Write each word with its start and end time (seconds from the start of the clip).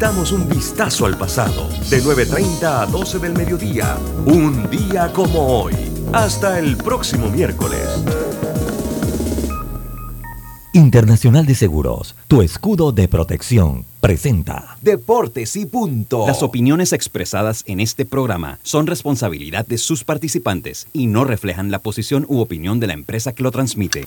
Damos 0.00 0.32
un 0.32 0.48
vistazo 0.48 1.04
al 1.04 1.18
pasado, 1.18 1.68
de 1.90 2.02
9.30 2.02 2.62
a 2.64 2.86
12 2.86 3.18
del 3.18 3.34
mediodía, 3.34 3.98
un 4.24 4.70
día 4.70 5.12
como 5.12 5.60
hoy. 5.60 5.74
Hasta 6.14 6.58
el 6.58 6.78
próximo 6.78 7.28
miércoles. 7.28 7.86
Internacional 10.72 11.44
de 11.44 11.54
Seguros, 11.54 12.16
tu 12.28 12.40
escudo 12.40 12.92
de 12.92 13.08
protección, 13.08 13.84
presenta 14.00 14.78
Deportes 14.80 15.54
y 15.56 15.66
punto. 15.66 16.26
Las 16.26 16.42
opiniones 16.42 16.94
expresadas 16.94 17.62
en 17.66 17.78
este 17.78 18.06
programa 18.06 18.58
son 18.62 18.86
responsabilidad 18.86 19.66
de 19.66 19.76
sus 19.76 20.04
participantes 20.04 20.86
y 20.94 21.08
no 21.08 21.24
reflejan 21.24 21.70
la 21.70 21.80
posición 21.80 22.24
u 22.26 22.40
opinión 22.40 22.80
de 22.80 22.86
la 22.86 22.94
empresa 22.94 23.34
que 23.34 23.42
lo 23.42 23.50
transmite. 23.50 24.06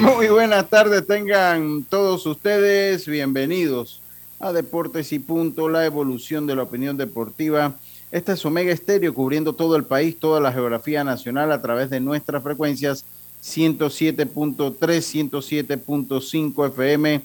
Muy 0.00 0.28
buenas 0.28 0.68
tardes 0.68 1.06
tengan 1.06 1.84
todos 1.84 2.26
ustedes. 2.26 3.06
Bienvenidos 3.06 4.00
a 4.40 4.52
Deportes 4.52 5.12
y 5.12 5.18
Punto, 5.18 5.68
la 5.68 5.84
evolución 5.84 6.46
de 6.46 6.56
la 6.56 6.64
opinión 6.64 6.96
deportiva. 6.96 7.74
Esta 8.10 8.32
es 8.32 8.44
Omega 8.44 8.72
Estéreo 8.72 9.14
cubriendo 9.14 9.52
todo 9.52 9.76
el 9.76 9.84
país, 9.84 10.18
toda 10.18 10.40
la 10.40 10.52
geografía 10.52 11.04
nacional 11.04 11.52
a 11.52 11.62
través 11.62 11.90
de 11.90 12.00
nuestras 12.00 12.42
frecuencias 12.42 13.04
107.3, 13.42 14.74
107.5 14.78 16.68
FM 16.68 17.22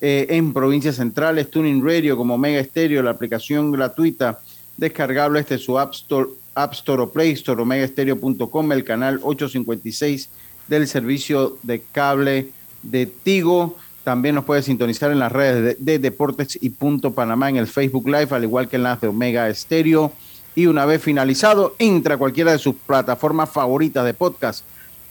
en 0.00 0.52
provincias 0.52 0.96
centrales, 0.96 1.50
Tuning 1.50 1.84
Radio 1.84 2.16
como 2.16 2.34
Omega 2.34 2.58
Estéreo, 2.58 3.02
la 3.02 3.10
aplicación 3.10 3.70
gratuita 3.70 4.40
descargable 4.76 5.40
este 5.40 5.58
su 5.58 5.78
App 5.78 5.92
Store, 5.92 6.30
App 6.54 6.72
Store 6.72 7.02
o 7.02 7.10
Play 7.10 7.32
Store, 7.32 7.62
omegaestereo.com, 7.62 8.72
el 8.72 8.84
canal 8.84 9.20
856 9.22 10.28
del 10.68 10.86
servicio 10.86 11.58
de 11.62 11.80
cable 11.80 12.50
de 12.82 13.06
Tigo. 13.06 13.76
También 14.04 14.34
nos 14.34 14.44
puede 14.44 14.62
sintonizar 14.62 15.10
en 15.10 15.18
las 15.18 15.32
redes 15.32 15.76
de, 15.78 15.98
Deportes 15.98 16.58
y 16.60 16.70
Punto 16.70 17.12
Panamá 17.12 17.50
en 17.50 17.56
el 17.56 17.66
Facebook 17.66 18.06
Live, 18.06 18.28
al 18.30 18.44
igual 18.44 18.68
que 18.68 18.76
en 18.76 18.84
las 18.84 19.00
de 19.00 19.08
Omega 19.08 19.48
Estéreo. 19.48 20.12
Y 20.54 20.66
una 20.66 20.86
vez 20.86 21.02
finalizado, 21.02 21.74
entra 21.78 22.14
a 22.14 22.18
cualquiera 22.18 22.52
de 22.52 22.58
sus 22.58 22.74
plataformas 22.74 23.50
favoritas 23.50 24.04
de 24.04 24.14
podcast. 24.14 24.64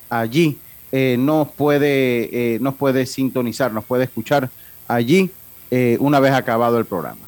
Allí 0.10 0.58
eh, 0.92 1.16
nos, 1.20 1.50
puede, 1.50 2.56
eh, 2.56 2.60
puede 2.78 3.06
sintonizar, 3.06 3.72
nos 3.72 3.86
puede 3.86 4.06
escuchar 4.06 4.50
allí 4.88 5.30
eh, 5.70 5.98
una 6.00 6.20
vez 6.20 6.34
acabado 6.34 6.78
el 6.80 6.86
programa. 6.86 7.22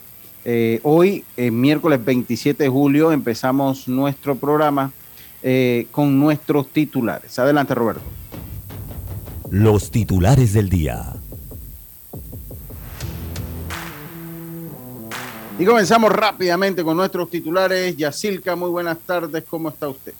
hoy, 0.83 1.23
miércoles 1.37 2.03
27 2.03 2.63
de 2.63 2.69
julio, 2.69 3.11
empezamos 3.11 3.87
nuestro 3.87 4.35
programa 4.35 4.91
con 5.91 6.19
nuestros 6.19 6.67
titulares. 6.69 7.37
Adelante, 7.37 7.75
Roberto. 7.75 8.18
Los 9.51 9.89
titulares 9.89 10.53
del 10.53 10.69
día. 10.69 11.07
Y 15.57 15.65
comenzamos 15.65 16.11
rápidamente 16.11 16.83
con 16.83 16.95
nuestros 16.95 17.31
titulares. 17.31 17.97
Yacilca, 17.97 18.55
muy 18.55 18.69
buenas 18.69 18.99
tardes, 18.99 19.43
¿cómo 19.49 19.69
está 19.69 19.89
usted? 19.89 20.13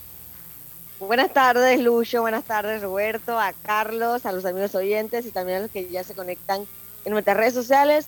Buenas 1.00 1.32
tardes, 1.32 1.80
Lucho, 1.80 2.22
buenas 2.22 2.44
tardes, 2.44 2.82
Roberto, 2.82 3.40
a 3.40 3.54
Carlos, 3.54 4.26
a 4.26 4.32
los 4.32 4.46
amigos 4.46 4.74
oyentes 4.74 5.28
y 5.28 5.30
también 5.30 5.60
a 5.60 5.62
los 5.62 5.72
que 5.72 5.88
ya 5.90 6.04
se 6.04 6.16
conectan 6.16 6.66
en 7.06 7.12
nuestras 7.12 7.38
redes 7.38 7.54
sociales. 7.54 8.08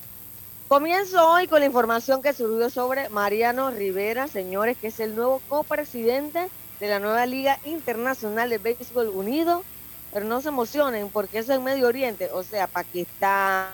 Comienzo 0.68 1.30
hoy 1.30 1.46
con 1.48 1.60
la 1.60 1.68
información 1.68 2.24
que 2.24 2.34
surgió 2.34 2.72
sobre 2.72 3.10
Mariano 3.10 3.70
Rivera, 3.70 4.28
señores, 4.28 4.76
que 4.76 4.88
es 4.88 5.00
el 5.00 5.16
nuevo 5.16 5.40
copresidente 5.48 6.50
de 6.80 6.88
la 6.88 6.98
nueva 6.98 7.28
Liga 7.28 7.60
Internacional 7.66 8.50
de 8.50 8.58
Béisbol 8.58 9.10
Unido 9.10 9.64
pero 10.14 10.26
no 10.26 10.42
se 10.42 10.50
emocionen 10.50 11.10
porque 11.10 11.40
eso 11.40 11.54
es 11.54 11.60
en 11.60 11.64
Medio 11.64 11.88
Oriente, 11.88 12.30
o 12.34 12.44
sea, 12.44 12.68
Pakistán, 12.68 13.68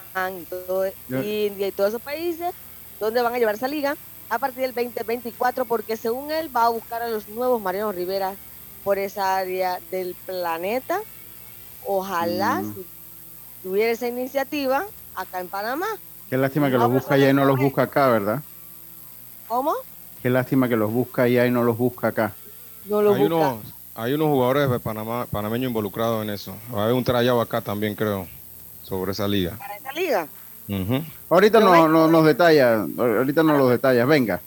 India 1.10 1.68
y 1.68 1.72
todos 1.72 1.90
esos 1.90 2.02
países 2.02 2.54
donde 3.00 3.22
van 3.22 3.34
a 3.34 3.40
llevar 3.40 3.56
esa 3.56 3.68
liga 3.68 3.96
a 4.30 4.40
partir 4.40 4.62
del 4.62 4.74
2024 4.74 5.66
porque 5.66 5.98
según 5.98 6.32
él 6.32 6.56
va 6.56 6.66
a 6.66 6.70
buscar 6.70 7.02
a 7.02 7.10
los 7.10 7.28
nuevos 7.30 7.62
Mariano 7.62 7.92
Rivera 7.92 8.36
por 8.84 8.98
esa 8.98 9.36
área 9.38 9.80
del 9.92 10.16
planeta. 10.26 11.02
Ojalá 11.86 12.62
mm. 12.62 12.76
tuviera 13.64 13.92
esa 13.92 14.08
iniciativa 14.08 14.86
acá 15.16 15.40
en 15.40 15.48
Panamá. 15.48 15.88
Qué 16.30 16.38
lástima 16.38 16.70
que 16.70 16.78
los 16.78 16.92
busca 16.92 17.16
allá 17.16 17.30
y 17.30 17.34
no 17.34 17.46
los 17.46 17.58
busca 17.58 17.84
acá, 17.84 18.08
¿verdad? 18.08 18.42
¿Cómo? 19.48 19.74
Qué 20.22 20.30
lástima 20.30 20.68
que 20.68 20.76
los 20.76 20.92
busca 20.92 21.24
allá 21.24 21.46
y 21.46 21.52
no 21.52 21.64
los 21.64 21.78
busca 21.78 22.08
acá. 22.08 22.34
No 22.86 23.02
los 23.02 23.18
busca. 23.18 23.58
Hay 24.00 24.14
unos 24.14 24.28
jugadores 24.28 24.70
de 24.70 24.80
Panamá, 24.80 25.26
panameños 25.26 25.70
involucrados 25.70 26.24
en 26.24 26.30
eso. 26.30 26.56
Hay 26.76 26.92
un 26.92 27.04
trayado 27.04 27.42
acá 27.42 27.62
también, 27.62 27.96
creo, 27.96 28.28
sobre 28.84 29.12
esa 29.12 29.28
liga. 29.28 29.58
¿Para 29.58 29.76
esa 29.76 29.92
liga? 29.92 30.28
Ahorita 31.28 31.60
no, 31.60 31.88
no, 31.88 32.08
nos 32.08 32.24
detalla, 32.24 32.86
ahorita 32.96 33.42
nos 33.42 33.58
los 33.58 33.72
detalla, 33.72 34.06
venga. 34.06 34.40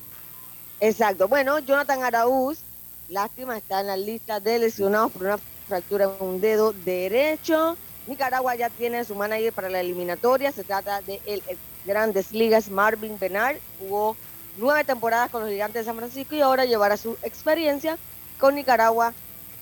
Exacto. 0.78 1.27
Bueno, 1.27 1.59
Jonathan 1.59 2.05
Araúz, 2.05 2.61
lástima, 3.09 3.56
está 3.56 3.81
en 3.81 3.88
la 3.88 3.97
lista 3.97 4.38
de 4.38 4.61
lesionados 4.61 5.11
por 5.11 5.22
una 5.22 5.38
fractura 5.67 6.05
en 6.05 6.27
un 6.28 6.41
dedo 6.41 6.72
derecho. 6.72 7.77
Nicaragua 8.06 8.55
ya 8.55 8.71
tiene 8.71 9.05
su 9.05 9.17
manager 9.17 9.53
para 9.53 9.69
la 9.69 9.81
eliminatoria. 9.81 10.53
Se 10.53 10.62
trata 10.62 11.00
de 11.00 11.21
el 11.27 11.43
Grandes 11.84 12.31
Ligas, 12.31 12.71
Marvin 12.71 13.19
Bernard. 13.19 13.56
Jugó 13.81 14.17
nueve 14.59 14.84
temporadas 14.84 15.28
con 15.28 15.43
los 15.43 15.50
Gigantes 15.50 15.81
de 15.81 15.87
San 15.87 15.97
Francisco 15.97 16.37
y 16.37 16.41
ahora 16.41 16.67
llevará 16.67 16.97
su 16.97 17.17
experiencia 17.25 17.99
con 18.38 18.55
Nicaragua 18.55 19.12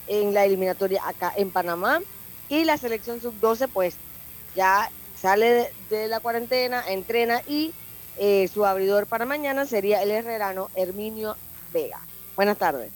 en 0.08 0.34
la 0.34 0.44
eliminatoria 0.44 1.02
acá 1.06 1.32
en 1.36 1.50
Panamá. 1.50 2.00
Y 2.48 2.64
la 2.64 2.78
selección 2.78 3.20
sub-12 3.20 3.69
pues 3.72 3.96
ya 4.56 4.91
sale 5.20 5.70
de, 5.91 6.08
la 6.08 6.20
cuarentena, 6.20 6.82
entrena 6.88 7.42
y 7.46 7.72
eh, 8.19 8.48
su 8.52 8.64
abridor 8.64 9.06
para 9.06 9.26
mañana 9.26 9.66
sería 9.66 10.02
el 10.02 10.10
herrerano 10.10 10.70
Herminio 10.74 11.36
Vega. 11.72 12.00
Buenas 12.36 12.56
tardes. 12.56 12.91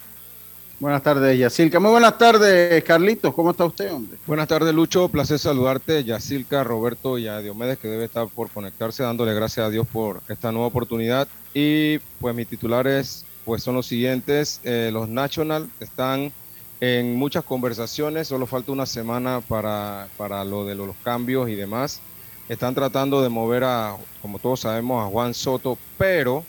Buenas 0.83 1.05
tardes, 1.05 1.39
Yacilca. 1.39 1.79
Muy 1.79 1.93
buenas 1.93 2.19
tardes, 2.19 2.83
Carlitos. 2.83 3.33
¿Cómo 3.35 3.53
está 3.53 3.65
usted, 3.65 3.93
hombre? 3.93 4.19
Buenas 4.27 4.49
tardes, 4.49 4.75
Lucho. 4.75 5.09
Placer 5.09 5.39
saludarte, 5.39 6.03
Yacilca, 6.03 6.65
Roberto 6.65 7.19
y 7.19 7.29
a 7.29 7.39
Diomedes, 7.39 7.79
que 7.79 7.87
debe 7.87 8.07
estar 8.07 8.27
por 8.27 8.51
conectarse, 8.51 9.05
dándole 9.05 9.33
gracias 9.33 9.65
a 9.65 9.71
Dios 9.71 9.87
por 9.87 10.23
esta 10.29 10.51
nueva 10.51 10.67
oportunidad. 10.67 11.29
Y 11.55 11.99
pues 12.21 12.35
mis 12.35 12.49
titulares 12.49 13.25
pues 13.45 13.63
son 13.63 13.77
los 13.77 13.87
siguientes. 13.87 14.61
Eh, 14.65 14.91
los 14.93 15.09
National 15.09 15.71
están 15.79 16.33
en 16.83 17.15
muchas 17.15 17.45
conversaciones, 17.45 18.27
solo 18.27 18.45
falta 18.45 18.73
una 18.73 18.87
semana 18.87 19.41
para, 19.41 20.09
para 20.17 20.45
lo 20.45 20.65
de 20.65 20.75
los 20.75 20.97
cambios 21.05 21.49
y 21.49 21.55
demás. 21.55 22.01
Están 22.49 22.75
tratando 22.75 23.23
de 23.23 23.29
mover 23.29 23.63
a, 23.63 23.97
como 24.21 24.41
todos 24.41 24.59
sabemos, 24.59 25.07
a 25.07 25.09
Juan 25.09 25.33
Soto, 25.33 25.79
pero 25.97 26.45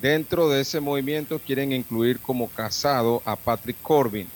dentro 0.00 0.48
de 0.48 0.62
ese 0.62 0.80
movimiento 0.80 1.38
quieren 1.38 1.72
incluir 1.72 2.18
como 2.18 2.48
casado 2.48 3.20
a 3.26 3.36
Patrick 3.36 3.76
Corbin. 3.82 4.26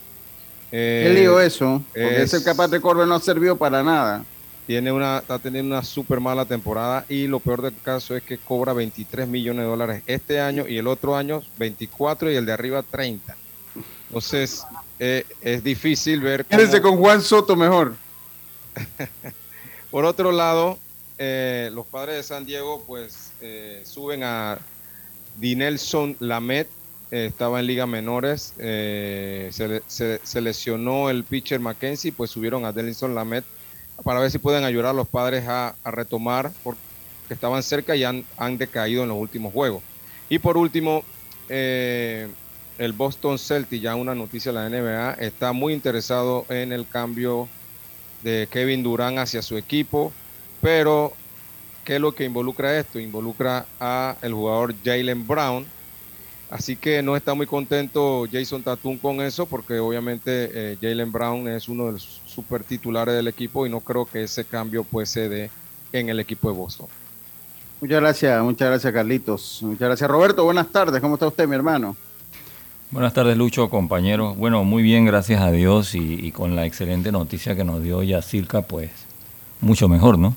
Eh, 0.70 1.04
¿Qué 1.06 1.20
lío 1.20 1.40
eso? 1.40 1.82
Porque 1.94 2.22
ese 2.24 2.44
que 2.44 2.54
Patrick 2.54 2.82
Corbin 2.82 3.08
no 3.08 3.18
sirvió 3.18 3.56
para 3.56 3.82
nada. 3.82 4.26
Tiene 4.66 4.92
una, 4.92 5.20
está 5.20 5.38
teniendo 5.38 5.74
una 5.74 5.82
súper 5.82 6.20
mala 6.20 6.44
temporada 6.44 7.06
y 7.08 7.26
lo 7.26 7.40
peor 7.40 7.62
del 7.62 7.74
caso 7.82 8.14
es 8.14 8.22
que 8.22 8.36
cobra 8.36 8.74
23 8.74 9.26
millones 9.26 9.62
de 9.62 9.70
dólares 9.70 10.02
este 10.06 10.42
año 10.42 10.68
y 10.68 10.76
el 10.76 10.86
otro 10.88 11.16
año 11.16 11.40
24 11.56 12.30
y 12.30 12.36
el 12.36 12.44
de 12.44 12.52
arriba 12.52 12.82
30. 12.82 13.34
Entonces, 14.08 14.66
eh, 15.04 15.24
es 15.40 15.64
difícil 15.64 16.20
ver. 16.20 16.44
Quédense 16.44 16.80
con 16.80 16.96
Juan 16.96 17.22
Soto 17.22 17.56
mejor. 17.56 17.94
Por 19.90 20.04
otro 20.04 20.32
lado, 20.32 20.78
eh, 21.18 21.70
los 21.72 21.86
padres 21.86 22.16
de 22.16 22.22
San 22.22 22.46
Diego, 22.46 22.84
pues, 22.86 23.32
eh, 23.40 23.82
suben 23.84 24.22
a 24.24 24.58
Dinelson 25.38 26.16
Lamet 26.20 26.68
eh, 27.12 27.26
estaba 27.26 27.60
en 27.60 27.66
liga 27.66 27.86
menores, 27.86 28.54
eh, 28.56 29.50
se, 29.52 30.40
lesionó 30.40 31.10
el 31.10 31.24
pitcher 31.24 31.60
Mackenzie, 31.60 32.10
pues 32.10 32.30
subieron 32.30 32.64
a 32.64 32.72
Delinson 32.72 33.14
Lamet 33.14 33.44
para 34.02 34.18
ver 34.18 34.30
si 34.30 34.38
pueden 34.38 34.64
ayudar 34.64 34.86
a 34.86 34.92
los 34.94 35.06
padres 35.08 35.44
a, 35.46 35.74
retomar, 35.84 36.50
porque 36.64 36.80
estaban 37.28 37.62
cerca 37.62 37.94
y 37.96 38.04
han, 38.04 38.24
decaído 38.56 39.02
en 39.02 39.10
los 39.10 39.18
últimos 39.18 39.52
juegos. 39.52 39.82
Y 40.30 40.38
por 40.38 40.56
último, 40.56 41.04
eh, 41.50 42.28
el 42.82 42.92
Boston 42.92 43.38
Celtics, 43.38 43.82
ya 43.82 43.94
una 43.94 44.14
noticia 44.14 44.52
de 44.52 44.58
la 44.58 44.68
NBA, 44.68 45.14
está 45.24 45.52
muy 45.52 45.72
interesado 45.72 46.46
en 46.48 46.72
el 46.72 46.86
cambio 46.88 47.48
de 48.22 48.48
Kevin 48.50 48.82
Durant 48.82 49.18
hacia 49.18 49.40
su 49.40 49.56
equipo, 49.56 50.12
pero 50.60 51.12
¿qué 51.84 51.96
es 51.96 52.00
lo 52.00 52.12
que 52.12 52.24
involucra 52.24 52.78
esto? 52.78 52.98
Involucra 52.98 53.66
a 53.78 54.16
el 54.22 54.32
jugador 54.34 54.74
Jalen 54.84 55.26
Brown, 55.26 55.66
Así 56.52 56.76
que 56.76 57.00
no 57.00 57.16
está 57.16 57.32
muy 57.32 57.46
contento 57.46 58.26
Jason 58.30 58.62
Tatum 58.62 58.98
con 58.98 59.22
eso, 59.22 59.46
porque 59.46 59.78
obviamente 59.78 60.50
eh, 60.52 60.78
Jalen 60.82 61.10
Brown 61.10 61.48
es 61.48 61.66
uno 61.66 61.86
de 61.86 61.92
los 61.92 62.20
super 62.26 62.62
titulares 62.62 63.14
del 63.14 63.26
equipo 63.26 63.66
y 63.66 63.70
no 63.70 63.80
creo 63.80 64.04
que 64.04 64.24
ese 64.24 64.44
cambio 64.44 64.84
pues 64.84 65.08
se 65.08 65.30
dé 65.30 65.50
en 65.94 66.10
el 66.10 66.20
equipo 66.20 66.50
de 66.50 66.58
Boston. 66.58 66.88
Muchas 67.80 68.02
gracias, 68.02 68.42
muchas 68.42 68.68
gracias 68.68 68.92
Carlitos. 68.92 69.60
Muchas 69.62 69.88
gracias 69.88 70.10
Roberto. 70.10 70.44
Buenas 70.44 70.68
tardes, 70.68 71.00
¿cómo 71.00 71.14
está 71.14 71.26
usted 71.26 71.48
mi 71.48 71.54
hermano? 71.54 71.96
Buenas 72.92 73.14
tardes 73.14 73.38
Lucho, 73.38 73.70
compañero. 73.70 74.34
Bueno, 74.34 74.64
muy 74.64 74.82
bien, 74.82 75.06
gracias 75.06 75.40
a 75.40 75.50
Dios 75.50 75.94
y, 75.94 76.30
con 76.30 76.54
la 76.54 76.66
excelente 76.66 77.10
noticia 77.10 77.56
que 77.56 77.64
nos 77.64 77.82
dio 77.82 78.02
Yacirca, 78.02 78.60
pues 78.60 78.90
mucho 79.62 79.88
mejor, 79.88 80.18
¿no? 80.18 80.36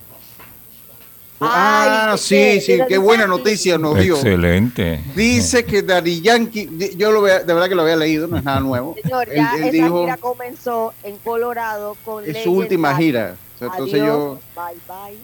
Ah, 1.42 2.16
sí, 2.18 2.62
sí, 2.62 2.80
qué 2.88 2.98
buena 2.98 3.28
noticia 3.28 3.78
nos 3.78 4.00
dio. 4.00 4.16
Excelente. 4.16 5.02
Dice 5.18 5.66
que 5.66 5.82
Daddy 5.82 6.22
Yankee, 6.22 6.96
yo 6.96 7.12
lo 7.12 7.24
de 7.24 7.44
verdad 7.44 7.68
que 7.68 7.76
lo 7.76 7.82
había 7.82 7.98
leído, 7.98 8.26
no 8.26 8.38
es 8.38 8.44
nada 8.46 8.62
nuevo. 8.62 8.96
Señor, 9.04 9.28
ya 9.36 9.54
esa 9.58 9.70
gira 9.70 10.16
comenzó 10.16 10.94
en 11.04 11.18
Colorado 11.18 11.98
con 12.06 12.24
Es 12.24 12.42
su 12.42 12.54
última 12.54 12.96
gira. 12.96 13.36
entonces 13.60 14.00
yo. 14.00 14.40
Bye, 14.56 14.80
bye. 14.88 15.18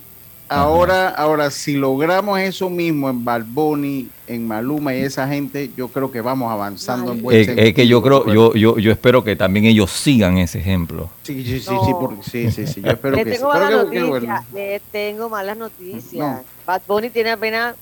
Ahora, 0.49 1.07
ahora, 1.07 1.49
si 1.49 1.75
logramos 1.75 2.37
eso 2.41 2.69
mismo 2.69 3.09
en 3.09 3.23
Balboni, 3.23 4.09
en 4.33 4.47
Maluma 4.47 4.95
y 4.95 5.01
esa 5.01 5.27
gente, 5.27 5.71
yo 5.75 5.89
creo 5.89 6.09
que 6.09 6.21
vamos 6.21 6.51
avanzando 6.51 7.11
en 7.11 7.21
buen 7.21 7.37
es, 7.37 7.47
Es 7.49 7.73
que 7.73 7.85
yo 7.85 8.01
creo, 8.01 8.25
yo, 8.33 8.53
yo, 8.53 8.77
yo 8.77 8.91
espero 8.91 9.23
que 9.23 9.35
también 9.35 9.65
ellos 9.65 9.91
sigan 9.91 10.37
ese 10.37 10.59
ejemplo. 10.59 11.09
Sí, 11.23 11.43
sí, 11.43 11.59
sí, 11.59 11.75
sí, 12.21 12.51
sí, 12.51 12.67
sí, 12.67 12.81
yo 12.81 12.91
espero 12.91 13.15
Le 13.17 13.25
que 13.25 13.31
tengo 13.31 13.49
malas 13.49 13.71
noticias, 13.71 14.45
le 14.53 14.81
tengo 14.91 15.29
malas 15.29 15.57
noticias. 15.57 16.41
Bad 16.65 16.81
Bunny 16.87 17.09
tiene 17.09 17.31
apenas, 17.31 17.75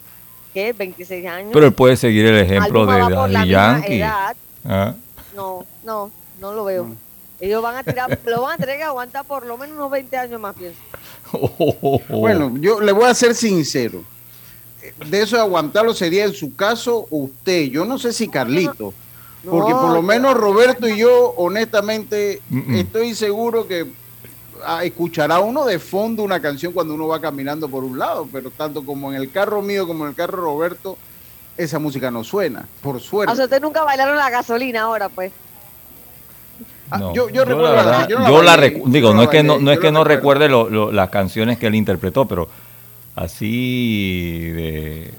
¿qué? 0.54 0.74
26 0.74 1.26
años. 1.28 1.52
Pero 1.54 1.68
él 1.68 1.74
puede 1.74 1.96
seguir 1.96 2.26
el 2.26 2.40
ejemplo 2.40 2.86
de 2.86 3.00
Daddy 3.00 3.50
Yankee. 3.50 4.02
¿Ah? 4.02 4.96
No, 5.36 5.66
no, 5.84 6.12
no 6.42 6.54
lo 6.54 6.64
veo. 6.66 6.88
Ellos 7.40 7.62
van 7.62 7.78
a 7.78 7.84
tirar, 7.84 8.20
lo 8.26 8.42
van 8.42 8.56
a 8.56 8.58
tener 8.58 8.78
que 8.78 8.84
aguantar 8.84 9.24
por 9.24 9.46
lo 9.46 9.58
menos 9.58 9.78
unos 9.78 9.92
20 9.92 10.18
años 10.18 10.42
más, 10.42 10.56
pienso. 10.56 10.80
Bueno, 12.10 12.58
yo 12.60 12.82
le 12.82 12.92
voy 12.92 13.06
a 13.06 13.14
ser 13.14 13.36
sincero. 13.36 14.04
De 15.10 15.22
eso 15.22 15.36
de 15.36 15.42
aguantarlo 15.42 15.94
sería 15.94 16.26
en 16.26 16.34
su 16.34 16.56
caso 16.56 17.08
usted. 17.10 17.66
Yo 17.66 17.86
no 17.86 17.98
sé 17.98 18.14
si 18.14 18.28
Carlito. 18.28 18.94
porque 19.50 19.74
por 19.74 19.92
lo 19.92 20.02
menos 20.02 20.36
Roberto 20.36 20.88
y 20.88 20.98
yo, 20.98 21.34
honestamente, 21.38 22.42
estoy 22.74 23.16
seguro 23.16 23.68
que 23.68 23.88
ah, 24.66 24.84
escuchará 24.84 25.40
uno 25.40 25.66
de 25.66 25.80
fondo 25.80 26.24
una 26.24 26.42
canción 26.42 26.74
cuando 26.74 26.94
uno 26.94 27.08
va 27.08 27.22
caminando 27.22 27.70
por 27.70 27.84
un 27.84 27.98
lado, 27.98 28.28
pero 28.32 28.52
tanto 28.52 28.86
como 28.86 29.12
en 29.12 29.22
el 29.22 29.32
carro 29.32 29.62
mío 29.62 29.88
como 29.88 30.04
en 30.04 30.12
el 30.12 30.16
carro 30.16 30.42
Roberto, 30.42 30.98
esa 31.58 31.80
música 31.80 32.10
no 32.10 32.24
suena, 32.24 32.66
por 32.82 33.00
suerte. 33.00 33.34
O 33.34 33.36
sea, 33.36 33.46
usted 33.46 33.62
nunca 33.62 33.84
bailaron 33.84 34.16
la 34.16 34.30
gasolina 34.30 34.82
ahora, 34.82 35.10
pues. 35.10 35.32
Ah, 36.92 37.12
yo, 37.14 37.30
yo, 37.30 37.46
recuerdo 37.46 37.76
la, 37.76 38.08
yo 38.08 38.42
la, 38.42 38.58
digo, 38.58 39.14
no 39.14 39.22
es 39.22 39.30
que 39.30 39.44
no, 39.44 39.60
no 39.60 39.72
es 39.72 39.80
que 39.80 39.92
no 39.92 40.04
recuerde 40.04 40.50
las 40.50 41.10
canciones 41.10 41.60
que 41.60 41.68
él 41.68 41.76
interpretó, 41.76 42.26
pero 42.26 42.50
así 43.20 44.50
de 44.52 45.12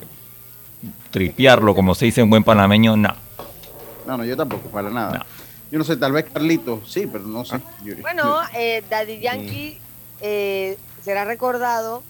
tripearlo, 1.10 1.74
como 1.74 1.94
se 1.94 2.06
dice 2.06 2.22
en 2.22 2.30
buen 2.30 2.42
panameño, 2.42 2.96
no. 2.96 3.14
No, 4.06 4.16
no, 4.16 4.24
yo 4.24 4.36
tampoco, 4.36 4.68
para 4.70 4.88
nada. 4.88 5.26
Yo 5.70 5.78
no 5.78 5.84
sé, 5.84 5.96
tal 5.96 6.12
vez 6.12 6.26
Carlito, 6.32 6.80
sí, 6.86 7.06
pero 7.06 7.24
no 7.24 7.44
sé. 7.44 7.60
Bueno, 8.00 8.38
eh, 8.54 8.82
Daddy 8.88 9.20
Yankee 9.20 9.78
eh, 10.20 10.78
será 11.02 11.24
recordado 11.24 12.02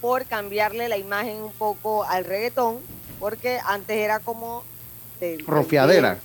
por 0.00 0.24
cambiarle 0.24 0.88
la 0.88 0.96
imagen 0.96 1.36
un 1.36 1.52
poco 1.52 2.04
al 2.04 2.24
reggaetón, 2.24 2.78
porque 3.18 3.60
antes 3.66 3.96
era 3.96 4.20
como... 4.20 4.64
Rofiadera. 5.46 6.18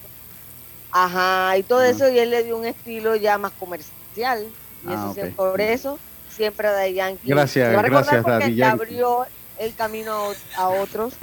Ajá, 0.92 1.58
y 1.58 1.64
todo 1.64 1.84
eso, 1.84 2.10
y 2.10 2.18
él 2.18 2.30
le 2.30 2.44
dio 2.44 2.58
un 2.58 2.66
estilo 2.66 3.18
ya 3.18 3.38
más 3.38 3.52
comercial. 3.60 4.48
Y 4.86 4.90
ah, 4.90 5.12
eso 5.14 5.36
por 5.36 5.60
eso 5.60 6.00
siempre 6.36 6.70
de 6.70 6.94
Yankee. 6.94 7.30
Gracias, 7.30 7.84
gracias, 7.84 8.24
Daddy 8.24 8.56
Yankee. 8.56 8.84
abrió 8.84 9.26
el 9.58 9.74
camino 9.74 10.32
a, 10.58 10.70
otros. 10.70 11.14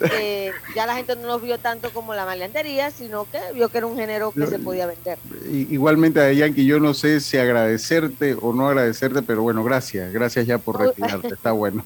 ya 0.74 0.86
la 0.86 0.96
gente 0.96 1.14
no 1.16 1.26
nos 1.26 1.42
vio 1.42 1.58
tanto 1.58 1.90
como 1.90 2.14
la 2.14 2.24
maleantería, 2.24 2.90
sino 2.90 3.26
que 3.30 3.38
vio 3.54 3.68
que 3.68 3.78
era 3.78 3.86
un 3.86 3.96
género 3.96 4.32
que 4.32 4.46
se 4.46 4.58
podía 4.58 4.86
vender. 4.86 5.18
Igualmente 5.50 6.20
a 6.20 6.32
Yankee, 6.32 6.64
yo 6.64 6.80
no 6.80 6.94
sé 6.94 7.20
si 7.20 7.36
agradecerte 7.36 8.36
o 8.40 8.52
no 8.52 8.68
agradecerte, 8.68 9.22
pero 9.22 9.42
bueno, 9.42 9.62
gracias, 9.62 10.12
gracias 10.12 10.46
ya 10.46 10.58
por 10.58 10.80
retirarte, 10.80 11.28
está 11.28 11.52
bueno, 11.52 11.84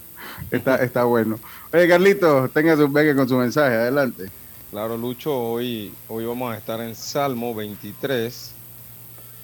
está, 0.50 0.76
está 0.76 1.04
bueno. 1.04 1.38
Oye, 1.72 1.88
Carlito, 1.88 2.48
tenga 2.48 2.76
su 2.76 2.88
venga 2.88 3.14
con 3.14 3.28
su 3.28 3.36
mensaje, 3.36 3.74
adelante. 3.74 4.30
Claro, 4.70 4.96
Lucho, 4.96 5.36
hoy, 5.36 5.92
hoy 6.08 6.24
vamos 6.24 6.54
a 6.54 6.56
estar 6.56 6.80
en 6.80 6.94
Salmo 6.94 7.54
23, 7.54 8.54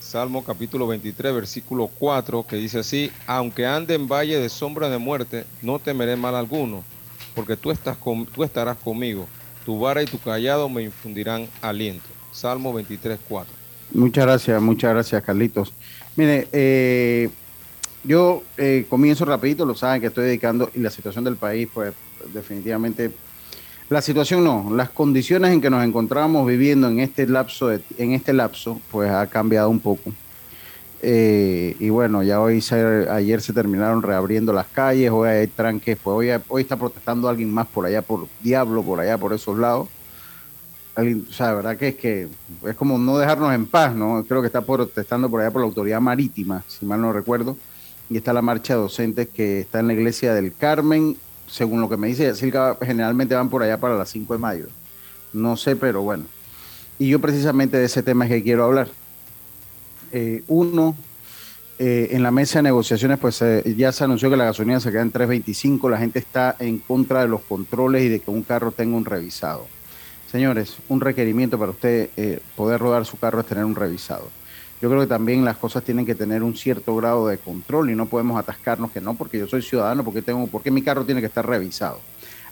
Salmo 0.06 0.44
capítulo 0.44 0.86
23, 0.86 1.34
versículo 1.34 1.88
4, 1.98 2.46
que 2.46 2.54
dice 2.56 2.78
así, 2.78 3.10
aunque 3.26 3.66
ande 3.66 3.94
en 3.94 4.06
valle 4.06 4.38
de 4.38 4.48
sombra 4.48 4.88
de 4.88 4.98
muerte, 4.98 5.44
no 5.62 5.80
temeré 5.80 6.14
mal 6.14 6.36
alguno, 6.36 6.84
porque 7.34 7.56
tú, 7.56 7.72
estás 7.72 7.96
con, 7.96 8.24
tú 8.24 8.44
estarás 8.44 8.76
conmigo, 8.76 9.26
tu 9.64 9.80
vara 9.80 10.04
y 10.04 10.06
tu 10.06 10.20
callado 10.20 10.68
me 10.68 10.84
infundirán 10.84 11.48
aliento. 11.60 12.06
Salmo 12.30 12.72
23, 12.72 13.18
4. 13.28 13.52
Muchas 13.94 14.24
gracias, 14.24 14.62
muchas 14.62 14.92
gracias, 14.92 15.22
Carlitos. 15.24 15.72
Mire, 16.14 16.46
eh, 16.52 17.28
yo 18.04 18.44
eh, 18.58 18.86
comienzo 18.88 19.24
rapidito, 19.24 19.66
lo 19.66 19.74
saben 19.74 20.00
que 20.00 20.06
estoy 20.06 20.26
dedicando, 20.26 20.70
y 20.72 20.78
la 20.78 20.90
situación 20.90 21.24
del 21.24 21.36
país, 21.36 21.68
pues 21.74 21.92
definitivamente 22.32 23.10
la 23.88 24.02
situación 24.02 24.42
no, 24.42 24.68
las 24.74 24.90
condiciones 24.90 25.52
en 25.52 25.60
que 25.60 25.70
nos 25.70 25.84
encontramos 25.84 26.46
viviendo 26.46 26.88
en 26.88 27.00
este 27.00 27.26
lapso, 27.26 27.72
en 27.72 28.12
este 28.12 28.32
lapso, 28.32 28.80
pues 28.90 29.10
ha 29.10 29.26
cambiado 29.28 29.70
un 29.70 29.78
poco. 29.78 30.12
Eh, 31.02 31.76
y 31.78 31.88
bueno, 31.90 32.22
ya 32.24 32.40
hoy 32.40 32.64
ayer 33.10 33.40
se 33.40 33.52
terminaron 33.52 34.02
reabriendo 34.02 34.52
las 34.52 34.66
calles, 34.66 35.10
hoy 35.10 35.28
hay 35.28 35.46
tranques, 35.46 35.96
pues 36.02 36.14
hoy, 36.14 36.42
hoy 36.48 36.62
está 36.62 36.76
protestando 36.76 37.28
alguien 37.28 37.52
más 37.52 37.68
por 37.68 37.86
allá, 37.86 38.02
por 38.02 38.26
Diablo, 38.42 38.82
por 38.82 38.98
allá, 38.98 39.16
por 39.18 39.32
esos 39.32 39.56
lados. 39.56 39.88
o 40.96 41.32
sea, 41.32 41.54
verdad 41.54 41.76
que 41.76 41.88
es 41.88 41.94
que 41.94 42.28
es 42.66 42.74
como 42.74 42.98
no 42.98 43.18
dejarnos 43.18 43.54
en 43.54 43.66
paz, 43.66 43.94
¿no? 43.94 44.24
Creo 44.26 44.40
que 44.40 44.48
está 44.48 44.62
protestando 44.62 45.30
por 45.30 45.40
allá 45.40 45.52
por 45.52 45.60
la 45.60 45.68
autoridad 45.68 46.00
marítima, 46.00 46.64
si 46.66 46.84
mal 46.86 47.00
no 47.00 47.12
recuerdo. 47.12 47.56
Y 48.08 48.16
está 48.16 48.32
la 48.32 48.42
marcha 48.42 48.74
de 48.74 48.80
docentes 48.80 49.28
que 49.28 49.60
está 49.60 49.80
en 49.80 49.88
la 49.88 49.92
iglesia 49.92 50.34
del 50.34 50.54
Carmen 50.54 51.16
según 51.46 51.80
lo 51.80 51.88
que 51.88 51.96
me 51.96 52.08
dice 52.08 52.32
generalmente 52.82 53.34
van 53.34 53.48
por 53.48 53.62
allá 53.62 53.78
para 53.78 53.96
las 53.96 54.10
5 54.10 54.32
de 54.32 54.38
mayo. 54.38 54.66
No 55.32 55.56
sé, 55.56 55.76
pero 55.76 56.02
bueno. 56.02 56.24
Y 56.98 57.08
yo 57.08 57.20
precisamente 57.20 57.76
de 57.76 57.84
ese 57.84 58.02
tema 58.02 58.24
es 58.24 58.30
que 58.30 58.42
quiero 58.42 58.64
hablar. 58.64 58.88
Eh, 60.12 60.42
uno, 60.48 60.96
eh, 61.78 62.08
en 62.12 62.22
la 62.22 62.30
mesa 62.30 62.58
de 62.58 62.64
negociaciones, 62.64 63.18
pues 63.18 63.42
eh, 63.42 63.62
ya 63.76 63.92
se 63.92 64.04
anunció 64.04 64.30
que 64.30 64.36
la 64.36 64.44
gasolina 64.44 64.80
se 64.80 64.90
queda 64.90 65.02
en 65.02 65.12
3.25, 65.12 65.90
la 65.90 65.98
gente 65.98 66.18
está 66.18 66.56
en 66.58 66.78
contra 66.78 67.20
de 67.20 67.28
los 67.28 67.42
controles 67.42 68.02
y 68.02 68.08
de 68.08 68.20
que 68.20 68.30
un 68.30 68.42
carro 68.42 68.72
tenga 68.72 68.96
un 68.96 69.04
revisado. 69.04 69.66
Señores, 70.30 70.76
un 70.88 71.00
requerimiento 71.00 71.58
para 71.58 71.70
usted 71.70 72.10
poder 72.56 72.80
rodar 72.80 73.06
su 73.06 73.16
carro 73.18 73.40
es 73.40 73.46
tener 73.46 73.64
un 73.64 73.76
revisado 73.76 74.28
yo 74.80 74.88
creo 74.90 75.00
que 75.00 75.06
también 75.06 75.44
las 75.44 75.56
cosas 75.56 75.82
tienen 75.84 76.04
que 76.04 76.14
tener 76.14 76.42
un 76.42 76.54
cierto 76.56 76.94
grado 76.96 77.28
de 77.28 77.38
control 77.38 77.90
y 77.90 77.94
no 77.94 78.06
podemos 78.06 78.38
atascarnos 78.38 78.90
que 78.90 79.00
no, 79.00 79.14
porque 79.14 79.38
yo 79.38 79.46
soy 79.46 79.62
ciudadano, 79.62 80.04
porque 80.04 80.22
tengo, 80.22 80.46
porque 80.46 80.70
mi 80.70 80.82
carro 80.82 81.04
tiene 81.04 81.20
que 81.20 81.26
estar 81.26 81.46
revisado. 81.46 82.00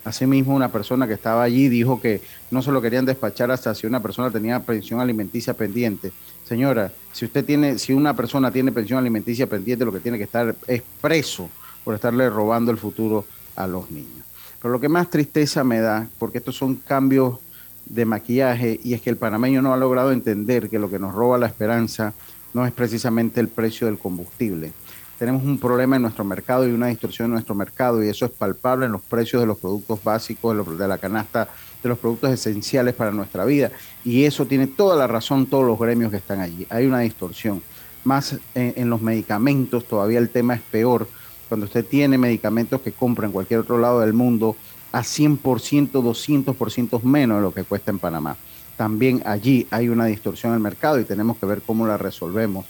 Asimismo, 0.03 0.55
una 0.55 0.71
persona 0.71 1.07
que 1.07 1.13
estaba 1.13 1.41
allí 1.41 1.67
dijo 1.67 1.99
que 1.99 2.21
no 2.51 2.61
se 2.61 2.71
lo 2.71 2.81
querían 2.81 3.05
despachar 3.05 3.49
hasta 3.49 3.73
si 3.73 3.87
una 3.87 4.01
persona 4.01 4.29
tenía 4.29 4.59
pensión 4.59 4.99
alimenticia 4.99 5.55
pendiente. 5.55 6.11
Señora, 6.47 6.91
si 7.11 7.25
usted 7.25 7.43
tiene, 7.43 7.79
si 7.79 7.91
una 7.91 8.15
persona 8.15 8.51
tiene 8.51 8.71
pensión 8.71 8.99
alimenticia 8.99 9.47
pendiente, 9.47 9.83
lo 9.83 9.91
que 9.91 9.99
tiene 9.99 10.19
que 10.19 10.25
estar 10.25 10.55
es 10.67 10.83
preso 11.01 11.49
por 11.83 11.95
estarle 11.95 12.29
robando 12.29 12.71
el 12.71 12.77
futuro 12.77 13.25
a 13.55 13.65
los 13.65 13.89
niños. 13.89 14.25
Pero 14.61 14.73
lo 14.73 14.79
que 14.79 14.89
más 14.89 15.09
tristeza 15.09 15.63
me 15.63 15.79
da, 15.79 16.07
porque 16.19 16.37
estos 16.37 16.55
son 16.55 16.75
cambios 16.75 17.39
de 17.85 18.05
maquillaje 18.05 18.79
y 18.83 18.93
es 18.93 19.01
que 19.01 19.09
el 19.09 19.17
panameño 19.17 19.61
no 19.61 19.73
ha 19.73 19.77
logrado 19.77 20.11
entender 20.11 20.69
que 20.69 20.79
lo 20.79 20.89
que 20.89 20.99
nos 20.99 21.13
roba 21.13 21.37
la 21.37 21.47
esperanza 21.47 22.13
no 22.53 22.65
es 22.65 22.71
precisamente 22.71 23.41
el 23.41 23.49
precio 23.49 23.87
del 23.87 23.99
combustible. 23.99 24.71
tenemos 25.19 25.43
un 25.43 25.59
problema 25.59 25.97
en 25.97 26.01
nuestro 26.01 26.23
mercado 26.23 26.67
y 26.67 26.71
una 26.71 26.87
distorsión 26.87 27.27
en 27.27 27.33
nuestro 27.33 27.53
mercado 27.53 28.03
y 28.03 28.07
eso 28.07 28.25
es 28.25 28.31
palpable 28.31 28.85
en 28.85 28.93
los 28.93 29.01
precios 29.01 29.41
de 29.41 29.47
los 29.47 29.57
productos 29.57 30.03
básicos, 30.03 30.77
de, 30.77 30.87
la 30.87 30.97
canasta, 30.97 31.49
de 31.83 31.89
los 31.89 31.97
productos 31.97 32.31
esenciales 32.31 32.95
para 32.95 33.11
nuestra 33.11 33.45
vida. 33.45 33.71
Y 34.03 34.23
eso 34.23 34.45
tiene 34.45 34.67
toda 34.67 34.95
la 34.95 35.07
razón 35.07 35.45
todos 35.45 35.65
los 35.65 35.77
gremios 35.77 36.11
que 36.11 36.17
están 36.17 36.39
allí. 36.39 36.65
Hay 36.69 36.85
una 36.85 36.99
distorsión. 36.99 37.61
Más 38.03 38.37
en, 38.53 38.89
los 38.89 39.01
medicamentos 39.01 39.85
todavía 39.85 40.19
el 40.19 40.29
tema 40.29 40.55
es 40.55 40.61
peor. 40.61 41.07
Cuando 41.49 41.65
usted 41.65 41.85
tiene 41.85 42.17
medicamentos 42.17 42.81
que 42.81 42.91
compra 42.91 43.25
en 43.25 43.31
cualquier 43.31 43.61
otro 43.61 43.77
lado 43.77 44.01
del 44.01 44.13
mundo 44.13 44.55
a 44.95 45.01
100%, 45.01 45.91
200% 45.91 47.03
menos 47.03 47.37
de 47.37 47.41
lo 47.41 47.53
que 47.53 47.63
cuesta 47.63 47.91
en 47.91 47.99
Panamá. 47.99 48.37
También 48.77 49.21
allí 49.25 49.67
hay 49.71 49.89
una 49.89 50.05
distorsión 50.05 50.51
en 50.51 50.57
el 50.57 50.63
mercado 50.63 50.99
y 50.99 51.03
tenemos 51.03 51.37
que 51.37 51.45
ver 51.45 51.61
cómo 51.61 51.85
la 51.85 51.97
resolvemos 51.97 52.65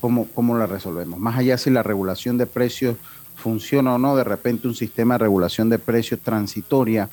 cómo, 0.00 0.28
cómo 0.34 0.56
la 0.56 0.66
resolvemos. 0.66 1.18
Más 1.18 1.36
allá 1.36 1.58
si 1.58 1.70
la 1.70 1.82
regulación 1.82 2.38
de 2.38 2.46
precios 2.46 2.96
funciona 3.34 3.94
o 3.94 3.98
no, 3.98 4.16
de 4.16 4.24
repente 4.24 4.68
un 4.68 4.74
sistema 4.74 5.14
de 5.14 5.18
regulación 5.18 5.68
de 5.68 5.78
precios 5.78 6.20
transitoria 6.20 7.08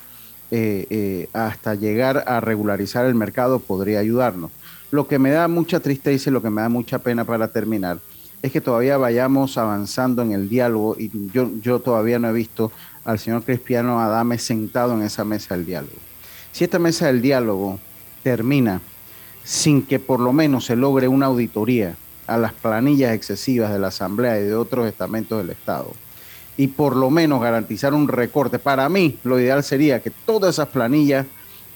eh, 0.50 0.86
eh, 0.90 1.28
hasta 1.32 1.74
llegar 1.74 2.24
a 2.26 2.40
regularizar 2.40 3.06
el 3.06 3.14
mercado 3.14 3.58
podría 3.58 3.98
ayudarnos. 3.98 4.50
Lo 4.90 5.08
que 5.08 5.18
me 5.18 5.30
da 5.30 5.48
mucha 5.48 5.80
tristeza 5.80 6.30
y 6.30 6.32
lo 6.32 6.42
que 6.42 6.50
me 6.50 6.62
da 6.62 6.68
mucha 6.68 7.00
pena 7.00 7.24
para 7.24 7.48
terminar 7.48 7.98
es 8.42 8.52
que 8.52 8.60
todavía 8.60 8.98
vayamos 8.98 9.56
avanzando 9.56 10.22
en 10.22 10.32
el 10.32 10.48
diálogo 10.48 10.96
y 10.98 11.10
yo, 11.32 11.50
yo 11.62 11.80
todavía 11.80 12.18
no 12.18 12.28
he 12.28 12.32
visto 12.32 12.70
al 13.04 13.18
señor 13.18 13.42
Cristiano 13.44 14.00
Adame 14.00 14.38
sentado 14.38 14.94
en 14.94 15.02
esa 15.02 15.24
mesa 15.24 15.56
del 15.56 15.66
diálogo. 15.66 15.96
Si 16.52 16.64
esta 16.64 16.78
mesa 16.78 17.06
del 17.06 17.20
diálogo 17.20 17.78
termina 18.22 18.80
sin 19.42 19.82
que 19.82 19.98
por 19.98 20.20
lo 20.20 20.32
menos 20.32 20.64
se 20.64 20.76
logre 20.76 21.08
una 21.08 21.26
auditoría 21.26 21.96
a 22.26 22.38
las 22.38 22.52
planillas 22.52 23.12
excesivas 23.12 23.72
de 23.72 23.78
la 23.78 23.88
Asamblea 23.88 24.40
y 24.40 24.44
de 24.44 24.54
otros 24.54 24.86
estamentos 24.86 25.38
del 25.38 25.50
Estado 25.50 25.92
y 26.56 26.68
por 26.68 26.96
lo 26.96 27.10
menos 27.10 27.40
garantizar 27.40 27.94
un 27.94 28.08
recorte. 28.08 28.58
Para 28.58 28.88
mí, 28.88 29.18
lo 29.24 29.40
ideal 29.40 29.62
sería 29.64 30.00
que 30.00 30.10
todas 30.10 30.54
esas 30.54 30.68
planillas 30.68 31.26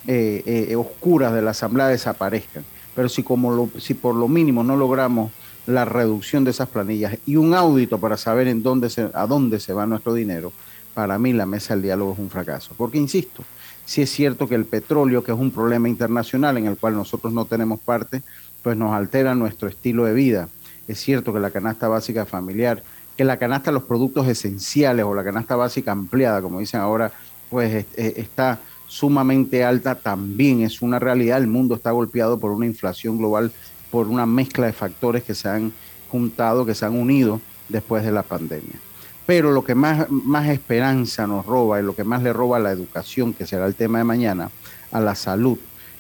eh, 0.06 0.42
eh, 0.46 0.76
oscuras 0.76 1.32
de 1.32 1.42
la 1.42 1.50
Asamblea 1.50 1.88
desaparezcan. 1.88 2.64
Pero 2.94 3.08
si, 3.08 3.22
como 3.22 3.70
si 3.78 3.94
por 3.94 4.14
lo 4.14 4.28
mínimo 4.28 4.64
no 4.64 4.76
logramos 4.76 5.30
la 5.66 5.84
reducción 5.84 6.44
de 6.44 6.50
esas 6.50 6.68
planillas 6.68 7.18
y 7.26 7.36
un 7.36 7.54
audito 7.54 7.98
para 7.98 8.16
saber 8.16 8.48
en 8.48 8.62
dónde 8.62 8.88
a 9.12 9.26
dónde 9.26 9.60
se 9.60 9.72
va 9.72 9.86
nuestro 9.86 10.14
dinero, 10.14 10.52
para 10.98 11.16
mí 11.16 11.32
la 11.32 11.46
mesa 11.46 11.74
del 11.74 11.84
diálogo 11.84 12.14
es 12.14 12.18
un 12.18 12.28
fracaso. 12.28 12.74
Porque, 12.76 12.98
insisto, 12.98 13.44
si 13.84 14.02
es 14.02 14.10
cierto 14.10 14.48
que 14.48 14.56
el 14.56 14.64
petróleo, 14.64 15.22
que 15.22 15.30
es 15.30 15.38
un 15.38 15.52
problema 15.52 15.88
internacional 15.88 16.58
en 16.58 16.66
el 16.66 16.76
cual 16.76 16.94
nosotros 16.94 17.32
no 17.32 17.44
tenemos 17.44 17.78
parte, 17.78 18.24
pues 18.64 18.76
nos 18.76 18.92
altera 18.92 19.36
nuestro 19.36 19.68
estilo 19.68 20.06
de 20.06 20.12
vida. 20.12 20.48
Es 20.88 20.98
cierto 20.98 21.32
que 21.32 21.38
la 21.38 21.52
canasta 21.52 21.86
básica 21.86 22.26
familiar, 22.26 22.82
que 23.16 23.22
la 23.22 23.36
canasta 23.36 23.70
de 23.70 23.74
los 23.74 23.84
productos 23.84 24.26
esenciales 24.26 25.04
o 25.04 25.14
la 25.14 25.22
canasta 25.22 25.54
básica 25.54 25.92
ampliada, 25.92 26.42
como 26.42 26.58
dicen 26.58 26.80
ahora, 26.80 27.12
pues 27.48 27.86
está 27.96 28.58
sumamente 28.88 29.62
alta, 29.62 29.94
también 29.94 30.62
es 30.62 30.82
una 30.82 30.98
realidad. 30.98 31.38
El 31.38 31.46
mundo 31.46 31.76
está 31.76 31.92
golpeado 31.92 32.40
por 32.40 32.50
una 32.50 32.66
inflación 32.66 33.18
global, 33.18 33.52
por 33.92 34.08
una 34.08 34.26
mezcla 34.26 34.66
de 34.66 34.72
factores 34.72 35.22
que 35.22 35.36
se 35.36 35.48
han 35.48 35.72
juntado, 36.10 36.66
que 36.66 36.74
se 36.74 36.84
han 36.84 36.98
unido 36.98 37.40
después 37.68 38.02
de 38.02 38.10
la 38.10 38.24
pandemia. 38.24 38.80
Pero 39.28 39.52
lo 39.52 39.62
que 39.62 39.74
más, 39.74 40.10
más 40.10 40.48
esperanza 40.48 41.26
nos 41.26 41.44
roba 41.44 41.78
y 41.78 41.82
lo 41.82 41.94
que 41.94 42.02
más 42.02 42.22
le 42.22 42.32
roba 42.32 42.56
a 42.56 42.60
la 42.60 42.70
educación, 42.70 43.34
que 43.34 43.46
será 43.46 43.66
el 43.66 43.74
tema 43.74 43.98
de 43.98 44.04
mañana, 44.04 44.50
a 44.90 45.00
la 45.00 45.14
salud, 45.14 45.58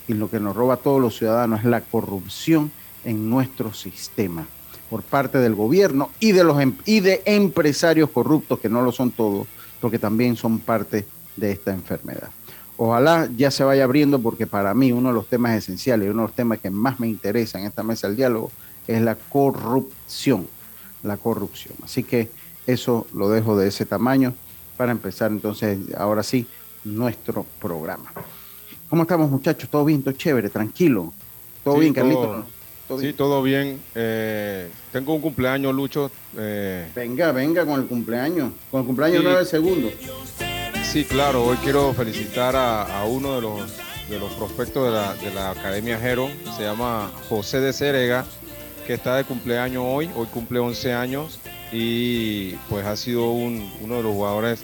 y 0.08 0.14
lo 0.14 0.30
que 0.30 0.40
nos 0.40 0.56
roba 0.56 0.74
a 0.74 0.76
todos 0.78 0.98
los 0.98 1.18
ciudadanos 1.18 1.60
es 1.60 1.66
la 1.66 1.82
corrupción 1.82 2.72
en 3.04 3.28
nuestro 3.28 3.74
sistema 3.74 4.46
por 4.88 5.02
parte 5.02 5.36
del 5.36 5.54
gobierno 5.54 6.08
y 6.18 6.32
de 6.32 6.42
los 6.42 6.58
em, 6.58 6.74
y 6.86 7.00
de 7.00 7.20
empresarios 7.26 8.08
corruptos 8.08 8.60
que 8.60 8.70
no 8.70 8.80
lo 8.80 8.92
son 8.92 9.10
todos, 9.10 9.46
porque 9.78 9.98
también 9.98 10.34
son 10.34 10.58
parte 10.58 11.06
de 11.36 11.52
esta 11.52 11.74
enfermedad. 11.74 12.30
Ojalá 12.78 13.28
ya 13.36 13.50
se 13.50 13.62
vaya 13.62 13.84
abriendo 13.84 14.18
porque 14.18 14.46
para 14.46 14.72
mí 14.72 14.90
uno 14.90 15.10
de 15.10 15.14
los 15.14 15.28
temas 15.28 15.54
esenciales, 15.54 16.08
uno 16.08 16.22
de 16.22 16.28
los 16.28 16.34
temas 16.34 16.60
que 16.60 16.70
más 16.70 16.98
me 16.98 17.08
interesa 17.08 17.58
en 17.58 17.66
esta 17.66 17.82
mesa 17.82 18.06
del 18.06 18.16
diálogo 18.16 18.50
es 18.86 19.02
la 19.02 19.16
corrupción, 19.16 20.48
la 21.02 21.18
corrupción. 21.18 21.74
Así 21.84 22.02
que 22.02 22.30
eso 22.68 23.06
lo 23.14 23.30
dejo 23.30 23.56
de 23.56 23.68
ese 23.68 23.86
tamaño 23.86 24.34
para 24.76 24.92
empezar 24.92 25.30
entonces 25.30 25.78
ahora 25.96 26.22
sí 26.22 26.46
nuestro 26.84 27.46
programa. 27.60 28.12
¿Cómo 28.90 29.02
estamos, 29.02 29.30
muchachos? 29.30 29.70
¿Todo 29.70 29.86
bien? 29.86 30.02
¿Todo 30.02 30.12
chévere? 30.12 30.50
¿Tranquilo? 30.50 31.12
¿Todo 31.64 31.78
bien, 31.78 31.94
Carlito? 31.94 32.44
sí, 33.00 33.14
todo 33.14 33.42
bien. 33.42 33.80
Eh, 33.94 34.70
tengo 34.92 35.14
un 35.14 35.22
cumpleaños, 35.22 35.74
Lucho. 35.74 36.10
Eh. 36.36 36.90
venga, 36.94 37.32
venga 37.32 37.64
con 37.64 37.80
el 37.80 37.86
cumpleaños. 37.86 38.52
Con 38.70 38.82
el 38.82 38.86
cumpleaños 38.86 39.20
sí. 39.20 39.24
9 39.24 39.44
segundos. 39.46 39.92
Sí, 40.84 41.04
claro. 41.04 41.44
Hoy 41.44 41.56
quiero 41.58 41.94
felicitar 41.94 42.54
a, 42.54 43.04
uno 43.06 43.34
de 43.34 43.40
los, 43.40 43.76
de 44.10 44.18
los 44.18 44.32
prospectos 44.34 44.84
de 44.84 44.90
la, 44.90 45.14
de 45.14 45.34
la 45.34 45.50
Academia 45.50 45.98
Jero. 45.98 46.28
Se 46.56 46.64
llama 46.64 47.10
José 47.30 47.60
de 47.60 47.72
Cerega, 47.72 48.26
que 48.86 48.94
está 48.94 49.16
de 49.16 49.24
cumpleaños 49.24 49.84
hoy. 49.86 50.10
Hoy 50.14 50.26
cumple 50.26 50.58
11 50.58 50.92
años 50.92 51.40
y 51.72 52.52
pues 52.68 52.86
ha 52.86 52.96
sido 52.96 53.30
un, 53.32 53.70
uno 53.80 53.96
de 53.96 54.02
los 54.02 54.12
jugadores 54.12 54.62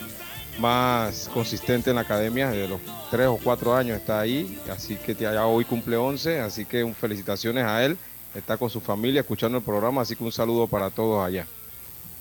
más 0.59 1.29
consistente 1.33 1.91
en 1.91 1.97
la 1.97 2.03
academia, 2.03 2.51
desde 2.51 2.69
los 2.69 2.81
tres 3.11 3.27
o 3.27 3.39
cuatro 3.43 3.75
años 3.75 3.99
está 3.99 4.21
ahí, 4.21 4.59
así 4.71 4.97
que 4.97 5.15
ya 5.15 5.47
hoy 5.47 5.65
cumple 5.65 5.97
11, 5.97 6.41
así 6.41 6.65
que 6.65 6.85
un 6.85 6.95
felicitaciones 6.95 7.65
a 7.65 7.85
él, 7.85 7.97
está 8.35 8.57
con 8.57 8.71
su 8.71 8.81
familia 8.81 9.21
escuchando 9.21 9.59
el 9.59 9.65
programa, 9.65 10.03
así 10.03 10.17
que 10.17 10.25
un 10.25 10.33
saludo 10.33 10.67
para 10.67 10.91
todos 10.91 11.25
allá. 11.25 11.47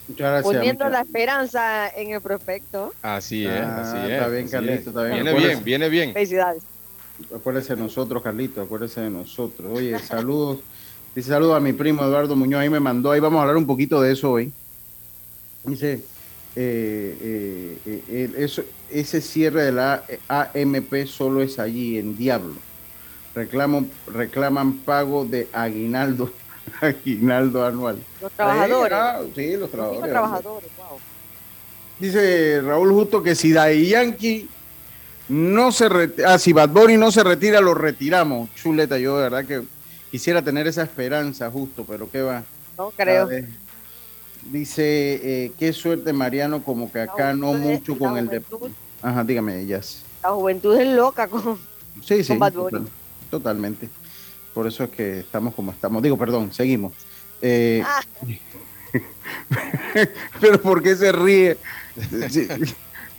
Muchas 0.08 0.32
gracias. 0.32 0.54
Poniendo 0.54 0.90
la 0.90 1.02
esperanza 1.02 1.90
en 1.90 2.12
el 2.12 2.22
prospecto. 2.22 2.94
Así 3.02 3.46
es, 3.46 3.52
ah, 3.52 3.82
así 3.82 3.98
es. 4.06 4.12
Está 4.12 4.28
bien, 4.28 4.50
Carlito, 4.50 4.90
está 4.90 5.04
bien. 5.04 5.24
Viene 5.24 5.40
bien, 5.40 5.64
viene 5.64 5.90
bien. 5.90 6.14
Felicidades. 6.14 6.64
Acuérdese 7.34 7.76
de 7.76 7.82
nosotros, 7.82 8.22
Carlito, 8.22 8.62
acuérdese 8.62 9.02
de 9.02 9.10
nosotros. 9.10 9.72
Oye, 9.74 9.98
saludos. 10.00 10.60
Dice 11.16 11.30
saludos 11.30 11.56
a 11.56 11.60
mi 11.60 11.74
primo 11.74 12.04
Eduardo 12.04 12.36
Muñoz, 12.36 12.62
ahí 12.62 12.70
me 12.70 12.80
mandó, 12.80 13.12
ahí 13.12 13.20
vamos 13.20 13.38
a 13.38 13.42
hablar 13.44 13.56
un 13.56 13.68
poquito 13.68 14.02
de 14.02 14.14
eso 14.14 14.32
hoy. 14.32 14.52
Dice, 15.64 16.04
eh, 16.56 17.78
eh, 17.86 18.04
eh 18.08 18.64
ese 18.90 19.22
cierre 19.22 19.64
de 19.64 19.72
la 19.72 20.04
AMP 20.28 21.06
solo 21.08 21.42
es 21.42 21.58
allí, 21.60 21.98
en 21.98 22.18
Diablo. 22.18 22.56
Reclamo, 23.34 23.88
reclaman 24.08 24.78
pago 24.80 25.26
de 25.26 25.48
aguinaldo, 25.52 26.32
aguinaldo 26.82 27.66
anual. 27.66 27.98
Los 28.22 28.32
trabajadores. 28.34 28.94
Ah, 28.94 29.22
sí, 29.34 29.58
los 29.58 29.72
trabajadores. 29.72 30.12
trabajadores 30.12 30.70
wow. 30.78 31.00
Dice 32.00 32.62
Raúl 32.62 32.92
Justo 32.92 33.24
que 33.24 33.36
si 33.36 33.52
Dai 33.52 33.88
Yankee 33.88 34.50
no 35.30 35.72
se 35.72 35.90
retira, 35.90 36.34
ah, 36.34 36.40
si 36.40 36.54
Bad 36.54 36.70
Bunny 36.70 36.98
no 36.98 37.12
se 37.12 37.24
retira, 37.24 37.62
lo 37.62 37.74
retiramos. 37.74 38.54
Chuleta, 38.56 38.98
yo 38.98 39.18
de 39.18 39.24
verdad 39.24 39.46
que 39.46 39.64
quisiera 40.12 40.42
tener 40.42 40.68
esa 40.68 40.84
esperanza 40.84 41.50
justo, 41.50 41.86
pero 41.88 42.10
qué 42.12 42.22
va. 42.22 42.44
No 42.78 42.92
creo. 42.92 43.30
Dice, 44.52 45.46
eh, 45.46 45.52
qué 45.58 45.74
suerte 45.74 46.14
Mariano, 46.14 46.64
como 46.64 46.92
que 46.92 47.00
acá 47.00 47.34
no 47.34 47.54
mucho 47.54 47.98
con 47.98 48.18
el 48.18 48.28
de... 48.28 48.42
Ajá, 49.02 49.24
dígame, 49.24 49.60
ellas. 49.62 50.04
La 50.22 50.30
juventud 50.30 50.78
es 50.78 50.88
loca 50.88 51.28
con, 51.28 51.58
sí, 52.02 52.24
sí, 52.24 52.38
totalmente. 53.30 53.90
Por 54.54 54.68
eso 54.68 54.84
es 54.84 54.90
que 54.92 55.20
estamos 55.20 55.54
como 55.56 55.72
estamos. 55.72 56.02
Digo, 56.04 56.18
perdón, 56.18 56.54
seguimos. 56.54 56.94
Eh, 57.42 57.84
ah. 57.86 58.02
pero 60.40 60.62
¿por 60.62 60.82
qué 60.82 60.96
se 60.96 61.12
ríe? 61.12 61.58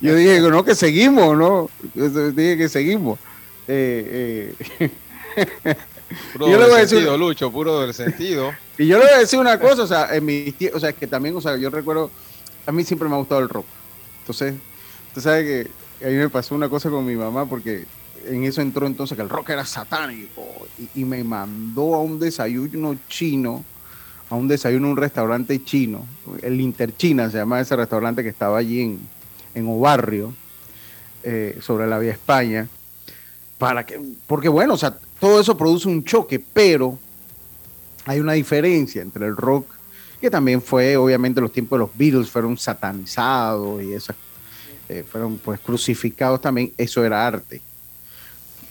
Yo 0.01 0.15
dije, 0.15 0.41
no, 0.41 0.63
que 0.63 0.75
seguimos, 0.75 1.37
¿no? 1.37 1.69
dije 1.93 2.57
que 2.57 2.69
seguimos. 2.69 3.19
Eh, 3.67 4.55
eh. 4.79 5.75
Puro 6.33 6.47
yo 6.49 6.57
le 6.57 6.65
voy 6.65 6.75
a 6.75 6.77
decir, 6.79 6.97
sentido, 6.97 7.17
Lucho, 7.17 7.51
puro 7.51 7.81
del 7.81 7.93
sentido. 7.93 8.53
Y 8.77 8.87
yo 8.87 8.97
le 8.97 9.05
voy 9.05 9.13
a 9.13 9.19
decir 9.19 9.39
una 9.39 9.57
cosa, 9.57 9.83
o 9.83 9.87
sea, 9.87 10.13
en 10.13 10.25
mi 10.25 10.53
o 10.73 10.79
sea, 10.81 10.91
que 10.91 11.07
también, 11.07 11.33
o 11.33 11.39
sea, 11.39 11.55
yo 11.55 11.69
recuerdo, 11.69 12.11
a 12.65 12.73
mí 12.73 12.83
siempre 12.83 13.07
me 13.07 13.15
ha 13.15 13.17
gustado 13.19 13.39
el 13.39 13.47
rock. 13.47 13.65
Entonces, 14.19 14.53
usted 15.07 15.21
sabe 15.21 15.43
que 15.45 16.05
a 16.05 16.09
mí 16.09 16.15
me 16.15 16.29
pasó 16.29 16.55
una 16.55 16.67
cosa 16.67 16.89
con 16.89 17.05
mi 17.05 17.15
mamá 17.15 17.45
porque 17.45 17.85
en 18.25 18.43
eso 18.43 18.61
entró 18.61 18.85
entonces 18.85 19.15
que 19.15 19.21
el 19.21 19.29
rock 19.29 19.51
era 19.51 19.65
satánico 19.65 20.43
y, 20.93 21.05
me 21.05 21.23
mandó 21.23 21.95
a 21.95 22.01
un 22.01 22.19
desayuno 22.19 22.97
chino, 23.07 23.63
a 24.29 24.35
un 24.35 24.47
desayuno 24.47 24.87
en 24.87 24.91
un 24.91 24.97
restaurante 24.97 25.63
chino, 25.63 26.05
el 26.41 26.59
Interchina 26.59 27.29
se 27.29 27.37
llama 27.37 27.61
ese 27.61 27.75
restaurante 27.75 28.23
que 28.23 28.29
estaba 28.29 28.57
allí 28.57 28.81
en, 28.81 28.99
en 29.53 29.67
Obarrio, 29.67 30.33
eh, 31.23 31.57
sobre 31.61 31.87
la 31.87 31.97
vía 31.97 32.11
España, 32.11 32.67
para 33.57 33.85
que, 33.85 33.99
porque 34.27 34.49
bueno, 34.49 34.73
o 34.73 34.77
sea, 34.77 34.97
todo 35.19 35.39
eso 35.39 35.57
produce 35.57 35.87
un 35.87 36.03
choque, 36.03 36.39
pero 36.39 36.97
hay 38.05 38.19
una 38.19 38.33
diferencia 38.33 39.01
entre 39.01 39.25
el 39.25 39.35
rock, 39.35 39.67
que 40.21 40.29
también 40.29 40.61
fue, 40.61 40.97
obviamente, 40.97 41.41
los 41.41 41.51
tiempos 41.51 41.77
de 41.77 41.85
los 41.85 41.97
Beatles 41.97 42.29
fueron 42.29 42.57
satanizados 42.57 43.83
y 43.83 43.93
esas, 43.93 44.15
eh, 44.89 45.03
fueron 45.09 45.37
pues 45.37 45.59
crucificados 45.59 46.41
también, 46.41 46.71
eso 46.77 47.03
era 47.03 47.25
arte. 47.25 47.61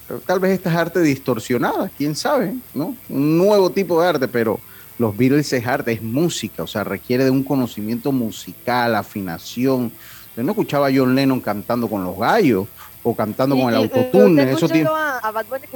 Pero 0.06 0.20
tal 0.20 0.38
vez 0.38 0.52
esta 0.52 0.70
es 0.70 0.76
arte 0.76 1.00
distorsionada, 1.00 1.90
quién 1.96 2.14
sabe, 2.14 2.54
¿no? 2.74 2.94
Un 3.08 3.38
nuevo 3.38 3.70
tipo 3.70 4.00
de 4.00 4.08
arte, 4.08 4.28
pero 4.28 4.60
los 4.98 5.16
Beatles 5.16 5.52
es 5.52 5.66
arte, 5.66 5.92
es 5.92 6.02
música, 6.02 6.62
o 6.62 6.66
sea, 6.66 6.84
requiere 6.84 7.24
de 7.24 7.30
un 7.30 7.42
conocimiento 7.42 8.12
musical, 8.12 8.94
afinación. 8.94 9.90
Yo 10.36 10.42
no 10.42 10.52
escuchaba 10.52 10.88
a 10.88 10.92
John 10.94 11.14
Lennon 11.14 11.40
cantando 11.40 11.88
con 11.88 12.04
los 12.04 12.16
gallos 12.18 12.66
o 13.02 13.14
cantando 13.14 13.56
con 13.56 13.68
el 13.68 13.76
autotune. 13.76 14.52
Eso 14.52 14.68
tiene... 14.68 14.88
a, 14.88 15.30
Bad 15.30 15.46
Bunny 15.46 15.66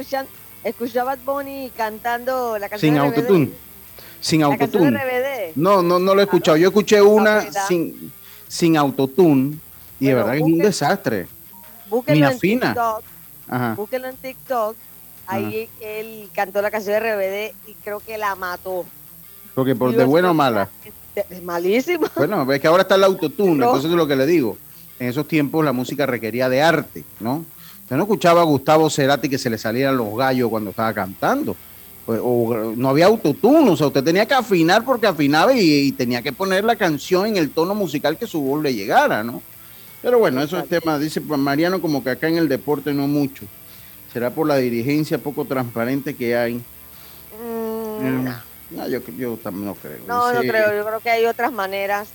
escuchaba 0.63 1.13
a 1.13 1.15
Bad 1.15 1.23
Bunny 1.25 1.71
cantando 1.75 2.57
la 2.57 2.69
canción 2.69 2.93
Sin 2.93 3.01
autotune. 3.01 3.49
Sin 4.21 4.43
autotune. 4.43 5.53
No, 5.55 5.81
no, 5.81 5.99
no 5.99 6.15
lo 6.15 6.21
he 6.21 6.25
escuchado. 6.25 6.57
Yo 6.57 6.69
escuché 6.69 7.01
una 7.01 7.51
sin, 7.67 8.11
sin 8.47 8.77
autotune 8.77 9.57
y 9.99 10.07
de 10.07 10.15
verdad 10.15 10.35
es 10.35 10.41
un 10.41 10.57
desastre. 10.57 11.27
Búsquenlo 11.89 12.29
en 12.29 12.39
TikTok. 12.39 13.03
Búsquenlo 13.75 14.07
en 14.09 14.15
TikTok. 14.17 14.75
Ahí 15.27 15.69
él 15.79 16.29
cantó 16.33 16.61
la 16.61 16.71
canción 16.71 16.93
de 16.93 16.99
RBD 16.99 17.69
y 17.69 17.73
creo 17.83 17.99
que 17.99 18.17
la 18.17 18.35
mató. 18.35 18.85
Porque 19.53 19.75
por 19.75 19.93
de 19.95 20.05
buena 20.05 20.31
o 20.31 20.33
mala. 20.33 20.69
Es 21.29 21.43
malísimo. 21.43 22.07
Bueno, 22.15 22.51
es 22.51 22.61
que 22.61 22.67
ahora 22.67 22.83
está 22.83 22.95
el 22.95 23.03
autotune, 23.03 23.51
entonces 23.65 23.91
es 23.91 23.97
lo 23.97 24.07
que 24.07 24.15
le 24.15 24.25
digo. 24.25 24.57
En 24.99 25.07
esos 25.07 25.27
tiempos 25.27 25.63
la 25.63 25.71
música 25.71 26.05
requería 26.05 26.49
de 26.49 26.61
arte, 26.61 27.03
¿no? 27.19 27.45
Usted 27.89 27.97
no 27.97 28.03
escuchaba 28.03 28.41
a 28.41 28.43
Gustavo 28.43 28.87
Cerati 28.87 29.27
que 29.27 29.39
se 29.39 29.49
le 29.49 29.57
salían 29.57 29.97
los 29.97 30.15
gallos 30.15 30.47
cuando 30.47 30.69
estaba 30.69 30.93
cantando. 30.93 31.55
O, 32.05 32.71
no 32.75 32.87
había 32.87 33.07
autotune, 33.07 33.67
o 33.67 33.75
sea, 33.75 33.87
usted 33.87 34.03
tenía 34.03 34.27
que 34.27 34.35
afinar 34.35 34.85
porque 34.85 35.07
afinaba 35.07 35.55
y, 35.55 35.91
tenía 35.93 36.21
que 36.21 36.31
poner 36.31 36.63
la 36.63 36.75
canción 36.75 37.25
en 37.25 37.37
el 37.37 37.49
tono 37.49 37.73
musical 37.73 38.15
que 38.15 38.27
su 38.27 38.41
voz 38.41 38.61
le 38.61 38.75
llegara, 38.75 39.23
¿no? 39.23 39.41
Pero 40.03 40.19
bueno, 40.19 40.39
eso 40.43 40.59
es 40.59 40.69
tema, 40.69 40.99
dice 40.99 41.19
Mariano, 41.19 41.81
como 41.81 42.03
que 42.03 42.11
acá 42.11 42.27
en 42.27 42.37
el 42.37 42.47
deporte 42.47 42.93
no 42.93 43.07
mucho. 43.07 43.45
¿Será 44.13 44.29
por 44.29 44.45
la 44.45 44.57
dirigencia 44.57 45.17
poco 45.17 45.45
transparente 45.45 46.15
que 46.15 46.37
hay? 46.37 46.53
Mm, 46.53 48.05
eh, 48.05 48.35
no. 48.69 48.87
yo, 48.87 48.99
yo, 49.17 49.35
también 49.37 49.65
no 49.65 49.73
creo. 49.73 49.97
No, 50.07 50.31
no 50.31 50.41
creo, 50.41 50.77
yo 50.77 50.85
creo 50.85 50.99
que 50.99 51.09
hay 51.09 51.25
otras 51.25 51.51
maneras 51.51 52.07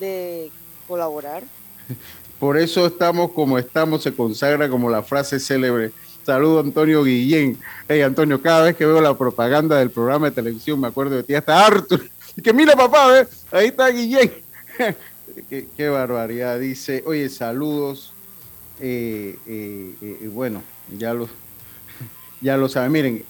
de 0.00 0.50
colaborar. 0.86 1.44
Por 2.38 2.56
eso 2.56 2.86
estamos 2.86 3.32
como 3.32 3.58
estamos, 3.58 4.02
se 4.02 4.14
consagra 4.14 4.68
como 4.68 4.88
la 4.88 5.02
frase 5.02 5.40
célebre 5.40 5.92
Saludo 6.28 6.60
Antonio 6.60 7.04
Guillén. 7.04 7.58
Hey 7.88 8.02
Antonio, 8.02 8.42
cada 8.42 8.64
vez 8.64 8.76
que 8.76 8.84
veo 8.84 9.00
la 9.00 9.16
propaganda 9.16 9.78
del 9.78 9.90
programa 9.90 10.28
de 10.28 10.34
televisión 10.34 10.78
me 10.78 10.88
acuerdo 10.88 11.16
de 11.16 11.22
ti, 11.22 11.34
hasta 11.34 11.64
Arthur. 11.64 12.06
Y 12.36 12.42
que 12.42 12.52
mira 12.52 12.76
papá, 12.76 13.26
ahí 13.50 13.68
está 13.68 13.88
Guillén. 13.88 14.30
qué, 15.74 15.88
barbaridad. 15.88 16.58
Dice, 16.58 17.02
oye, 17.06 17.30
saludos. 17.30 18.12
Eh, 18.78 19.38
eh, 19.46 19.94
eh, 20.02 20.28
bueno, 20.30 20.62
ya 20.98 21.14
lo, 21.14 21.30
ya 22.42 22.58
lo 22.58 22.68
saben. 22.68 22.92
Miren, 22.92 23.24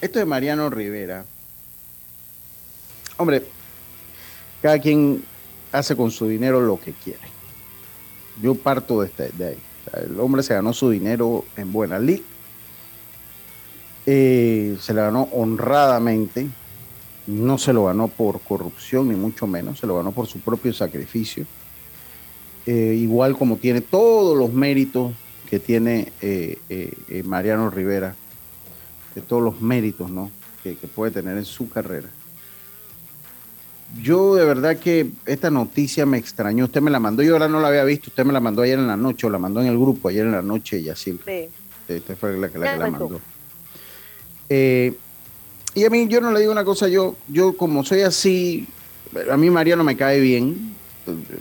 esto 0.00 0.20
de 0.20 0.24
Mariano 0.24 0.70
Rivera. 0.70 1.24
Hombre, 3.16 3.42
cada 4.62 4.78
quien 4.78 5.24
hace 5.72 5.96
con 5.96 6.12
su 6.12 6.28
dinero 6.28 6.60
lo 6.60 6.80
que 6.80 6.92
quiere. 6.92 7.29
Yo 8.42 8.54
parto 8.54 9.00
de, 9.00 9.06
este, 9.08 9.30
de 9.30 9.48
ahí 9.48 9.58
el 9.92 10.20
hombre 10.20 10.42
se 10.42 10.54
ganó 10.54 10.72
su 10.72 10.90
dinero 10.90 11.44
en 11.56 11.72
buena 11.72 11.98
lid. 11.98 12.20
Eh, 14.06 14.76
se 14.80 14.94
le 14.94 15.00
ganó 15.00 15.28
honradamente. 15.32 16.48
No 17.26 17.58
se 17.58 17.72
lo 17.72 17.84
ganó 17.84 18.08
por 18.08 18.40
corrupción, 18.40 19.08
ni 19.08 19.14
mucho 19.14 19.46
menos. 19.46 19.78
Se 19.78 19.86
lo 19.86 19.96
ganó 19.96 20.12
por 20.12 20.26
su 20.26 20.40
propio 20.40 20.72
sacrificio. 20.72 21.46
Eh, 22.66 22.96
igual 22.98 23.36
como 23.36 23.56
tiene 23.56 23.80
todos 23.80 24.36
los 24.36 24.52
méritos 24.52 25.12
que 25.48 25.58
tiene 25.58 26.12
eh, 26.20 26.58
Mariano 27.24 27.70
Rivera, 27.70 28.14
de 29.14 29.20
todos 29.20 29.42
los 29.42 29.60
méritos 29.60 30.10
¿no? 30.10 30.30
que 30.62 30.76
puede 30.94 31.10
tener 31.10 31.36
en 31.36 31.44
su 31.44 31.68
carrera 31.68 32.08
yo 34.02 34.34
de 34.34 34.44
verdad 34.44 34.78
que 34.78 35.10
esta 35.26 35.50
noticia 35.50 36.06
me 36.06 36.18
extrañó. 36.18 36.66
Usted 36.66 36.80
me 36.80 36.90
la 36.90 37.00
mandó, 37.00 37.22
yo 37.22 37.34
ahora 37.34 37.48
no 37.48 37.60
la 37.60 37.68
había 37.68 37.84
visto. 37.84 38.10
Usted 38.10 38.24
me 38.24 38.32
la 38.32 38.40
mandó 38.40 38.62
ayer 38.62 38.78
en 38.78 38.86
la 38.86 38.96
noche 38.96 39.26
o 39.26 39.30
la 39.30 39.38
mandó 39.38 39.60
en 39.60 39.66
el 39.66 39.78
grupo 39.78 40.08
ayer 40.08 40.26
en 40.26 40.32
la 40.32 40.42
noche 40.42 40.78
y 40.78 40.88
así. 40.88 41.18
Sí. 41.24 41.48
Usted 41.94 42.16
fue 42.16 42.36
la 42.36 42.48
que 42.48 42.58
la, 42.58 42.76
mandó. 42.76 43.20
Eh, 44.48 44.94
y 45.74 45.84
a 45.84 45.90
mí 45.90 46.06
yo 46.08 46.20
no 46.20 46.32
le 46.32 46.40
digo 46.40 46.52
una 46.52 46.64
cosa, 46.64 46.88
yo, 46.88 47.16
yo 47.28 47.56
como 47.56 47.84
soy 47.84 48.02
así, 48.02 48.66
a 49.30 49.36
mí 49.36 49.50
Mariano 49.50 49.84
me 49.84 49.96
cae 49.96 50.20
bien. 50.20 50.74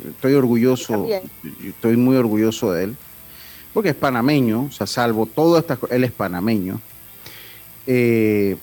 Estoy 0.10 0.34
orgulloso, 0.34 1.06
estoy 1.64 1.98
muy 1.98 2.16
orgulloso 2.16 2.72
de 2.72 2.86
él. 2.86 2.98
Porque 3.74 3.90
es 3.90 3.96
panameño, 3.96 4.64
o 4.64 4.72
sea, 4.72 4.88
salvo 4.88 5.28
todo 5.28 5.60
estas 5.60 5.78
él 5.92 6.04
es 6.04 6.12
panameño. 6.12 6.82
Eh, 7.86 8.58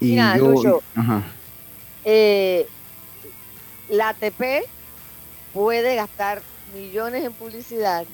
y 0.00 0.16
yo, 0.16 0.82
ajá. 0.94 1.22
Eh, 2.04 2.66
la 3.88 4.10
ATP 4.10 4.66
puede 5.52 5.96
gastar 5.96 6.42
millones 6.74 7.24
en 7.24 7.32
publicidad 7.32 8.06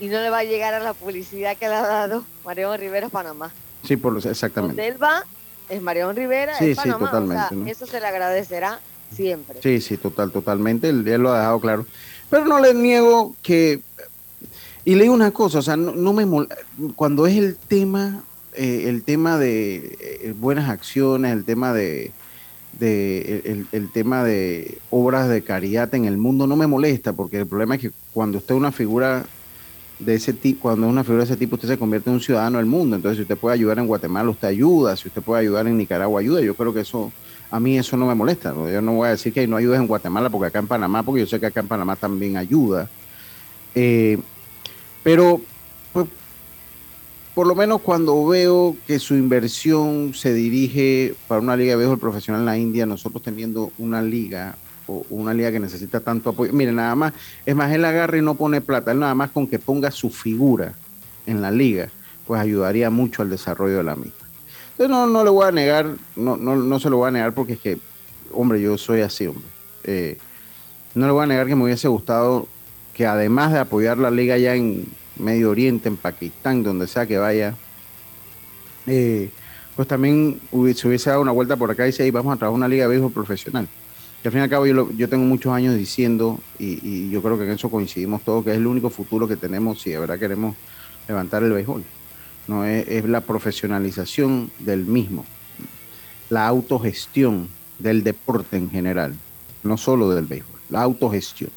y 0.00 0.06
no 0.06 0.20
le 0.20 0.30
va 0.30 0.38
a 0.38 0.44
llegar 0.44 0.74
a 0.74 0.80
la 0.80 0.94
publicidad 0.94 1.56
que 1.56 1.68
le 1.68 1.74
ha 1.74 1.82
dado 1.82 2.24
Mariano 2.44 2.76
Rivera 2.76 3.08
Panamá. 3.08 3.52
Sí, 3.84 3.96
por 3.96 4.12
lo, 4.12 4.18
exactamente. 4.18 4.76
Donde 4.76 4.88
él 4.88 5.02
va 5.02 5.24
es 5.68 5.82
Mariano 5.82 6.12
Rivera, 6.12 6.56
sí, 6.58 6.74
sí, 6.74 6.88
totalmente, 6.88 7.70
Eso 7.70 7.86
se 7.86 8.00
le 8.00 8.06
agradecerá 8.06 8.80
siempre. 9.14 9.60
Sí, 9.62 9.80
sí, 9.80 9.96
total, 9.96 10.30
totalmente. 10.30 10.88
Él, 10.88 11.02
lo 11.04 11.32
ha 11.32 11.38
dejado 11.38 11.60
claro. 11.60 11.86
Pero 12.30 12.44
no 12.44 12.58
le 12.60 12.74
niego 12.74 13.34
que. 13.42 13.80
Y 14.84 14.94
le 14.94 15.02
digo 15.02 15.14
una 15.14 15.32
cosa, 15.32 15.58
o 15.58 15.62
sea, 15.62 15.76
no, 15.76 16.12
me 16.12 16.46
cuando 16.96 17.26
es 17.26 17.36
el 17.36 17.56
tema, 17.56 18.22
eh, 18.54 18.84
el 18.86 19.02
tema 19.02 19.36
de 19.36 19.98
eh, 20.00 20.34
buenas 20.38 20.70
acciones, 20.70 21.32
el 21.32 21.44
tema 21.44 21.74
de 21.74 22.12
de 22.78 23.64
el, 23.72 23.90
tema 23.90 24.22
de 24.24 24.78
obras 24.90 25.28
de 25.28 25.42
caridad 25.42 25.94
en 25.94 26.04
el 26.04 26.16
mundo 26.16 26.46
no 26.46 26.56
me 26.56 26.66
molesta, 26.66 27.12
porque 27.12 27.38
el 27.38 27.46
problema 27.46 27.74
es 27.74 27.80
que 27.80 27.90
cuando 28.12 28.38
usted 28.38 28.54
es 28.54 28.58
una 28.58 28.72
figura 28.72 29.24
de 29.98 30.14
ese 30.14 30.32
tipo, 30.32 30.60
cuando 30.62 30.86
es 30.86 30.92
una 30.92 31.02
figura 31.02 31.24
de 31.24 31.30
ese 31.32 31.36
tipo, 31.36 31.56
usted 31.56 31.68
se 31.68 31.78
convierte 31.78 32.08
en 32.08 32.14
un 32.14 32.20
ciudadano 32.20 32.58
del 32.58 32.66
mundo. 32.66 32.96
Entonces, 32.96 33.16
si 33.16 33.22
usted 33.22 33.36
puede 33.36 33.54
ayudar 33.54 33.78
en 33.78 33.86
Guatemala, 33.86 34.30
usted 34.30 34.48
ayuda. 34.48 34.96
Si 34.96 35.08
usted 35.08 35.22
puede 35.22 35.40
ayudar 35.40 35.66
en 35.66 35.76
Nicaragua, 35.76 36.20
ayuda. 36.20 36.40
Yo 36.40 36.54
creo 36.54 36.72
que 36.72 36.80
eso, 36.80 37.10
a 37.50 37.58
mí 37.58 37.76
eso 37.76 37.96
no 37.96 38.06
me 38.06 38.14
molesta. 38.14 38.54
Yo 38.54 38.80
no 38.80 38.92
voy 38.92 39.08
a 39.08 39.10
decir 39.10 39.32
que 39.32 39.46
no 39.48 39.56
ayudes 39.56 39.80
en 39.80 39.88
Guatemala, 39.88 40.30
porque 40.30 40.46
acá 40.46 40.60
en 40.60 40.68
Panamá, 40.68 41.02
porque 41.02 41.20
yo 41.22 41.26
sé 41.26 41.40
que 41.40 41.46
acá 41.46 41.60
en 41.60 41.68
Panamá 41.68 41.96
también 41.96 42.36
ayuda. 42.36 42.88
Eh, 43.74 44.18
pero 45.02 45.40
por 47.38 47.46
lo 47.46 47.54
menos 47.54 47.82
cuando 47.82 48.26
veo 48.26 48.76
que 48.84 48.98
su 48.98 49.14
inversión 49.14 50.12
se 50.12 50.34
dirige 50.34 51.14
para 51.28 51.40
una 51.40 51.56
liga 51.56 51.70
de 51.70 51.76
béisbol 51.76 52.00
profesional 52.00 52.40
en 52.40 52.46
la 52.46 52.58
India, 52.58 52.84
nosotros 52.84 53.22
teniendo 53.22 53.70
una 53.78 54.02
liga 54.02 54.56
o 54.88 55.06
una 55.08 55.32
liga 55.32 55.52
que 55.52 55.60
necesita 55.60 56.00
tanto 56.00 56.30
apoyo. 56.30 56.52
Mire, 56.52 56.72
nada 56.72 56.96
más, 56.96 57.12
es 57.46 57.54
más, 57.54 57.72
él 57.72 57.84
agarra 57.84 58.18
y 58.18 58.22
no 58.22 58.34
pone 58.34 58.60
plata, 58.60 58.90
él 58.90 58.98
nada 58.98 59.14
más 59.14 59.30
con 59.30 59.46
que 59.46 59.60
ponga 59.60 59.92
su 59.92 60.10
figura 60.10 60.74
en 61.26 61.40
la 61.40 61.52
liga, 61.52 61.90
pues 62.26 62.40
ayudaría 62.40 62.90
mucho 62.90 63.22
al 63.22 63.30
desarrollo 63.30 63.76
de 63.76 63.84
la 63.84 63.94
misma. 63.94 64.26
Entonces 64.72 64.90
no, 64.90 65.06
no 65.06 65.22
le 65.22 65.30
voy 65.30 65.46
a 65.46 65.52
negar, 65.52 65.94
no, 66.16 66.36
no, 66.36 66.56
no 66.56 66.80
se 66.80 66.90
lo 66.90 66.96
voy 66.96 67.06
a 67.06 67.12
negar 67.12 67.34
porque 67.34 67.52
es 67.52 67.60
que, 67.60 67.78
hombre, 68.32 68.60
yo 68.60 68.76
soy 68.76 69.02
así, 69.02 69.28
hombre. 69.28 69.46
Eh, 69.84 70.18
no 70.96 71.06
le 71.06 71.12
voy 71.12 71.22
a 71.22 71.28
negar 71.28 71.46
que 71.46 71.54
me 71.54 71.62
hubiese 71.62 71.86
gustado 71.86 72.48
que 72.94 73.06
además 73.06 73.52
de 73.52 73.60
apoyar 73.60 73.96
la 73.96 74.10
liga 74.10 74.36
ya 74.38 74.56
en 74.56 74.86
Medio 75.18 75.50
Oriente, 75.50 75.88
en 75.88 75.96
Pakistán, 75.96 76.62
donde 76.62 76.86
sea 76.86 77.06
que 77.06 77.18
vaya, 77.18 77.54
eh, 78.86 79.30
pues 79.76 79.86
también 79.86 80.40
se 80.50 80.88
hubiese 80.88 81.10
dado 81.10 81.22
una 81.22 81.32
vuelta 81.32 81.56
por 81.56 81.70
acá 81.70 81.84
y 81.84 81.88
dice, 81.88 82.10
vamos 82.10 82.34
a 82.34 82.36
trabajar 82.36 82.56
una 82.56 82.68
liga 82.68 82.84
de 82.84 82.90
béisbol 82.90 83.12
profesional. 83.12 83.68
Que 84.22 84.28
al 84.28 84.32
fin 84.32 84.40
y 84.40 84.44
al 84.44 84.50
cabo 84.50 84.66
yo, 84.66 84.90
yo 84.92 85.08
tengo 85.08 85.24
muchos 85.24 85.52
años 85.52 85.76
diciendo, 85.76 86.40
y, 86.58 87.08
yo 87.10 87.22
creo 87.22 87.38
que 87.38 87.44
en 87.44 87.50
eso 87.50 87.70
coincidimos 87.70 88.22
todos, 88.22 88.44
que 88.44 88.50
es 88.50 88.56
el 88.56 88.66
único 88.66 88.90
futuro 88.90 89.28
que 89.28 89.36
tenemos 89.36 89.80
si 89.80 89.90
de 89.90 89.98
verdad 89.98 90.18
queremos 90.18 90.56
levantar 91.06 91.42
el 91.44 91.52
béisbol. 91.52 91.84
No 92.48 92.64
es, 92.64 92.88
es 92.88 93.04
la 93.04 93.20
profesionalización 93.20 94.50
del 94.58 94.84
mismo, 94.84 95.24
la 96.30 96.48
autogestión 96.48 97.48
del 97.78 98.02
deporte 98.02 98.56
en 98.56 98.70
general, 98.70 99.14
no 99.62 99.76
solo 99.76 100.10
del 100.10 100.26
béisbol, 100.26 100.60
la 100.70 100.82
autogestión. 100.82 101.50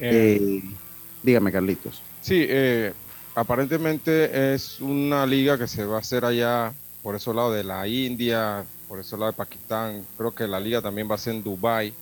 Eh. 0.00 0.38
Eh, 0.40 0.62
dígame, 1.22 1.52
Carlitos. 1.52 2.02
Sí, 2.20 2.44
eh, 2.48 2.92
aparentemente 3.34 4.54
es 4.54 4.80
una 4.80 5.24
liga 5.26 5.56
que 5.56 5.68
se 5.68 5.84
va 5.84 5.96
a 5.96 6.00
hacer 6.00 6.24
allá 6.24 6.72
por 7.02 7.14
ese 7.14 7.32
lado 7.32 7.52
de 7.52 7.64
la 7.64 7.86
India, 7.86 8.64
por 8.88 9.00
ese 9.00 9.16
lado 9.16 9.30
de 9.30 9.36
Pakistán. 9.36 10.04
Creo 10.16 10.34
que 10.34 10.46
la 10.46 10.60
liga 10.60 10.82
también 10.82 11.08
va 11.10 11.14
a 11.14 11.18
ser 11.18 11.34
en 11.34 11.42
Dubai 11.42 11.92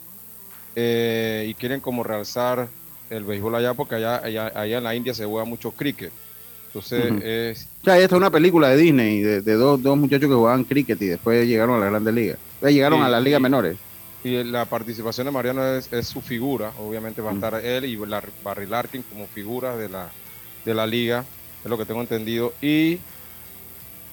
eh, 0.74 1.46
y 1.48 1.55
quieren 1.55 1.81
como 1.81 2.02
realzar 2.02 2.68
el 3.11 3.24
béisbol 3.24 3.55
allá 3.55 3.74
porque 3.74 3.96
allá, 3.96 4.16
allá, 4.16 4.79
en 4.79 4.85
la 4.85 4.94
India 4.94 5.14
se 5.14 5.24
juega 5.24 5.44
mucho 5.44 5.70
cricket. 5.70 6.12
Entonces 6.68 7.12
es... 7.22 7.68
O 7.83 7.85
sea, 7.85 7.98
esta 7.98 8.16
es 8.16 8.20
una 8.20 8.31
película 8.31 8.68
de 8.68 8.76
Disney 8.76 9.20
de, 9.20 9.55
dos, 9.55 9.81
muchachos 9.96 10.29
que 10.29 10.35
jugaban 10.35 10.64
cricket 10.64 11.00
y 11.00 11.07
después 11.07 11.46
llegaron 11.46 11.76
a 11.76 11.85
la 11.85 11.90
Grandes 11.90 12.14
Ligas. 12.14 12.38
Llegaron 12.62 13.02
a 13.02 13.09
las 13.09 13.22
ligas 13.22 13.40
menores. 13.40 13.76
Y 14.24 14.42
la 14.42 14.64
participación 14.64 15.26
de 15.26 15.31
Mariano 15.31 15.64
es, 15.64 15.88
su 16.07 16.20
figura, 16.20 16.72
obviamente 16.79 17.22
va 17.22 17.31
a 17.31 17.35
estar 17.35 17.55
él 17.64 17.85
y 17.85 17.96
Barry 17.96 18.66
Larkin 18.66 19.02
como 19.02 19.26
figura 19.29 19.76
de 19.76 19.88
la, 19.88 20.11
de 20.64 20.74
la 20.74 20.87
liga, 20.87 21.24
es 21.62 21.70
lo 21.70 21.79
que 21.79 21.85
tengo 21.85 22.00
entendido. 22.00 22.52
Y 22.61 22.98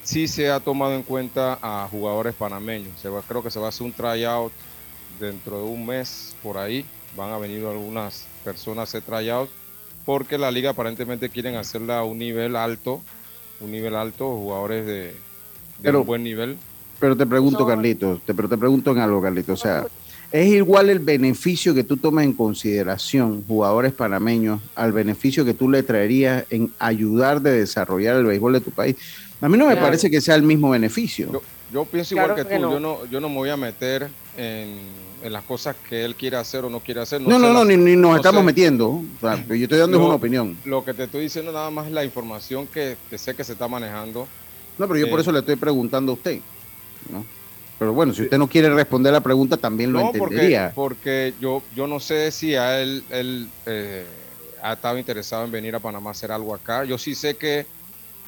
sí 0.04 0.28
se 0.28 0.52
ha 0.52 0.60
tomado 0.60 0.94
en 0.94 1.04
cuenta 1.04 1.58
a 1.62 1.88
jugadores 1.89 2.36
panameños. 2.36 3.00
Se 3.00 3.10
va, 3.10 3.22
creo 3.22 3.42
que 3.42 3.50
se 3.50 3.60
va 3.60 3.68
a 3.68 3.70
hacer 3.70 3.86
un 3.86 3.94
tryout 3.94 4.54
dentro 5.20 5.58
de 5.58 5.63
un 5.63 5.86
mes 5.86 6.36
por 6.44 6.58
ahí. 6.58 6.86
Van 7.16 7.32
a 7.32 7.38
venir 7.38 7.66
algunas 7.66 8.28
personas 8.44 8.80
a 8.80 8.84
hacer 8.84 9.02
tryout 9.02 9.50
porque 10.06 10.38
la 10.38 10.52
liga 10.52 10.72
aparentemente 10.72 11.30
quieren 11.30 11.56
hacerla 11.56 12.00
a 12.00 12.04
un 12.04 12.18
nivel 12.18 12.56
alto, 12.56 13.02
un 13.60 13.72
nivel 13.72 13.96
alto, 13.96 14.36
jugadores 14.36 14.86
de, 14.86 15.16
un 15.92 16.06
buen 16.06 16.24
nivel. 16.24 16.58
Pero 17.04 17.18
te 17.18 17.26
pregunto, 17.26 17.68
Carlitos, 17.68 18.22
te, 18.22 18.34
pero 18.34 18.48
te 18.48 18.58
pregunto 18.58 18.92
en 18.92 19.00
algo, 19.00 19.22
Carlitos, 19.22 19.60
o 19.60 19.62
sea, 19.62 19.86
¿es 20.32 20.48
igual 20.54 20.89
el 20.89 21.00
beneficio 21.00 21.74
que 21.74 21.84
tú 21.84 21.98
tomas 21.98 22.24
en 22.24 22.32
consideración, 22.32 23.44
jugadores 23.46 23.92
panameños, 23.92 24.62
al 24.74 24.94
beneficio 24.94 25.44
que 25.44 25.54
tú 25.54 25.70
le 25.70 25.84
traerías 25.84 26.46
en 26.50 26.72
ayudar 26.80 27.42
de 27.42 27.52
desarrollar 27.52 28.16
el 28.16 28.26
béisbol 28.26 28.54
de 28.54 28.62
tu 28.62 28.72
país? 28.72 28.96
A 29.42 29.50
mí 29.50 29.58
no 29.58 29.68
me 29.68 29.76
parece 29.76 30.10
que 30.10 30.22
sea 30.22 30.36
el 30.36 30.44
mismo 30.44 30.70
beneficio. 30.70 31.42
Yo, 31.74 31.84
pienso 31.84 32.13
igual 32.13 32.36
que, 32.36 32.46
tú, 32.46 32.58
yo, 32.58 32.80
no, 32.80 33.06
yo 33.08 33.20
no 33.20 33.28
me 33.28 33.36
voy 33.36 33.50
a 33.50 33.58
meter 33.58 34.08
en, 34.38 34.80
las 35.26 35.44
cosas 35.44 35.76
que 35.89 36.06
él 36.06 36.16
quiere 36.16 36.38
hacer 36.38 36.63
o 36.63 36.70
no 36.70 36.80
quiere 36.80 37.02
hacer. 37.02 37.20
No, 37.20 37.38
no, 37.38 37.52
no, 37.52 37.66
ni, 37.66 37.98
nos 37.98 38.16
estamos 38.16 38.46
metiendo. 38.46 39.04
yo 39.22 39.56
estoy 39.56 39.80
dando 39.80 40.06
una 40.06 40.16
opinión. 40.16 40.56
Lo 40.63 40.86
que 40.86 40.94
te 40.94 41.04
estoy 41.04 41.24
diciendo 41.24 41.52
nada 41.52 41.70
más 41.70 41.88
es 41.88 41.92
la 41.92 42.06
información 42.06 42.66
que, 42.66 42.96
sé 43.18 43.36
que 43.36 43.44
se 43.44 43.52
está 43.52 43.68
manejando. 43.68 44.26
No, 44.78 44.88
pero 44.88 45.02
yo 45.02 45.10
por 45.10 45.20
eh, 45.20 45.22
eso 45.22 45.34
le 45.34 45.39
estoy 45.39 45.58
preguntando 45.58 46.13
a 46.13 46.16
usted. 46.16 46.39
¿No? 47.12 47.26
Pero 47.80 47.94
bueno, 47.94 48.13
si 48.13 48.24
usted 48.24 48.38
no 48.38 48.48
quiere 48.48 48.70
responder 48.70 49.12
la 49.12 49.22
pregunta, 49.22 49.58
también 49.58 49.92
lo 49.92 50.00
entendería. 50.00 50.72
Porque, 50.74 51.34
porque 51.34 51.34
yo, 51.42 51.62
yo 51.76 51.88
no 51.88 52.00
sé 52.00 52.32
si 52.32 52.56
a 52.56 52.80
él, 52.80 53.04
él 53.10 53.50
eh, 53.66 54.06
ha 54.62 54.74
estado 54.74 54.98
interesado 54.98 55.44
en 55.44 55.52
venir 55.52 55.76
a 55.76 55.80
Panamá 55.80 56.12
a 56.12 56.12
hacer 56.12 56.32
algo 56.32 56.54
acá. 56.56 56.86
Yo 56.86 56.98
sí 56.98 57.16
sé 57.16 57.36
que 57.36 57.66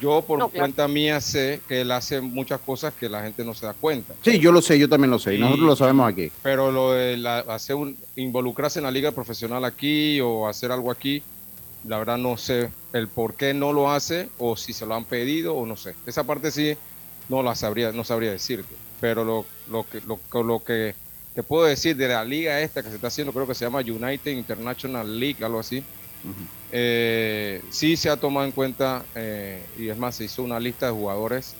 yo 0.00 0.22
por 0.22 0.50
cuenta 0.50 0.86
mía 0.88 1.20
sé 1.20 1.60
que 1.66 1.80
él 1.80 1.90
hace 1.90 2.20
muchas 2.20 2.60
cosas 2.60 2.92
que 2.92 3.08
la 3.08 3.22
gente 3.22 3.44
no 3.44 3.54
se 3.54 3.66
da 3.66 3.72
cuenta. 3.72 4.14
Sí, 4.22 4.38
yo 4.38 4.52
lo 4.52 4.60
sé, 4.60 4.78
yo 4.78 4.88
también 4.88 5.10
lo 5.10 5.18
sé, 5.18 5.36
y, 5.36 5.38
nosotros 5.38 5.66
lo 5.66 5.76
sabemos 5.76 6.08
aquí. 6.08 6.30
Pero 6.42 6.70
lo 6.70 6.92
de 6.92 7.26
hacer 7.48 7.76
un, 7.76 7.96
involucrarse 8.14 8.78
en 8.78 8.84
la 8.84 8.90
liga 8.90 9.12
profesional 9.12 9.64
aquí 9.64 10.20
o 10.20 10.48
hacer 10.48 10.70
algo 10.70 10.90
aquí, 10.90 11.22
la 11.86 11.98
verdad 11.98 12.18
no 12.18 12.36
sé 12.36 12.68
el 12.92 13.08
por 13.08 13.34
qué 13.34 13.54
no 13.54 13.72
lo 13.72 13.90
hace 13.90 14.28
o 14.38 14.56
si 14.56 14.72
se 14.72 14.84
lo 14.84 14.94
han 14.94 15.06
pedido 15.06 15.54
o 15.54 15.64
no 15.64 15.76
sé. 15.76 15.94
Esa 16.06 16.24
parte 16.24 16.50
sí 16.50 16.76
no 17.28 17.42
la 17.42 17.54
sabría, 17.54 17.92
no 17.92 18.04
sabría 18.04 18.30
decirte. 18.30 18.74
Pero 19.00 19.24
lo, 19.24 19.46
lo 19.70 19.84
que 19.88 20.00
lo, 20.00 20.18
lo 20.42 20.64
que 20.64 20.94
te 21.34 21.42
puedo 21.42 21.64
decir 21.64 21.96
de 21.96 22.08
la 22.08 22.24
liga 22.24 22.60
esta 22.60 22.82
que 22.82 22.88
se 22.88 22.94
está 22.94 23.08
haciendo, 23.08 23.32
creo 23.32 23.46
que 23.46 23.54
se 23.54 23.64
llama 23.64 23.80
United 23.80 24.30
International 24.30 25.20
League, 25.20 25.44
algo 25.44 25.60
así. 25.60 25.84
Eh, 26.72 27.62
sí 27.70 27.96
se 27.96 28.08
ha 28.08 28.16
tomado 28.16 28.46
en 28.46 28.52
cuenta, 28.52 29.04
eh, 29.14 29.62
y 29.78 29.88
es 29.88 29.96
más, 29.96 30.16
se 30.16 30.24
hizo 30.24 30.42
una 30.42 30.58
lista 30.58 30.86
de 30.86 30.92
jugadores 30.92 31.54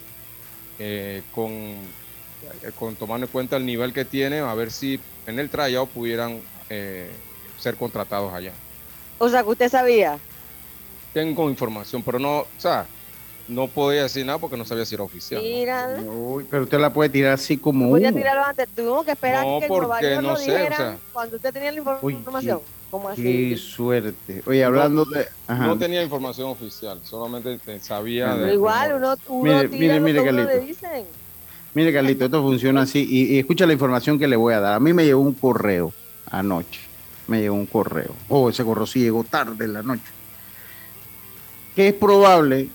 eh, 0.78 1.22
con, 1.32 1.74
con 2.78 2.96
tomando 2.96 3.26
en 3.26 3.32
cuenta 3.32 3.56
el 3.56 3.66
nivel 3.66 3.92
que 3.92 4.04
tiene, 4.04 4.38
a 4.40 4.54
ver 4.54 4.70
si 4.70 4.98
en 5.26 5.38
el 5.38 5.50
tryout 5.50 5.90
pudieran 5.90 6.40
ser 7.58 7.76
contratados 7.76 8.32
allá. 8.32 8.52
O 9.18 9.28
sea, 9.28 9.42
que 9.42 9.50
usted 9.50 9.70
sabía. 9.70 10.18
Tengo 11.12 11.48
información, 11.48 12.02
pero 12.02 12.18
no, 12.18 12.40
o 12.40 12.48
sea, 12.58 12.86
no 13.48 13.68
podía 13.68 14.02
decir 14.04 14.26
nada 14.26 14.38
porque 14.38 14.56
no 14.56 14.64
sabía 14.64 14.84
si 14.84 14.94
era 14.94 15.04
oficial. 15.04 15.42
Mira. 15.42 15.96
pero 16.50 16.64
usted 16.64 16.78
la 16.78 16.92
puede 16.92 17.10
tirar 17.10 17.32
así 17.32 17.56
como 17.56 17.90
Podía 17.90 18.12
tirarlo 18.12 18.44
antes. 18.44 18.68
Tuvimos 18.74 19.04
que 19.04 19.12
esperar 19.12 19.44
que 19.60 19.68
porque 19.68 20.18
no 20.20 20.36
sé, 20.36 20.68
cuando 21.12 21.36
usted 21.36 21.52
tenía 21.52 21.72
la 21.72 21.78
información. 21.78 22.60
¿Cómo 22.90 23.08
así? 23.08 23.22
Qué 23.22 23.56
suerte. 23.56 24.42
Oye, 24.46 24.64
hablando 24.64 25.04
de. 25.04 25.26
No 25.48 25.76
tenía 25.76 26.02
información 26.02 26.48
oficial, 26.48 27.00
solamente 27.02 27.58
sabía. 27.80 28.34
Pero 28.34 28.52
igual, 28.52 28.94
uno, 28.94 29.14
uno 29.28 29.54
mire, 29.54 29.68
mire, 29.68 30.00
mire, 30.00 30.24
Carlito. 30.24 30.50
Mire, 31.74 31.92
Carlito, 31.92 32.24
esto 32.24 32.42
funciona 32.42 32.82
así. 32.82 33.06
Y, 33.08 33.38
escucha 33.38 33.66
la 33.66 33.72
información 33.72 34.18
que 34.18 34.26
le 34.26 34.36
voy 34.36 34.54
a 34.54 34.60
dar. 34.60 34.74
A 34.74 34.80
mí 34.80 34.92
me 34.92 35.04
llegó 35.04 35.20
un 35.20 35.34
correo 35.34 35.92
anoche. 36.30 36.80
Me 37.26 37.40
llegó 37.40 37.54
un 37.54 37.66
correo. 37.66 38.14
Oh, 38.28 38.48
ese 38.48 38.64
correo 38.64 38.86
sí 38.86 39.00
llegó 39.00 39.24
tarde 39.24 39.64
en 39.64 39.72
la 39.72 39.82
noche. 39.82 40.02
Que 41.74 41.88
es 41.88 41.94
probable, 41.94 42.70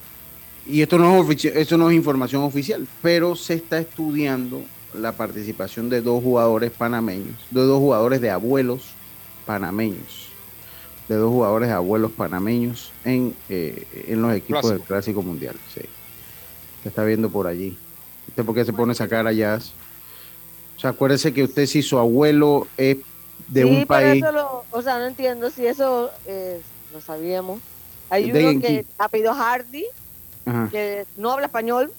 y 0.71 0.81
esto 0.81 0.97
no 0.97 1.29
es, 1.29 1.45
esto 1.45 1.77
no 1.77 1.89
es 1.89 1.95
información 1.95 2.43
oficial, 2.43 2.87
pero 3.01 3.35
se 3.35 3.55
está 3.55 3.77
estudiando 3.79 4.61
la 4.93 5.11
participación 5.11 5.89
de 5.89 6.01
dos 6.01 6.23
jugadores 6.23 6.71
panameños, 6.71 7.35
de 7.49 7.61
dos 7.61 7.79
jugadores 7.79 8.21
de 8.21 8.29
abuelos 8.29 8.93
panameños, 9.45 10.29
de 11.09 11.15
dos 11.15 11.29
jugadores 11.29 11.69
abuelos 11.69 12.11
panameños 12.11 12.91
en, 13.03 13.35
eh, 13.49 13.85
en 14.07 14.21
los 14.21 14.33
equipos 14.33 14.69
del 14.69 14.81
Clásico 14.81 15.21
Mundial. 15.21 15.55
Sí. 15.73 15.81
Se 16.83 16.89
está 16.89 17.03
viendo 17.03 17.29
por 17.29 17.47
allí. 17.47 17.77
¿Usted 18.29 18.45
por 18.45 18.55
qué 18.55 18.63
se 18.63 18.73
pone 18.73 18.93
esa 18.93 19.07
cara 19.07 19.33
ya? 19.33 19.59
O 20.77 20.79
sea, 20.79 20.91
acuérdese 20.91 21.33
que 21.33 21.43
usted 21.43 21.65
si 21.65 21.81
su 21.81 21.99
abuelo 21.99 22.67
es 22.77 22.97
de 23.49 23.65
un 23.65 23.85
país... 23.85 24.23
o 24.71 24.81
sea, 24.81 24.99
no 24.99 25.05
entiendo 25.05 25.49
si 25.49 25.65
eso 25.65 26.09
eh, 26.25 26.61
lo 26.93 27.01
sabíamos. 27.01 27.59
Hay 28.09 28.31
uno 28.31 28.61
que 28.61 28.85
ha 28.97 29.09
pedido 29.09 29.33
Que 30.71 31.05
no 31.17 31.31
habla 31.31 31.45
español, 31.45 31.91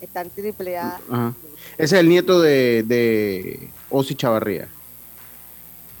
está 0.00 0.22
en 0.22 0.30
triple 0.30 0.78
A. 0.78 0.98
Ese 1.78 1.96
es 1.96 2.00
el 2.00 2.08
nieto 2.08 2.40
de, 2.40 2.82
de 2.82 3.70
Osi 3.90 4.14
Chavarría. 4.14 4.68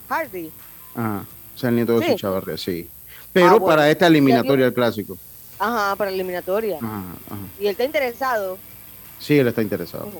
Hardy. 0.08 0.50
Ajá. 0.94 1.24
O 1.54 1.58
sea, 1.58 1.70
el 1.70 1.76
nieto 1.76 1.98
de 1.98 2.12
su 2.12 2.14
Chavarria, 2.16 2.56
sí. 2.56 2.88
Pero 3.32 3.56
ah, 3.56 3.64
para 3.64 3.90
esta 3.90 4.06
eliminatoria 4.06 4.66
del 4.66 4.74
clásico. 4.74 5.16
Ajá, 5.58 5.96
para 5.96 6.10
la 6.10 6.14
eliminatoria. 6.14 6.78
Ajá, 6.78 7.02
Y 7.58 7.64
él 7.64 7.70
está 7.70 7.84
interesado. 7.84 8.58
Sí, 9.18 9.38
él 9.38 9.48
está 9.48 9.62
interesado. 9.62 10.10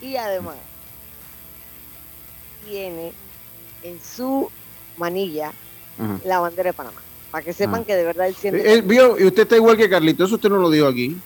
Y 0.00 0.16
además, 0.16 0.56
tiene 2.66 3.12
en 3.82 4.00
su 4.00 4.50
manilla 4.96 5.52
la 6.24 6.40
bandera 6.40 6.70
de 6.70 6.72
Panamá. 6.72 7.00
Para 7.30 7.44
que 7.44 7.52
sepan 7.52 7.84
que 7.84 7.94
de 7.94 8.04
verdad 8.04 8.26
él 8.26 8.34
siente. 8.34 8.72
Él, 8.72 8.82
vio, 8.82 9.18
y 9.18 9.24
usted 9.24 9.42
está 9.42 9.56
igual 9.56 9.76
que 9.76 9.88
Carlito, 9.88 10.24
eso 10.24 10.34
usted 10.34 10.48
no 10.48 10.56
lo 10.56 10.70
dijo 10.70 10.86
aquí. 10.86 11.16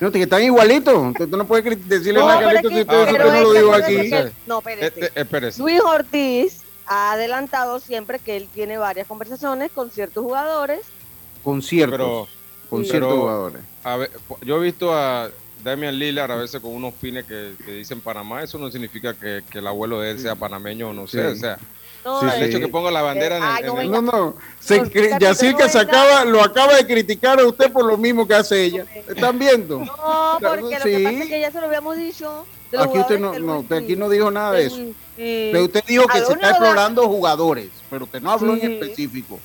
No, 0.00 0.10
que 0.10 0.22
están 0.22 0.42
igualitos. 0.42 0.94
Usted 1.12 1.28
no 1.28 1.46
puede 1.46 1.76
decirle 1.76 2.20
a 2.20 2.40
Carlito 2.40 2.68
si 2.68 2.80
usted, 2.80 3.08
eso 3.08 3.18
no 3.18 3.40
lo 3.40 3.52
dijo 3.52 3.72
aquí. 3.72 4.10
no, 4.46 4.62
espérese. 5.14 5.60
Luis 5.60 5.80
Ortiz 5.80 6.62
ha 6.86 7.12
adelantado 7.12 7.80
siempre 7.80 8.18
que 8.18 8.36
él 8.36 8.48
tiene 8.52 8.78
varias 8.78 9.06
conversaciones 9.06 9.70
con 9.72 9.90
ciertos 9.90 10.24
jugadores. 10.24 10.80
Con 11.42 11.62
ciertos, 11.62 12.28
con 12.68 12.84
ciertos 12.84 13.14
jugadores. 13.14 13.62
yo 14.42 14.56
he 14.56 14.60
visto 14.60 14.94
a 14.94 15.30
Damian 15.62 15.98
Lillard 15.98 16.32
a 16.32 16.36
veces 16.36 16.60
con 16.60 16.72
unos 16.72 16.94
pines 16.94 17.24
que, 17.24 17.54
dicen 17.66 18.00
Panamá, 18.00 18.42
eso 18.42 18.58
no 18.58 18.70
significa 18.70 19.14
que, 19.14 19.42
el 19.52 19.66
abuelo 19.66 20.00
de 20.00 20.10
él 20.12 20.18
sea 20.18 20.34
panameño 20.34 20.90
o 20.90 20.92
no 20.92 21.06
sé, 21.06 21.26
o 21.26 21.36
sea... 21.36 21.58
No, 22.04 22.32
el 22.32 22.42
hecho 22.44 22.58
que 22.58 22.68
ponga 22.68 22.90
la 22.90 23.02
bandera 23.02 23.58
en, 23.58 23.78
el, 23.78 23.90
no, 23.90 24.00
no, 24.00 24.36
Se, 24.58 24.82
Yacirca 25.20 25.68
se 25.68 25.80
acaba, 25.80 26.24
lo 26.24 26.42
acaba 26.42 26.74
de 26.74 26.86
criticar 26.86 27.38
a 27.38 27.44
usted 27.44 27.70
por 27.70 27.84
lo 27.84 27.98
mismo 27.98 28.26
que 28.26 28.34
hace 28.34 28.64
ella. 28.64 28.86
¿Están 29.06 29.38
viendo? 29.38 29.80
No, 29.80 30.38
porque 30.40 30.78
lo 30.78 30.84
que 30.84 31.04
pasa 31.04 31.22
es 31.22 31.28
que 31.28 31.40
ya 31.40 31.50
se 31.50 31.60
lo 31.60 31.66
habíamos 31.66 31.96
dicho 31.98 32.46
Aquí 32.78 32.98
usted 32.98 33.18
no, 33.18 33.38
no, 33.38 33.64
aquí 33.76 33.96
no 33.96 34.08
dijo 34.08 34.30
nada 34.30 34.52
de 34.52 34.66
eso. 34.66 34.76
pero 35.16 35.64
usted 35.64 35.84
dijo 35.86 36.06
que 36.06 36.20
se 36.20 36.32
está 36.32 36.50
explorando 36.50 37.08
jugadores, 37.08 37.68
pero 37.88 38.04
usted 38.04 38.20
no 38.20 38.30
habló 38.30 38.54
en 38.54 38.72
específico. 38.72 39.40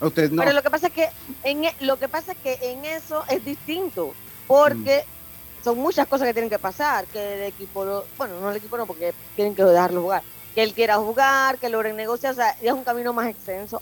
Usted 0.00 0.30
no. 0.30 0.42
Pero 0.42 0.54
lo 0.54 0.62
que 0.62 0.70
pasa 0.70 0.86
es 0.86 0.92
que 0.94 1.08
en 1.44 1.64
e, 1.64 1.74
lo 1.80 1.98
que 1.98 2.08
pasa 2.08 2.32
es 2.32 2.38
que 2.38 2.58
en 2.62 2.84
eso 2.86 3.22
es 3.28 3.44
distinto, 3.44 4.14
porque 4.46 5.04
mm. 5.04 5.64
son 5.64 5.78
muchas 5.78 6.06
cosas 6.06 6.26
que 6.26 6.32
tienen 6.32 6.48
que 6.48 6.58
pasar, 6.58 7.04
que 7.06 7.34
el 7.34 7.42
equipo, 7.48 8.04
bueno, 8.16 8.40
no 8.40 8.50
el 8.50 8.56
equipo 8.56 8.78
no, 8.78 8.86
porque 8.86 9.12
tienen 9.36 9.54
que 9.54 9.62
dejarlo 9.62 10.00
jugar, 10.00 10.22
que 10.60 10.64
él 10.64 10.74
quiera 10.74 10.96
jugar, 10.96 11.58
que 11.58 11.70
logren 11.70 11.96
negociar, 11.96 12.32
o 12.32 12.36
sea, 12.36 12.50
es 12.60 12.70
un 12.70 12.84
camino 12.84 13.14
más 13.14 13.28
extenso. 13.28 13.80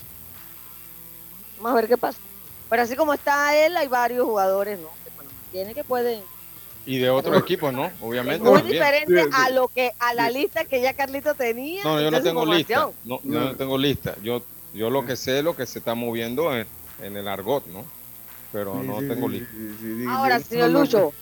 Vamos 1.57 1.71
a 1.73 1.75
ver 1.75 1.89
qué 1.89 1.97
pasa. 1.97 2.17
Pero 2.69 2.83
así 2.83 2.95
como 2.95 3.13
está 3.13 3.53
él, 3.53 3.75
hay 3.75 3.87
varios 3.87 4.25
jugadores, 4.25 4.79
¿no? 4.79 4.87
Que 4.87 5.25
tiene 5.51 5.73
que 5.73 5.83
pueden 5.83 6.21
y 6.85 6.97
de 6.97 7.09
otros 7.09 7.37
equipos, 7.41 7.73
¿no? 7.73 7.91
Obviamente. 8.01 8.49
Muy 8.49 8.61
diferente 8.61 9.25
a 9.33 9.49
lo 9.49 9.67
que 9.67 9.91
a 9.99 10.13
la 10.13 10.29
lista 10.29 10.63
que 10.63 10.81
ya 10.81 10.93
Carlito 10.93 11.35
tenía. 11.35 11.83
No, 11.83 12.01
yo 12.01 12.09
no 12.09 12.23
tengo 12.23 12.45
lista. 12.45 12.89
No, 13.03 13.19
no, 13.23 13.55
tengo 13.55 13.77
lista. 13.77 14.15
Yo, 14.23 14.41
yo 14.73 14.89
lo 14.89 15.05
que 15.05 15.17
sé 15.17 15.39
es 15.39 15.43
lo 15.43 15.55
que 15.55 15.65
se 15.65 15.79
está 15.79 15.93
moviendo 15.93 16.55
en, 16.55 16.65
en 17.03 17.17
el 17.17 17.27
argot, 17.27 17.67
¿no? 17.67 17.83
Pero 18.53 18.81
no 18.81 18.99
tengo 18.99 19.27
lista. 19.27 19.51
ahora, 20.09 20.39
señor 20.39 20.69
Lucho, 20.69 21.13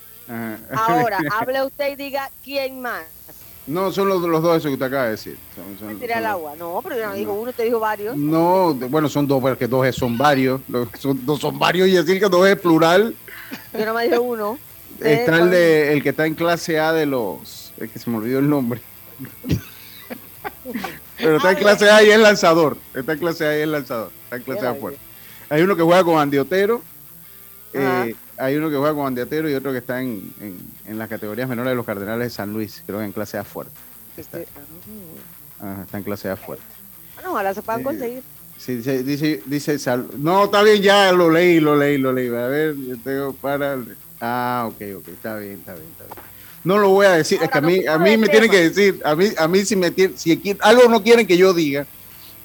ahora, 0.74 1.18
hable 1.34 1.64
usted 1.66 1.94
y 1.94 1.96
diga 1.96 2.30
quién 2.44 2.80
más. 2.80 3.06
No, 3.68 3.92
son 3.92 4.08
los, 4.08 4.22
los 4.22 4.42
dos 4.42 4.58
esos 4.58 4.70
que 4.70 4.74
usted 4.74 4.86
acaba 4.86 5.06
de 5.06 5.12
decir. 5.12 5.38
Son, 5.56 5.78
son, 5.78 6.12
al 6.12 6.26
agua. 6.26 6.56
No, 6.58 6.80
pero 6.82 6.98
yo 6.98 7.08
no 7.08 7.14
dijo 7.14 7.34
uno, 7.34 7.50
usted 7.50 7.66
dijo 7.66 7.80
varios. 7.80 8.16
No, 8.16 8.74
bueno, 8.74 9.10
son 9.10 9.28
dos, 9.28 9.42
porque 9.42 9.68
dos 9.68 9.94
son 9.96 10.18
varios. 10.18 10.62
Son, 10.98 11.26
dos 11.26 11.42
son 11.42 11.60
varios 11.60 11.88
y 11.90 11.92
decir 11.92 12.20
que 12.20 12.30
dos 12.30 12.48
es 12.48 12.58
plural. 12.58 13.14
Yo 13.78 13.86
no 13.86 13.94
me 13.94 14.04
dije 14.04 14.18
uno. 14.18 14.58
Está 15.00 15.38
el, 15.38 15.52
de, 15.52 15.94
el 15.94 16.02
que 16.02 16.10
está 16.10 16.26
en 16.26 16.34
clase 16.34 16.80
A 16.80 16.92
de 16.92 17.06
los. 17.06 17.72
Es 17.78 17.92
que 17.92 18.00
se 18.00 18.10
me 18.10 18.18
olvidó 18.18 18.40
el 18.40 18.50
nombre. 18.50 18.82
Pero 21.18 21.38
está 21.38 21.52
en 21.52 21.58
clase 21.58 21.90
A 21.90 22.02
y 22.04 22.10
es 22.10 22.20
lanzador. 22.20 22.78
Está 22.96 23.14
en 23.14 23.20
clase 23.20 23.46
A 23.46 23.58
y 23.58 23.62
es 23.62 23.68
lanzador. 23.68 24.12
Está 24.24 24.38
en 24.38 24.42
clase 24.44 24.66
A 24.66 24.74
fuerte. 24.74 25.00
Hay 25.50 25.62
uno 25.62 25.76
que 25.76 25.84
juega 25.84 26.04
con 26.04 26.18
Andy 26.18 26.40
Otero. 26.40 26.82
Eh, 27.74 28.16
hay 28.38 28.56
uno 28.56 28.70
que 28.70 28.76
juega 28.76 28.94
con 28.94 29.08
Andiatero 29.08 29.50
y 29.50 29.54
otro 29.54 29.72
que 29.72 29.80
está 29.80 30.02
en, 30.02 30.34
en, 30.86 30.98
las 30.98 31.10
categorías 31.10 31.50
menores 31.50 31.72
de 31.72 31.76
los 31.76 31.86
Cardenales 31.86 32.28
de 32.28 32.30
San 32.30 32.54
Luis, 32.54 32.84
creo 32.86 33.00
que 33.00 33.06
en 33.06 33.12
clase 33.12 33.38
A 33.38 33.44
fuerte. 33.44 33.74
Está, 34.16 34.40
este, 34.40 34.52
ah, 35.60 35.82
está 35.84 35.98
en 35.98 36.04
clase 36.04 36.30
A 36.30 36.36
fuerte. 36.36 36.64
Bueno, 37.16 37.32
ojalá 37.32 37.54
se 37.54 37.62
puedan 37.62 37.84
conseguir. 37.84 38.24
Sí, 38.58 38.76
dice, 38.76 39.04
dice, 39.04 39.44
dice 39.46 39.78
no, 40.18 40.46
está 40.46 40.64
bien, 40.64 40.82
ya 40.82 41.12
lo 41.12 41.30
leí, 41.30 41.60
lo 41.60 41.76
leí, 41.76 41.98
lo 41.98 42.12
leí. 42.12 42.28
A 42.28 42.48
ver, 42.48 42.76
yo 42.76 42.98
tengo 42.98 43.34
para. 43.34 43.78
Ah, 44.20 44.66
ok, 44.68 44.82
ok, 44.98 45.08
está 45.10 45.38
bien, 45.38 45.54
está 45.54 45.74
bien, 45.74 45.86
está 45.92 46.06
bien. 46.06 46.28
No 46.64 46.78
lo 46.80 46.90
voy 46.90 47.06
a 47.06 47.12
decir, 47.12 47.40
es 47.42 47.50
que 47.50 47.58
a 47.58 47.62
mí, 47.62 47.86
a 47.86 47.98
mí 47.98 48.18
me 48.18 48.28
tienen 48.28 48.50
que 48.50 48.70
decir, 48.70 49.00
a 49.06 49.16
mí, 49.16 49.30
a 49.38 49.48
mí 49.48 49.64
si 49.64 49.76
me 49.76 49.94
si 50.16 50.58
algo 50.60 50.90
no 50.90 51.02
quieren 51.04 51.26
que 51.26 51.38
yo 51.38 51.54
diga, 51.54 51.86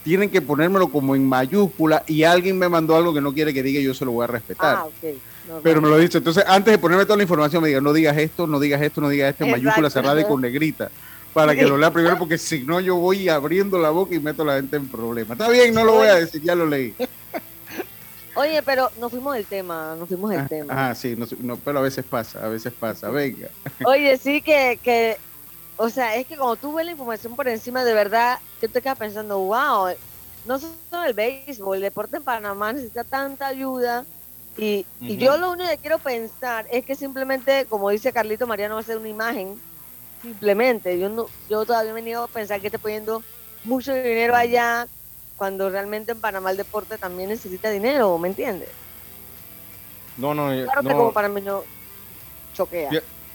tienen 0.04 0.30
que 0.30 0.42
ponérmelo 0.42 0.88
como 0.88 1.16
en 1.16 1.26
mayúscula 1.26 2.04
y 2.06 2.22
alguien 2.22 2.58
me 2.58 2.68
mandó 2.68 2.94
algo 2.94 3.14
que 3.14 3.20
no 3.20 3.32
quiere 3.32 3.54
que 3.54 3.62
diga, 3.62 3.80
yo 3.80 3.94
se 3.94 4.04
lo 4.04 4.12
voy 4.12 4.24
a 4.24 4.28
respetar. 4.28 4.76
Ah, 4.76 4.86
Pero 5.62 5.80
me 5.80 5.88
lo 5.88 5.98
dice. 5.98 6.18
Entonces, 6.18 6.44
antes 6.46 6.72
de 6.72 6.78
ponerme 6.78 7.04
toda 7.04 7.16
la 7.16 7.22
información, 7.22 7.62
me 7.62 7.68
diga, 7.68 7.80
no 7.80 7.92
digas 7.92 8.16
esto, 8.16 8.46
no 8.46 8.60
digas 8.60 8.80
esto, 8.80 9.00
no 9.00 9.08
digas 9.08 9.30
esto, 9.30 9.44
en 9.44 9.50
mayúscula 9.50 9.90
cerrada 9.90 10.20
y 10.20 10.24
con 10.24 10.40
negrita. 10.40 10.90
Para 11.32 11.54
que 11.54 11.62
lo 11.62 11.78
lea 11.78 11.90
primero, 11.90 12.18
porque 12.18 12.36
si 12.36 12.60
no, 12.60 12.78
yo 12.80 12.96
voy 12.96 13.28
abriendo 13.28 13.78
la 13.78 13.90
boca 13.90 14.14
y 14.14 14.20
meto 14.20 14.42
a 14.42 14.46
la 14.46 14.54
gente 14.56 14.76
en 14.76 14.88
problemas. 14.88 15.38
Está 15.38 15.48
bien, 15.48 15.72
no 15.74 15.84
lo 15.84 15.94
voy 15.94 16.08
a 16.08 16.16
decir, 16.16 16.42
ya 16.42 16.54
lo 16.54 16.66
leí. 16.66 16.94
Oye, 18.34 18.62
pero 18.62 18.90
nos 18.98 19.10
fuimos 19.10 19.34
del 19.34 19.44
tema, 19.44 19.94
nos 19.98 20.08
fuimos 20.08 20.30
del 20.30 20.40
ah, 20.40 20.46
tema. 20.48 20.90
Ah, 20.90 20.94
sí, 20.94 21.16
no, 21.40 21.56
pero 21.56 21.78
a 21.78 21.82
veces 21.82 22.04
pasa, 22.04 22.44
a 22.44 22.48
veces 22.48 22.72
pasa, 22.72 23.10
venga. 23.10 23.48
Oye, 23.84 24.16
sí 24.16 24.40
que, 24.40 24.78
que 24.82 25.18
o 25.76 25.88
sea, 25.90 26.16
es 26.16 26.26
que 26.26 26.36
cuando 26.36 26.56
tú 26.56 26.74
ves 26.74 26.86
la 26.86 26.92
información 26.92 27.34
por 27.34 27.48
encima, 27.48 27.84
de 27.84 27.92
verdad, 27.92 28.38
yo 28.60 28.70
te 28.70 28.80
quedas 28.80 28.98
pensando, 28.98 29.38
wow, 29.38 29.88
no 30.46 30.58
solo 30.58 31.04
el 31.06 31.14
béisbol, 31.14 31.76
el 31.76 31.82
deporte 31.82 32.18
en 32.18 32.22
Panamá 32.22 32.72
necesita 32.72 33.04
tanta 33.04 33.48
ayuda. 33.48 34.04
Y, 34.56 34.84
yo 35.00 35.38
lo 35.38 35.52
único 35.52 35.68
que 35.70 35.78
quiero 35.78 35.98
pensar 35.98 36.66
es 36.70 36.84
que 36.84 36.94
simplemente, 36.94 37.66
como 37.66 37.90
dice 37.90 38.12
Carlito 38.12 38.46
Mariano, 38.46 38.74
va 38.74 38.80
a 38.80 38.84
ser 38.84 38.98
una 38.98 39.08
imagen. 39.08 39.58
Simplemente, 40.20 40.98
yo 40.98 41.08
no, 41.08 41.26
yo 41.48 41.64
todavía 41.64 41.90
he 41.90 41.94
venido 41.94 42.24
a 42.24 42.28
pensar 42.28 42.60
que 42.60 42.68
está 42.68 42.78
poniendo 42.78 43.22
mucho 43.64 43.94
dinero 43.94 44.36
allá 44.36 44.86
cuando 45.36 45.70
realmente 45.70 46.12
en 46.12 46.20
Panamá 46.20 46.50
el 46.50 46.56
deporte 46.56 46.98
también 46.98 47.30
necesita 47.30 47.70
dinero, 47.70 48.16
¿me 48.18 48.28
entiendes? 48.28 48.68
No, 50.16 50.34
no, 50.34 50.48
claro 50.48 50.82
que 50.82 50.88
como 50.88 51.12
para 51.12 51.28
mí 51.28 51.40
no 51.40 51.64
choquea. 52.54 52.90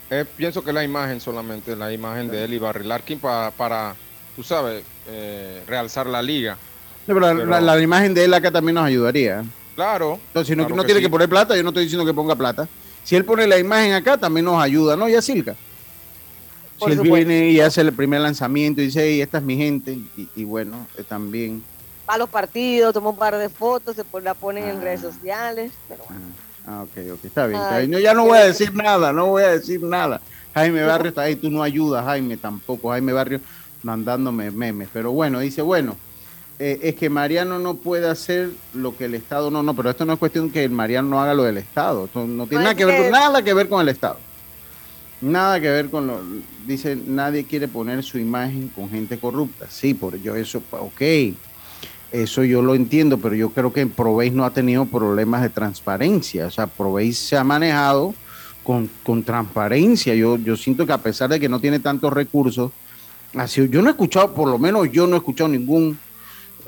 Eh, 0.10 0.26
pienso 0.38 0.64
que 0.64 0.72
la 0.72 0.84
imagen 0.84 1.20
solamente, 1.20 1.76
la 1.76 1.92
imagen 1.92 2.30
de 2.30 2.46
él 2.46 2.54
y 2.54 2.60
Barry 2.60 2.86
Larkin 2.86 3.20
para, 3.20 3.52
para 3.52 3.96
tú 4.36 4.44
sabes, 4.44 4.86
eh, 5.08 5.64
realzar 5.68 6.08
la 6.08 6.22
liga. 6.22 6.58
pero, 7.06 7.34
la, 7.34 7.82
imagen 7.82 8.14
de 8.14 8.24
él 8.24 8.34
acá 8.34 8.52
también 8.52 8.76
nos 8.76 8.86
ayudaría. 8.86 9.44
Claro. 9.78 10.20
Entonces, 10.30 10.48
si 10.48 10.56
no, 10.56 10.68
no 10.68 10.84
tiene 10.84 11.00
que 11.00 11.08
poner 11.08 11.30
plata, 11.30 11.56
yo 11.56 11.62
no 11.62 11.70
estoy 11.70 11.84
diciendo 11.84 12.04
que 12.04 12.12
ponga 12.12 12.36
plata. 12.36 12.68
Si 13.04 13.16
él 13.16 13.24
pone 13.24 13.46
la 13.46 13.60
imagen 13.60 13.94
acá, 13.94 14.18
también 14.18 14.44
nos 14.44 14.60
ayuda, 14.60 14.96
¿no? 14.96 15.08
Ya 15.08 15.22
Silca. 15.22 15.56
si 16.84 16.92
él 16.92 17.00
viene 17.02 17.52
y 17.52 17.60
hace 17.60 17.82
el 17.82 17.94
primer 17.94 18.22
lanzamiento 18.22 18.82
y 18.82 18.86
dice, 18.86 19.04
hey, 19.04 19.22
esta 19.22 19.38
es 19.38 19.44
mi 19.44 19.56
gente, 19.56 20.00
y, 20.36 20.44
bueno, 20.46 20.88
eh, 20.98 21.04
también. 21.04 21.64
Va 22.10 22.16
a 22.16 22.18
los 22.18 22.28
partidos, 22.28 22.92
toma 22.92 23.12
un 23.12 23.18
par 23.18 23.38
de 23.38 23.50
fotos, 23.50 23.96
se 23.96 24.04
la 24.20 24.34
ponen 24.34 24.68
en 24.68 24.82
redes 24.82 25.04
ah. 25.04 25.12
sociales. 25.14 25.72
Pero 25.88 26.04
bueno. 26.10 26.26
Ah, 26.66 26.82
ok, 26.82 27.14
ok, 27.14 27.26
está 27.26 27.46
bien. 27.46 27.92
ya 28.02 28.16
no 28.16 28.26
voy 28.26 28.40
a 28.40 28.46
decir 28.46 28.74
nada, 28.74 29.14
no 29.14 29.28
voy 29.28 29.44
a 29.44 29.50
decir 29.50 29.84
nada. 29.84 30.22
Jaime 30.56 30.84
Barrio 30.84 31.10
está 31.10 31.22
ahí, 31.22 31.36
tú 31.36 31.52
no 31.52 31.62
ayudas, 31.62 32.04
Jaime 32.04 32.36
tampoco. 32.36 32.90
Jaime 32.90 33.14
Barrio 33.14 33.42
mandándome 33.84 34.50
memes. 34.50 34.90
Pero 34.92 35.12
bueno, 35.12 35.40
dice, 35.40 35.62
bueno, 35.62 35.96
eh, 36.60 36.80
es 36.84 36.96
que 36.96 37.10
Mariano 37.10 37.60
no 37.60 37.76
puede 37.76 38.10
hacer 38.10 38.50
lo 38.74 38.96
que 38.98 39.06
el 39.06 39.16
Estado 39.16 39.52
no, 39.52 39.64
no, 39.64 39.76
pero 39.76 39.90
esto 39.90 40.06
no 40.06 40.14
es 40.14 40.20
cuestión 40.20 40.50
que 40.50 40.64
el 40.64 40.72
Mariano 40.72 41.10
no 41.10 41.22
haga 41.22 41.34
lo 41.34 41.44
del 41.44 41.58
Estado. 41.58 42.06
Esto 42.06 42.26
no 42.26 42.48
tiene 42.48 42.64
nada 42.64 42.76
que 42.76 42.86
ver, 42.86 43.12
nada 43.12 43.42
que 43.42 43.54
ver 43.54 43.70
con 43.70 43.82
el 43.82 43.90
Estado. 43.90 44.18
Nada 45.20 45.60
que 45.60 45.70
ver 45.70 45.90
con 45.90 46.08
lo. 46.08 46.22
Dice, 46.66 46.96
nadie 46.96 47.46
quiere 47.46 47.68
poner 47.68 48.04
su 48.04 48.20
imagen 48.20 48.70
con 48.70 48.90
gente 48.90 49.18
corrupta. 49.18 49.66
Sí, 49.70 49.94
por 49.94 50.22
yo 50.22 50.36
eso, 50.36 50.62
ok 50.72 51.02
eso 52.12 52.44
yo 52.44 52.62
lo 52.62 52.76
entiendo, 52.76 53.18
pero 53.18 53.36
yo 53.36 53.50
creo 53.50 53.74
que 53.74 53.86
Proveis 53.86 54.32
no 54.34 54.46
ha 54.46 54.52
tenido 54.52 54.86
problemas 54.86 55.42
de 55.42 55.50
transparencia. 55.50 56.48
O 56.48 56.52
sea, 56.52 56.68
Proveis 56.68 57.18
se 57.18 57.38
ha 57.38 57.44
manejado 57.44 58.14
con, 58.64 58.90
transparencia. 59.24 60.16
Yo, 60.16 60.38
yo 60.38 60.56
siento 60.56 60.86
que 60.86 60.94
a 60.94 60.98
pesar 60.98 61.30
de 61.30 61.40
que 61.40 61.50
no 61.50 61.60
tiene 61.60 61.80
tantos 61.80 62.12
recursos, 62.14 62.72
así, 63.36 63.68
yo 63.70 63.82
no 63.82 63.90
he 63.90 63.92
escuchado, 63.92 64.34
por 64.34 64.50
lo 64.50 64.58
menos 64.58 64.92
yo 64.92 65.08
no 65.08 65.16
he 65.16 65.20
escuchado 65.20 65.50
ningún 65.50 65.98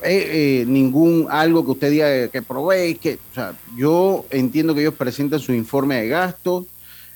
eh, 0.03 0.62
eh, 0.62 0.65
ningún 0.67 1.27
algo 1.29 1.65
que 1.65 1.71
usted 1.71 1.91
diga 1.91 2.27
que 2.29 2.41
Proveis, 2.41 2.99
que, 2.99 3.19
o 3.31 3.33
sea, 3.33 3.53
yo 3.75 4.25
entiendo 4.29 4.73
que 4.73 4.81
ellos 4.81 4.93
presentan 4.93 5.39
su 5.39 5.53
informe 5.53 6.01
de 6.01 6.07
gastos 6.07 6.65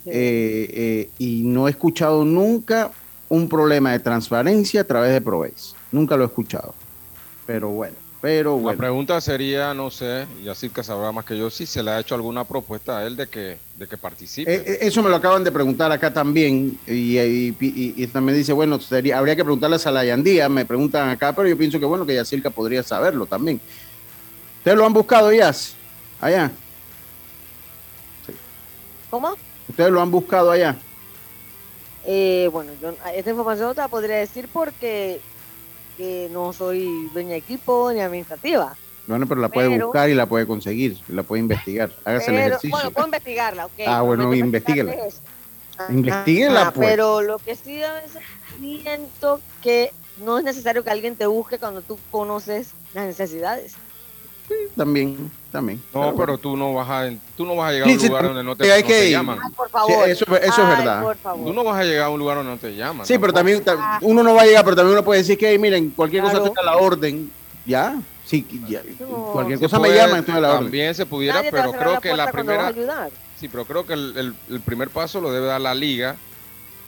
eh, 0.05 1.09
y 1.17 1.43
no 1.43 1.67
he 1.67 1.71
escuchado 1.71 2.25
nunca 2.25 2.91
un 3.29 3.47
problema 3.47 3.91
de 3.91 3.99
transparencia 3.99 4.81
a 4.81 4.83
través 4.83 5.11
de 5.11 5.21
Proveis. 5.21 5.75
Nunca 5.91 6.17
lo 6.17 6.23
he 6.23 6.27
escuchado. 6.27 6.73
Pero 7.45 7.69
bueno. 7.69 8.02
Pero 8.23 8.57
La 8.63 8.71
pregunta 8.71 9.19
sería, 9.19 9.73
no 9.73 9.91
sé, 9.91 10.25
y 10.41 10.47
así 10.47 10.69
que 10.69 10.81
sabrá 10.81 11.11
más 11.11 11.25
que 11.25 11.37
yo, 11.37 11.49
si 11.49 11.65
se 11.65 11.83
le 11.83 11.91
ha 11.91 11.99
hecho 11.99 12.15
alguna 12.15 12.45
propuesta 12.45 12.99
a 12.99 13.05
él 13.05 13.17
de 13.17 13.27
que, 13.27 13.57
de 13.75 13.85
que 13.85 13.97
participe. 13.97 14.49
Eh, 14.49 14.63
eh, 14.65 14.77
eso 14.79 15.03
me 15.03 15.09
lo 15.09 15.17
acaban 15.17 15.43
de 15.43 15.51
preguntar 15.51 15.91
acá 15.91 16.13
también, 16.13 16.79
y, 16.87 17.51
también 18.07 18.37
dice, 18.37 18.53
bueno, 18.53 18.79
sería, 18.79 19.17
habría 19.17 19.35
que 19.35 19.43
preguntarle 19.43 19.75
a 19.83 19.91
la 19.91 20.05
Yandía, 20.05 20.47
me 20.47 20.63
preguntan 20.63 21.09
acá, 21.09 21.33
pero 21.35 21.49
yo 21.49 21.57
pienso 21.57 21.81
que 21.81 21.85
bueno, 21.85 22.05
que 22.05 22.15
Yacirca 22.15 22.49
podría 22.49 22.81
saberlo 22.81 23.25
también. 23.25 23.59
¿Ustedes 24.59 24.77
lo 24.77 24.85
han 24.85 24.93
buscado, 24.93 25.33
ya 25.33 25.53
Allá. 26.21 26.49
¿Cómo? 29.09 29.35
¿Ustedes 29.67 29.91
lo 29.91 30.01
han 30.01 30.11
buscado 30.11 30.49
allá? 30.49 30.77
Eh, 32.05 32.49
bueno, 32.53 32.71
yo 32.81 32.93
esta 33.13 33.29
información 33.29 33.67
no 33.67 33.75
te 33.75 33.81
la 33.81 33.89
podría 33.89 34.15
decir 34.15 34.47
porque 34.53 35.19
que 36.03 36.27
no 36.31 36.51
soy 36.51 37.09
dueña 37.13 37.31
de 37.31 37.37
equipo 37.37 37.89
ni 37.93 38.01
administrativa. 38.01 38.75
Bueno, 39.07 39.25
pero 39.25 39.39
la 39.39 39.47
puede 39.47 39.79
buscar 39.79 40.09
y 40.09 40.13
la 40.13 40.25
puede 40.25 40.45
conseguir, 40.45 40.99
la 41.07 41.23
puede 41.23 41.41
investigar. 41.41 41.91
Hágase 42.03 42.31
el 42.31 42.39
ejercicio. 42.39 42.71
Bueno, 42.71 42.91
puedo 42.91 43.07
investigarla, 43.07 43.65
ok. 43.67 43.71
Ah, 43.87 44.01
bueno, 44.01 44.33
investiguela. 44.33 44.95
Investiguela, 45.89 46.71
pues. 46.71 46.89
Pero 46.89 47.21
lo 47.21 47.37
que 47.37 47.55
sí 47.55 47.81
a 47.81 47.93
veces 47.93 48.21
siento 48.59 49.39
que 49.61 49.91
no 50.17 50.37
es 50.37 50.43
necesario 50.43 50.83
que 50.83 50.89
alguien 50.89 51.15
te 51.15 51.25
busque 51.25 51.57
cuando 51.57 51.81
tú 51.81 51.97
conoces 52.11 52.71
las 52.93 53.05
necesidades. 53.05 53.75
Sí, 54.47 54.53
también, 54.75 55.31
también. 55.51 55.81
No, 55.93 56.15
pero, 56.15 56.37
tú 56.37 56.57
no 56.57 56.73
vas 56.73 56.89
a, 56.89 57.09
tú 57.37 57.45
no 57.45 57.55
vas 57.55 57.69
a 57.69 57.71
llegar 57.73 57.89
a 57.89 57.91
un 57.91 58.07
lugar 58.07 58.23
donde 58.23 58.43
no 58.43 58.55
te, 58.55 59.09
llaman. 59.11 59.39
por 59.55 59.69
favor. 59.69 60.09
eso, 60.09 60.25
eso 60.25 60.61
es 60.61 60.67
verdad. 60.67 61.15
Tú 61.23 61.53
no 61.53 61.63
vas 61.63 61.79
a 61.79 61.83
llegar 61.83 62.05
a 62.05 62.09
un 62.09 62.19
lugar 62.19 62.37
donde 62.37 62.51
no 62.51 62.57
te 62.57 62.75
llaman. 62.75 63.05
Sí, 63.05 63.17
pero 63.17 63.31
también 63.31 63.63
uno 64.01 64.23
no 64.23 64.35
va 64.35 64.41
a 64.41 64.45
llegar, 64.45 64.63
pero 64.63 64.75
también 64.75 64.93
uno 64.97 65.05
puede 65.05 65.21
decir 65.21 65.37
que, 65.37 65.57
miren, 65.57 65.91
cualquier 65.91 66.23
cosa 66.23 66.43
tenga 66.43 66.61
la 66.61 66.77
orden, 66.77 67.31
ya. 67.65 67.95
Sí, 68.25 68.47
ya, 68.67 68.81
cualquier 69.33 69.59
cosa 69.59 69.79
me 69.79 69.89
llama, 69.93 70.17
entonces 70.17 70.41
la 70.41 70.49
orden. 70.49 70.63
También 70.63 70.95
se 70.95 71.05
pudiera, 71.05 71.41
pero 71.49 71.71
creo 71.71 72.01
que 72.01 72.15
la 72.15 72.31
primera. 72.31 72.73
Sí, 73.39 73.49
pero 73.49 73.65
creo 73.65 73.85
que 73.85 73.93
el, 73.93 74.35
el, 74.49 74.61
primer 74.61 74.89
paso 74.89 75.19
lo 75.19 75.31
debe 75.31 75.47
dar 75.47 75.59
la 75.59 75.75
liga 75.75 76.15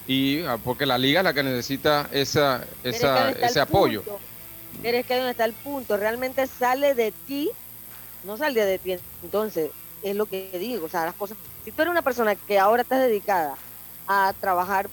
y 0.08 0.42
ah, 0.44 0.58
porque 0.64 0.86
la 0.86 0.98
liga 0.98 1.20
es 1.20 1.24
la 1.26 1.34
que 1.34 1.44
necesita 1.44 2.08
esa, 2.14 2.64
esa 2.82 3.32
ese 3.32 3.60
apoyo. 3.60 4.04
Eres 4.84 5.06
que 5.06 5.14
ahí 5.14 5.20
donde 5.20 5.32
está 5.32 5.46
el 5.46 5.54
punto, 5.54 5.98
realmente 5.98 6.46
sale 6.48 6.94
de 6.94 7.12
ti, 7.12 7.50
no 8.24 8.38
sale 8.38 8.64
de 8.66 8.78
ti. 8.78 8.96
Entonces, 9.24 9.72
es 10.04 10.16
lo 10.16 10.26
que 10.26 10.50
digo, 10.60 10.86
o 10.86 10.90
sea, 10.90 11.06
las 11.06 11.16
cosas. 11.16 11.38
Si 11.64 11.72
tú 11.72 11.82
eres 11.82 11.92
una 11.92 12.02
persona 12.02 12.36
que 12.36 12.60
ahora 12.60 12.84
estás 12.84 13.00
dedicada 13.00 13.56
a 14.08 14.34
trabajar 14.40 14.88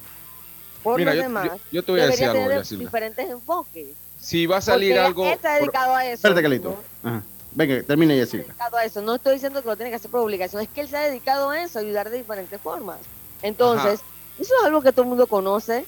por 0.82 1.00
los 1.00 1.14
demás, 1.14 1.50
yo, 1.70 1.82
te 1.82 1.92
voy 1.92 2.00
a 2.00 2.06
decir 2.06 2.26
algo, 2.26 2.48
tener 2.48 2.66
diferentes 2.66 3.28
enfoques. 3.28 3.88
Si 4.18 4.46
va 4.46 4.58
a 4.58 4.60
salir 4.60 4.98
algo. 4.98 5.26
Él 5.26 5.32
está 5.32 5.56
dedicado 5.56 5.94
a 5.94 6.04
eso. 6.06 6.14
Espérate, 6.14 6.42
Calito. 6.42 6.78
¿no? 7.02 7.22
Venga, 7.54 7.82
termine 7.82 8.16
ya, 8.16 8.24
dedicado 8.24 8.76
a 8.76 8.84
eso. 8.84 9.02
No 9.02 9.16
estoy 9.16 9.34
diciendo 9.34 9.60
que 9.62 9.68
lo 9.68 9.76
tiene 9.76 9.90
que 9.90 9.96
hacer 9.96 10.10
por 10.10 10.20
obligación, 10.20 10.62
es 10.62 10.68
que 10.68 10.80
él 10.80 10.88
se 10.88 10.96
ha 10.96 11.02
dedicado 11.02 11.50
a 11.50 11.62
eso, 11.62 11.78
a 11.78 11.82
ayudar 11.82 12.08
de 12.08 12.18
diferentes 12.18 12.60
formas. 12.60 12.98
Entonces, 13.42 14.00
eso 14.38 14.54
es 14.58 14.64
algo 14.64 14.80
que 14.80 14.92
todo 14.92 15.02
el 15.02 15.08
mundo 15.08 15.26
conoce, 15.26 15.84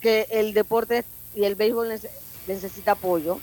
que 0.00 0.26
el 0.30 0.54
deporte 0.54 1.04
y 1.34 1.44
el 1.44 1.56
béisbol 1.56 1.90
necesita 2.48 2.92
apoyo. 2.92 3.38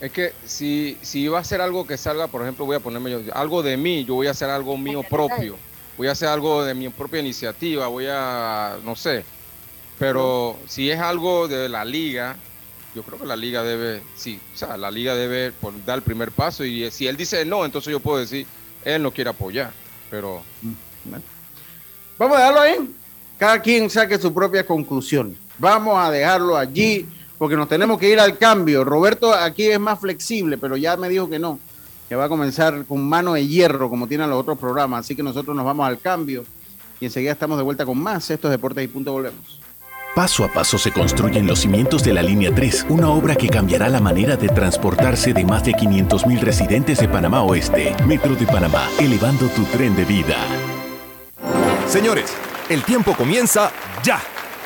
Es 0.00 0.10
que 0.10 0.32
si, 0.44 0.98
si 1.00 1.28
va 1.28 1.38
a 1.38 1.40
hacer 1.42 1.60
algo 1.60 1.86
que 1.86 1.96
salga, 1.96 2.26
por 2.26 2.42
ejemplo, 2.42 2.66
voy 2.66 2.76
a 2.76 2.80
ponerme 2.80 3.10
yo, 3.10 3.20
algo 3.34 3.62
de 3.62 3.76
mí, 3.76 4.04
yo 4.04 4.14
voy 4.14 4.26
a 4.26 4.32
hacer 4.32 4.50
algo 4.50 4.76
mío 4.76 5.04
propio, 5.08 5.56
voy 5.96 6.08
a 6.08 6.12
hacer 6.12 6.28
algo 6.28 6.64
de 6.64 6.74
mi 6.74 6.88
propia 6.88 7.20
iniciativa, 7.20 7.86
voy 7.86 8.06
a, 8.10 8.78
no 8.84 8.96
sé, 8.96 9.24
pero 10.00 10.56
si 10.66 10.90
es 10.90 10.98
algo 10.98 11.46
de 11.46 11.68
la 11.68 11.84
liga, 11.84 12.36
yo 12.96 13.04
creo 13.04 13.16
que 13.16 13.26
la 13.26 13.36
liga 13.36 13.62
debe, 13.62 14.02
sí, 14.16 14.40
o 14.52 14.56
sea, 14.56 14.76
la 14.76 14.90
liga 14.90 15.14
debe 15.14 15.52
dar 15.86 15.98
el 15.98 16.02
primer 16.02 16.32
paso 16.32 16.64
y 16.64 16.90
si 16.90 17.06
él 17.06 17.16
dice 17.16 17.44
no, 17.44 17.64
entonces 17.64 17.92
yo 17.92 18.00
puedo 18.00 18.18
decir, 18.18 18.44
él 18.84 19.02
no 19.02 19.12
quiere 19.12 19.30
apoyar, 19.30 19.72
pero... 20.10 20.42
Vamos 22.18 22.36
a 22.36 22.40
dejarlo 22.40 22.60
ahí, 22.60 22.94
cada 23.38 23.62
quien 23.62 23.88
saque 23.88 24.18
su 24.18 24.34
propia 24.34 24.66
conclusión, 24.66 25.36
vamos 25.58 25.96
a 25.96 26.10
dejarlo 26.10 26.56
allí 26.56 27.06
porque 27.42 27.56
nos 27.56 27.66
tenemos 27.66 27.98
que 27.98 28.08
ir 28.08 28.20
al 28.20 28.38
cambio. 28.38 28.84
Roberto 28.84 29.34
aquí 29.34 29.64
es 29.64 29.80
más 29.80 29.98
flexible, 29.98 30.58
pero 30.58 30.76
ya 30.76 30.96
me 30.96 31.08
dijo 31.08 31.28
que 31.28 31.40
no, 31.40 31.58
que 32.08 32.14
va 32.14 32.26
a 32.26 32.28
comenzar 32.28 32.84
con 32.84 33.02
mano 33.02 33.32
de 33.32 33.44
hierro, 33.44 33.90
como 33.90 34.06
tienen 34.06 34.30
los 34.30 34.38
otros 34.38 34.56
programas. 34.56 35.00
Así 35.00 35.16
que 35.16 35.24
nosotros 35.24 35.56
nos 35.56 35.64
vamos 35.64 35.84
al 35.84 35.98
cambio 35.98 36.44
y 37.00 37.06
enseguida 37.06 37.32
estamos 37.32 37.58
de 37.58 37.64
vuelta 37.64 37.84
con 37.84 37.98
más. 37.98 38.30
Estos 38.30 38.48
deportes 38.48 38.84
y 38.84 38.86
punto 38.86 39.10
volvemos. 39.10 39.60
Paso 40.14 40.44
a 40.44 40.52
paso 40.52 40.78
se 40.78 40.92
construyen 40.92 41.48
los 41.48 41.58
cimientos 41.58 42.04
de 42.04 42.12
la 42.12 42.22
Línea 42.22 42.54
3, 42.54 42.86
una 42.90 43.08
obra 43.08 43.34
que 43.34 43.48
cambiará 43.48 43.88
la 43.88 43.98
manera 43.98 44.36
de 44.36 44.46
transportarse 44.46 45.32
de 45.32 45.44
más 45.44 45.64
de 45.64 45.72
500.000 45.72 46.38
residentes 46.38 47.00
de 47.00 47.08
Panamá 47.08 47.42
Oeste. 47.42 47.96
Metro 48.06 48.36
de 48.36 48.46
Panamá, 48.46 48.88
elevando 49.00 49.48
tu 49.48 49.64
tren 49.64 49.96
de 49.96 50.04
vida. 50.04 50.36
Señores, 51.88 52.32
el 52.68 52.84
tiempo 52.84 53.16
comienza 53.16 53.72
ya. 54.04 54.20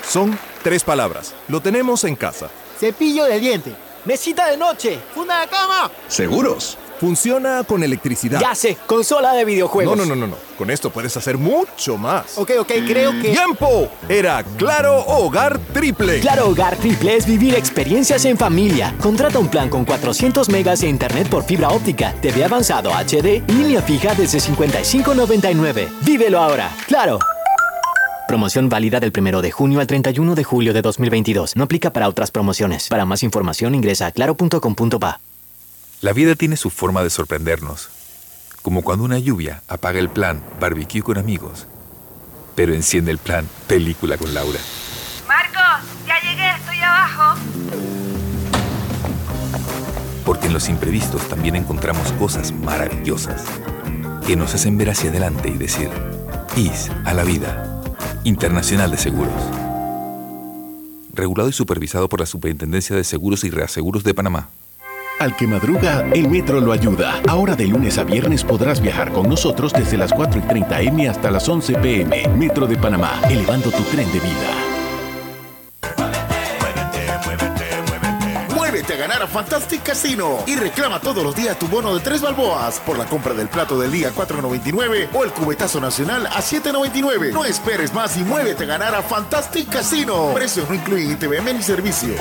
Son 0.07 0.39
tres 0.63 0.85
palabras. 0.85 1.35
Lo 1.49 1.63
tenemos 1.63 2.05
en 2.05 2.17
casa. 2.17 2.51
Cepillo 2.79 3.25
de 3.25 3.41
diente, 3.41 3.73
mesita 4.05 4.49
de 4.49 4.57
noche, 4.57 4.99
funda 5.15 5.41
de 5.41 5.49
cama. 5.49 5.91
¿Seguros? 6.09 6.77
Funciona 7.01 7.63
con 7.65 7.83
electricidad. 7.83 8.41
Ya 8.41 8.55
sé, 8.55 8.77
consola 8.87 9.35
de 9.35 9.45
videojuegos. 9.45 9.97
No, 9.97 10.05
no, 10.05 10.15
no, 10.15 10.27
no, 10.27 10.27
no. 10.29 10.37
Con 10.57 10.71
esto 10.71 10.91
puedes 10.91 11.15
hacer 11.17 11.37
mucho 11.37 11.99
más. 11.99 12.39
Ok, 12.39 12.53
ok, 12.59 12.73
creo 12.87 13.13
que. 13.21 13.33
¡Tiempo! 13.33 13.91
Era 14.09 14.43
Claro 14.57 15.05
Hogar 15.07 15.59
Triple. 15.75 16.21
Claro 16.21 16.49
Hogar 16.49 16.77
Triple 16.77 17.17
es 17.17 17.27
vivir 17.27 17.55
experiencias 17.55 18.25
en 18.25 18.39
familia. 18.39 18.95
Contrata 19.01 19.39
un 19.39 19.49
plan 19.49 19.69
con 19.69 19.85
400 19.85 20.49
megas 20.49 20.81
de 20.81 20.89
internet 20.89 21.29
por 21.29 21.45
fibra 21.45 21.69
óptica, 21.69 22.15
TV 22.23 22.45
avanzado 22.45 22.91
HD 22.93 23.43
y 23.47 23.53
línea 23.53 23.83
fija 23.83 24.15
desde 24.15 24.39
55.99. 24.39 25.89
Vívelo 26.03 26.41
ahora. 26.41 26.75
Claro. 26.87 27.19
Promoción 28.27 28.69
válida 28.69 28.99
del 28.99 29.13
1 29.17 29.41
de 29.41 29.53
junio 29.53 29.79
al 29.79 29.87
31 29.87 30.35
de 30.35 30.43
julio 30.43 30.75
de 30.75 30.83
2022. 30.83 31.55
No 31.55 31.63
aplica 31.63 31.93
para 31.93 32.09
otras 32.09 32.33
promociones. 32.33 32.89
Para 32.89 33.05
más 33.05 33.23
información 33.23 33.75
ingresa 33.77 34.07
a 34.07 34.11
claro.com.pa. 34.11 35.21
La 36.01 36.13
vida 36.13 36.35
tiene 36.35 36.57
su 36.57 36.71
forma 36.71 37.05
de 37.05 37.11
sorprendernos, 37.11 37.89
como 38.63 38.83
cuando 38.83 39.05
una 39.05 39.19
lluvia 39.19 39.63
apaga 39.69 40.01
el 40.01 40.09
plan 40.09 40.43
barbecue 40.61 41.03
con 41.03 41.19
amigos, 41.19 41.69
pero 42.57 42.75
enciende 42.75 43.13
el 43.13 43.19
plan 43.19 43.49
película 43.69 44.19
con 44.19 44.35
Laura. 44.35 44.59
Marcos, 45.29 45.89
ya 46.07 46.21
llegué, 46.21 46.51
estoy 46.51 46.79
abajo. 46.81 47.41
Porque 50.25 50.49
en 50.49 50.53
los 50.53 50.69
imprevistos 50.69 51.23
también 51.29 51.55
encontramos 51.55 52.11
cosas 52.13 52.53
maravillosas 52.53 53.45
que 54.27 54.35
nos 54.35 54.53
hacen 54.55 54.77
ver 54.77 54.91
hacia 54.91 55.11
adelante 55.11 55.49
y 55.49 55.57
decir, 55.57 55.89
IS 56.57 56.91
a 57.05 57.15
la 57.15 57.23
vida, 57.23 57.76
Internacional 58.27 58.91
de 58.91 58.99
Seguros. 58.99 59.33
Regulado 61.15 61.49
y 61.49 61.53
supervisado 61.53 62.09
por 62.09 62.19
la 62.19 62.27
Superintendencia 62.27 62.97
de 62.97 63.05
Seguros 63.05 63.45
y 63.45 63.51
Reaseguros 63.51 64.03
de 64.03 64.15
Panamá. 64.15 64.49
Al 65.21 65.37
que 65.37 65.47
madruga, 65.47 66.05
el 66.13 66.29
metro 66.29 66.61
lo 66.61 66.73
ayuda. 66.73 67.23
Ahora 67.29 67.55
de 67.55 67.69
lunes 67.69 67.99
a 67.99 68.05
viernes 68.05 68.43
podrás 68.43 68.81
viajar 68.81 69.13
con 69.13 69.29
nosotros 69.29 69.73
desde 69.73 69.97
las 69.97 70.13
4 70.13 70.41
y 70.41 70.43
30 70.43 70.81
M 70.83 71.09
hasta 71.09 71.31
las 71.31 71.49
11 71.49 71.75
PM. 71.75 72.29
Metro 72.37 72.67
de 72.67 72.77
Panamá, 72.77 73.23
elevando 73.31 73.71
tu 73.71 73.85
tren 73.85 74.11
de 74.13 74.19
vida. 74.19 74.66
A 78.89 78.99
ganar 78.99 79.21
a 79.21 79.27
Fantastic 79.27 79.83
Casino 79.83 80.39
y 80.47 80.55
reclama 80.55 81.01
todos 81.01 81.23
los 81.23 81.35
días 81.35 81.59
tu 81.59 81.67
bono 81.67 81.93
de 81.93 82.01
3 82.01 82.23
balboas 82.23 82.81
por 82.81 82.97
la 82.97 83.05
compra 83.05 83.35
del 83.35 83.49
plato 83.49 83.79
del 83.79 83.91
día 83.91 84.13
4.99 84.15 85.09
o 85.13 85.25
el 85.25 85.33
cubetazo 85.33 85.81
nacional 85.81 86.27
a 86.27 86.41
7.99. 86.41 87.33
No 87.33 87.45
esperes 87.45 87.93
más 87.93 88.17
y 88.17 88.23
muévete 88.23 88.65
a 88.65 88.67
ganar 88.67 88.95
a 88.95 89.03
Fantastic 89.03 89.69
Casino. 89.69 90.33
Precios 90.35 90.69
no 90.69 90.75
incluyen 90.77 91.11
ITVM 91.13 91.57
ni 91.57 91.63
servicio. 91.63 92.15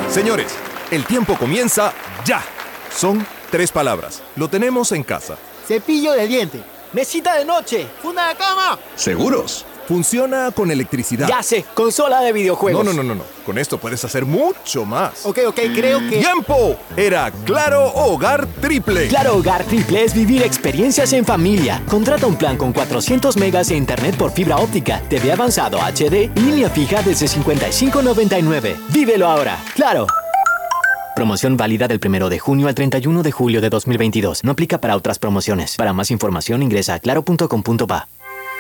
Señores, 0.09 0.55
el 0.91 1.05
tiempo 1.05 1.37
comienza 1.37 1.93
ya. 2.25 2.41
Son 2.95 3.25
tres 3.51 3.71
palabras. 3.71 4.23
Lo 4.35 4.49
tenemos 4.49 4.91
en 4.91 5.03
casa. 5.03 5.37
Cepillo 5.67 6.13
de 6.13 6.27
diente, 6.27 6.59
mesita 6.93 7.35
de 7.35 7.45
noche, 7.45 7.85
funda 8.01 8.29
de 8.29 8.35
cama. 8.35 8.79
¿Seguros? 8.95 9.63
Funciona 9.87 10.51
con 10.51 10.69
electricidad. 10.69 11.27
Ya 11.27 11.41
sé, 11.41 11.65
consola 11.73 12.21
de 12.21 12.33
videojuegos. 12.33 12.83
No, 12.83 12.91
no, 12.91 13.01
no, 13.01 13.07
no, 13.07 13.15
no. 13.15 13.23
Con 13.45 13.57
esto 13.57 13.77
puedes 13.77 14.03
hacer 14.03 14.25
mucho 14.25 14.85
más. 14.85 15.25
Ok, 15.25 15.39
ok, 15.47 15.59
creo 15.73 15.99
que. 15.99 16.17
¡Tiempo! 16.19 16.75
Era 16.95 17.31
Claro 17.45 17.85
Hogar 17.93 18.45
Triple. 18.59 19.07
Claro 19.07 19.37
Hogar 19.37 19.63
Triple 19.63 20.03
es 20.03 20.13
vivir 20.13 20.43
experiencias 20.43 21.13
en 21.13 21.25
familia. 21.25 21.81
Contrata 21.87 22.27
un 22.27 22.35
plan 22.35 22.57
con 22.57 22.73
400 22.73 23.37
megas 23.37 23.69
de 23.69 23.77
internet 23.77 24.17
por 24.17 24.31
fibra 24.31 24.57
óptica, 24.57 25.01
TV 25.09 25.31
avanzado 25.31 25.79
HD 25.79 26.31
y 26.35 26.39
línea 26.39 26.69
fija 26.69 27.01
desde 27.01 27.27
55.99. 27.27 28.75
Vívelo 28.89 29.27
ahora. 29.27 29.57
Claro. 29.73 30.07
Promoción 31.15 31.57
válida 31.57 31.87
del 31.87 31.99
1 32.05 32.29
de 32.29 32.37
junio 32.37 32.67
al 32.67 32.75
31 32.75 33.23
de 33.23 33.31
julio 33.31 33.59
de 33.59 33.69
2022. 33.69 34.43
No 34.43 34.51
aplica 34.51 34.79
para 34.79 34.95
otras 34.95 35.17
promociones. 35.17 35.75
Para 35.75 35.91
más 35.91 36.11
información 36.11 36.61
ingresa 36.61 36.93
a 36.93 36.99
claro.com.pa. 36.99 38.07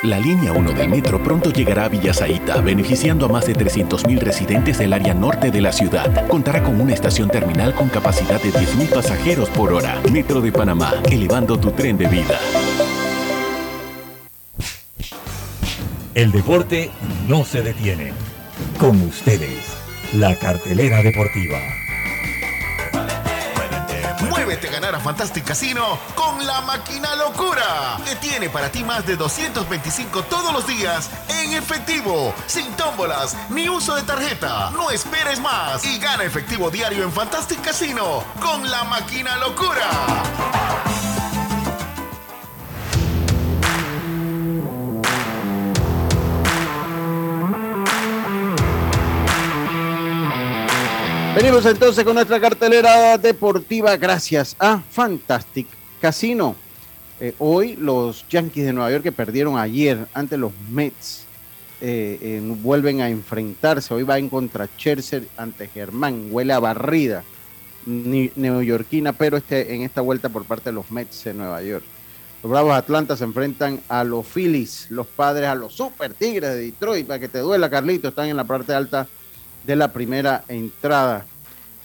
La 0.03 0.19
línea 0.19 0.53
1 0.53 0.73
del 0.73 0.89
metro 0.89 1.23
pronto 1.23 1.51
llegará 1.51 1.85
a 1.85 1.89
Villasaita, 1.89 2.61
beneficiando 2.61 3.25
a 3.25 3.29
más 3.29 3.47
de 3.47 3.55
300.000 3.55 4.19
residentes 4.19 4.77
del 4.77 4.93
área 4.93 5.15
norte 5.15 5.49
de 5.49 5.59
la 5.59 5.71
ciudad. 5.71 6.27
Contará 6.27 6.61
con 6.61 6.79
una 6.79 6.93
estación 6.93 7.29
terminal 7.29 7.73
con 7.73 7.89
capacidad 7.89 8.39
de 8.39 8.51
10.000 8.51 8.93
pasajeros 8.93 9.49
por 9.49 9.73
hora. 9.73 9.99
Metro 10.11 10.39
de 10.39 10.51
Panamá, 10.51 10.93
elevando 11.09 11.59
tu 11.59 11.71
tren 11.71 11.97
de 11.97 12.05
vida. 12.07 12.39
El 16.13 16.31
deporte 16.31 16.91
no 17.27 17.43
se 17.43 17.63
detiene. 17.63 18.13
Con 18.79 19.01
ustedes, 19.01 19.77
la 20.13 20.35
cartelera 20.35 21.01
deportiva. 21.01 21.57
Muévete 24.47 24.69
a 24.69 24.71
ganar 24.71 24.95
a 24.95 24.99
Fantastic 25.01 25.43
Casino 25.43 25.99
con 26.15 26.47
la 26.47 26.61
máquina 26.61 27.17
locura, 27.17 27.97
que 28.05 28.15
tiene 28.15 28.49
para 28.49 28.71
ti 28.71 28.81
más 28.81 29.05
de 29.05 29.17
225 29.17 30.23
todos 30.23 30.53
los 30.53 30.65
días 30.65 31.09
en 31.27 31.53
efectivo, 31.53 32.33
sin 32.45 32.71
tómbolas 32.77 33.35
ni 33.49 33.67
uso 33.67 33.93
de 33.95 34.03
tarjeta. 34.03 34.71
No 34.71 34.89
esperes 34.89 35.41
más 35.41 35.83
y 35.83 35.99
gana 35.99 36.23
efectivo 36.23 36.71
diario 36.71 37.03
en 37.03 37.11
Fantastic 37.11 37.61
Casino 37.61 38.23
con 38.39 38.71
la 38.71 38.85
máquina 38.85 39.35
locura. 39.35 39.89
Venimos 51.37 51.67
entonces 51.67 52.03
con 52.03 52.15
nuestra 52.15 52.39
cartelera 52.39 53.15
deportiva 53.19 53.95
gracias 53.95 54.55
a 54.57 54.79
Fantastic 54.79 55.67
Casino. 56.01 56.55
Eh, 57.19 57.35
hoy 57.37 57.75
los 57.75 58.27
Yankees 58.27 58.65
de 58.65 58.73
Nueva 58.73 58.89
York 58.89 59.03
que 59.03 59.11
perdieron 59.11 59.55
ayer 59.55 60.07
ante 60.15 60.35
los 60.35 60.51
Mets 60.71 61.25
eh, 61.79 62.41
vuelven 62.63 63.01
a 63.01 63.09
enfrentarse. 63.09 63.93
Hoy 63.93 64.01
va 64.01 64.17
en 64.17 64.29
contra 64.29 64.65
Scherzer 64.65 65.27
ante 65.37 65.67
Germán. 65.67 66.29
Huele 66.31 66.53
a 66.53 66.59
barrida 66.59 67.23
neoyorquina, 67.85 69.13
pero 69.13 69.37
este, 69.37 69.75
en 69.75 69.83
esta 69.83 70.01
vuelta 70.01 70.29
por 70.29 70.43
parte 70.43 70.71
de 70.71 70.73
los 70.73 70.89
Mets 70.89 71.25
de 71.25 71.35
Nueva 71.35 71.61
York. 71.61 71.85
Los 72.41 72.51
Bravos 72.51 72.73
Atlanta 72.73 73.15
se 73.15 73.25
enfrentan 73.25 73.79
a 73.89 74.03
los 74.03 74.25
Phillies, 74.25 74.87
los 74.89 75.05
padres 75.05 75.49
a 75.49 75.53
los 75.53 75.75
Super 75.75 76.15
Tigres 76.15 76.55
de 76.55 76.61
Detroit. 76.61 77.05
Para 77.05 77.19
que 77.19 77.27
te 77.27 77.37
duela, 77.37 77.69
Carlito, 77.69 78.07
están 78.07 78.27
en 78.27 78.37
la 78.37 78.43
parte 78.43 78.73
alta 78.73 79.07
de 79.67 79.75
la 79.75 79.91
primera 79.91 80.45
entrada. 80.47 81.25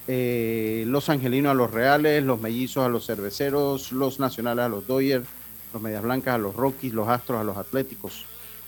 Eh, 0.06 0.84
los 0.86 1.08
angelinos 1.08 1.50
a 1.50 1.54
los 1.54 1.70
reales, 1.70 2.22
los 2.24 2.40
mellizos 2.40 2.86
a 2.86 2.88
los 2.88 3.06
cerveceros, 3.06 3.92
los 3.92 4.20
nacionales 4.20 4.64
a 4.64 4.68
los 4.68 4.86
Dodgers, 4.86 5.26
los 5.72 5.82
medias 5.82 6.02
blancas 6.02 6.36
a 6.36 6.38
los 6.38 6.54
Rockies, 6.54 6.92
los 6.92 7.08
astros 7.08 7.40
a 7.40 7.44
los 7.44 7.56
atléticos. 7.56 8.24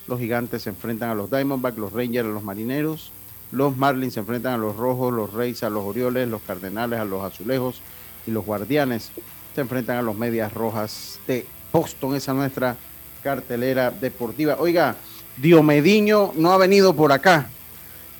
Los 0.09 0.19
gigantes 0.19 0.63
se 0.63 0.71
enfrentan 0.71 1.11
a 1.11 1.15
los 1.15 1.31
Diamondbacks, 1.31 1.79
los 1.79 1.93
Rangers 1.93 2.29
a 2.29 2.33
los 2.33 2.43
marineros, 2.43 3.11
Los 3.53 3.77
Marlins 3.77 4.15
se 4.15 4.21
enfrentan 4.21 4.55
a 4.55 4.59
los 4.59 4.75
Rojos, 4.77 5.15
los 5.15 5.33
Reyes 5.33 5.63
a 5.63 5.71
los 5.71 5.85
Orioles, 5.85 6.29
los 6.29 6.43
Cardenales 6.43 6.99
a 6.99 7.05
los 7.05 7.23
Azulejos 7.23 7.81
y 8.27 8.33
los 8.33 8.45
Guardianes 8.45 9.13
se 9.55 9.61
enfrentan 9.61 9.99
a 9.99 10.03
los 10.03 10.17
Medias 10.17 10.53
Rojas 10.53 11.21
de 11.29 11.47
Boston. 11.73 12.17
Esa 12.17 12.33
es 12.33 12.37
nuestra 12.37 12.77
cartelera 13.23 13.93
deportiva. 13.93 14.57
Oiga, 14.59 14.97
Diomediño 15.37 16.33
no 16.35 16.53
ha 16.53 16.59
venido 16.59 16.97
por 16.97 17.13
acá. 17.13 17.49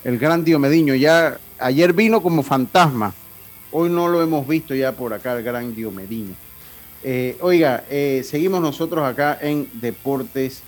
El 0.05 0.19
gran 0.19 0.45
Diomediño 0.45 0.93
ya 0.93 1.39
ayer 1.57 1.91
vino 1.91 2.21
como 2.21 2.43
fantasma. 2.43 3.11
Hoy 3.71 3.89
no 3.89 4.07
lo 4.07 4.21
hemos 4.21 4.47
visto 4.47 4.75
ya 4.75 4.91
por 4.91 5.11
acá, 5.13 5.35
el 5.35 5.43
gran 5.43 5.73
Diomediño. 5.73 6.35
Eh, 7.03 7.35
oiga, 7.41 7.85
eh, 7.89 8.21
seguimos 8.23 8.61
nosotros 8.61 9.03
acá 9.03 9.39
en 9.41 9.67
Deportes 9.73 10.61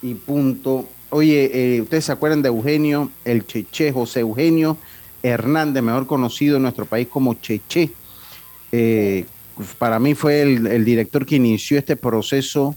y 0.00 0.14
Punto. 0.14 0.88
Oye, 1.10 1.50
eh, 1.52 1.80
ustedes 1.80 2.04
se 2.04 2.12
acuerdan 2.12 2.40
de 2.40 2.50
Eugenio, 2.50 3.10
el 3.24 3.44
Cheche, 3.44 3.90
José 3.90 4.20
Eugenio 4.20 4.76
Hernández, 5.24 5.82
mejor 5.82 6.06
conocido 6.06 6.58
en 6.58 6.62
nuestro 6.62 6.86
país 6.86 7.08
como 7.08 7.34
Cheche. 7.34 7.90
para 9.78 9.98
mí 9.98 10.14
fue 10.14 10.42
el, 10.42 10.84
director 10.84 11.26
que 11.26 11.34
inició 11.34 11.78
este 11.78 11.96
proceso 11.96 12.76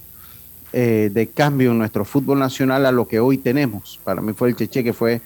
de 0.72 1.30
cambio 1.32 1.70
en 1.70 1.78
nuestro 1.78 2.04
fútbol 2.04 2.40
nacional 2.40 2.86
a 2.86 2.92
lo 2.92 3.06
que 3.06 3.20
hoy 3.20 3.38
tenemos. 3.38 4.00
Para 4.02 4.20
mí 4.20 4.32
fue 4.32 4.48
el 4.48 4.56
Cheche 4.56 4.82
que 4.82 4.92
fue 4.92 5.20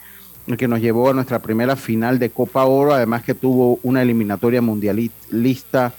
el 0.46 0.56
que 0.56 0.68
nos 0.68 0.80
llevó 0.80 1.10
a 1.10 1.14
nuestra 1.14 1.38
primera 1.38 1.76
final 1.76 2.18
de 2.18 2.30
Copa 2.30 2.64
Oro, 2.64 2.94
además 2.94 3.22
que 3.22 3.34
tuvo 3.34 3.78
una 3.82 4.02
eliminatoria 4.02 4.60
mundialista 4.60 5.92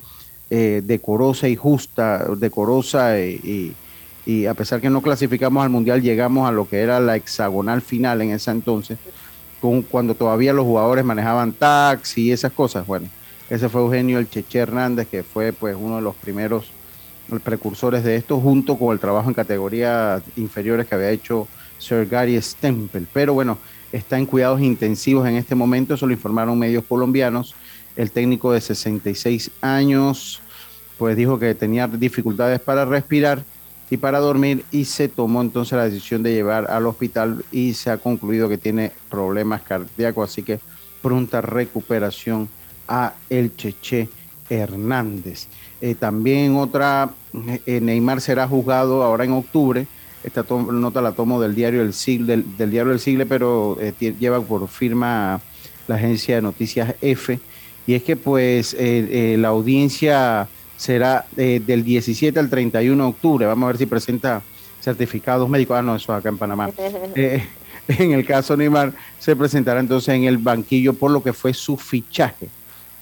eh, 0.49 0.81
decorosa 0.83 1.47
y 1.47 1.55
justa, 1.55 2.25
decorosa 2.37 3.19
y, 3.19 3.75
a 4.47 4.53
pesar 4.53 4.79
que 4.79 4.89
no 4.89 5.01
clasificamos 5.01 5.63
al 5.63 5.69
Mundial, 5.69 6.01
llegamos 6.01 6.47
a 6.47 6.51
lo 6.51 6.67
que 6.67 6.79
era 6.79 6.99
la 6.99 7.15
hexagonal 7.15 7.81
final 7.81 8.21
en 8.21 8.31
ese 8.31 8.51
entonces, 8.51 8.97
con, 9.59 9.81
cuando 9.81 10.15
todavía 10.15 10.53
los 10.53 10.65
jugadores 10.65 11.03
manejaban 11.03 11.53
taxi 11.53 12.23
y 12.23 12.31
esas 12.31 12.51
cosas. 12.51 12.85
Bueno, 12.85 13.07
ese 13.49 13.67
fue 13.69 13.81
Eugenio 13.81 14.19
El 14.19 14.29
Cheche 14.29 14.59
Hernández, 14.59 15.07
que 15.07 15.23
fue 15.23 15.51
pues 15.53 15.75
uno 15.79 15.97
de 15.97 16.01
los 16.01 16.15
primeros 16.15 16.71
precursores 17.43 18.03
de 18.03 18.15
esto, 18.15 18.39
junto 18.39 18.77
con 18.77 18.93
el 18.93 18.99
trabajo 18.99 19.29
en 19.29 19.33
categorías 19.33 20.21
inferiores 20.35 20.87
que 20.87 20.95
había 20.95 21.09
hecho 21.09 21.47
Sir 21.79 22.07
Gary 22.07 22.41
Stempel. 22.41 23.07
Pero 23.11 23.33
bueno, 23.33 23.57
está 23.93 24.17
en 24.17 24.25
cuidados 24.25 24.59
intensivos 24.59 25.25
en 25.27 25.35
este 25.35 25.55
momento, 25.55 25.93
eso 25.93 26.05
lo 26.05 26.13
informaron 26.13 26.59
medios 26.59 26.83
colombianos. 26.83 27.55
El 27.95 28.11
técnico 28.11 28.51
de 28.51 28.59
66 28.59 29.51
años, 29.61 30.41
pues 30.97 31.15
dijo 31.15 31.39
que 31.39 31.53
tenía 31.55 31.87
dificultades 31.87 32.59
para 32.59 32.83
respirar 32.85 33.43
y 33.89 33.97
para 33.97 34.19
dormir 34.19 34.65
y 34.71 34.85
se 34.85 35.07
tomó 35.07 35.41
entonces 35.41 35.77
la 35.77 35.85
decisión 35.85 36.23
de 36.23 36.33
llevar 36.33 36.69
al 36.71 36.87
hospital 36.87 37.45
y 37.51 37.75
se 37.75 37.91
ha 37.91 37.97
concluido 37.97 38.49
que 38.49 38.57
tiene 38.57 38.91
problemas 39.09 39.61
cardíacos, 39.61 40.31
así 40.31 40.41
que 40.41 40.59
pronta 41.03 41.41
recuperación 41.41 42.49
a 42.87 43.13
el 43.29 43.55
Cheche 43.55 44.09
Hernández. 44.49 45.47
Eh, 45.81 45.93
también 45.93 46.55
otra, 46.55 47.11
eh, 47.67 47.79
Neymar 47.79 48.21
será 48.21 48.47
juzgado 48.47 49.03
ahora 49.03 49.25
en 49.25 49.33
octubre. 49.33 49.85
Esta 50.23 50.45
nota 50.49 51.01
la 51.01 51.11
tomo 51.11 51.41
del 51.41 51.53
diario 51.53 51.81
El 51.81 51.93
Siglo, 51.93 52.27
del, 52.27 52.45
diario 52.57 52.91
del 52.91 52.99
Siglo, 52.99 53.25
pero 53.27 53.77
eh, 53.79 53.93
lleva 54.19 54.41
por 54.41 54.67
firma 54.67 55.41
la 55.87 55.95
agencia 55.95 56.35
de 56.35 56.41
noticias 56.41 56.95
F. 57.01 57.39
Y 57.85 57.93
es 57.93 58.03
que 58.03 58.15
pues 58.15 58.75
la 58.79 59.49
audiencia 59.49 60.47
será 60.83 61.25
eh, 61.37 61.61
del 61.65 61.83
17 61.83 62.37
al 62.37 62.49
31 62.49 63.03
de 63.03 63.09
octubre. 63.09 63.45
Vamos 63.45 63.63
a 63.63 63.67
ver 63.67 63.77
si 63.77 63.85
presenta 63.85 64.41
certificados 64.81 65.47
médicos. 65.49 65.77
Ah, 65.77 65.81
no, 65.81 65.95
eso 65.95 66.13
acá 66.13 66.29
en 66.29 66.37
Panamá. 66.37 66.69
Eh, 67.15 67.43
en 67.99 68.13
el 68.13 68.25
caso 68.25 68.55
Neymar, 68.55 68.93
se 69.19 69.35
presentará 69.35 69.81
entonces 69.81 70.15
en 70.15 70.23
el 70.23 70.37
banquillo 70.37 70.93
por 70.93 71.11
lo 71.11 71.21
que 71.21 71.33
fue 71.33 71.53
su 71.53 71.75
fichaje, 71.75 72.47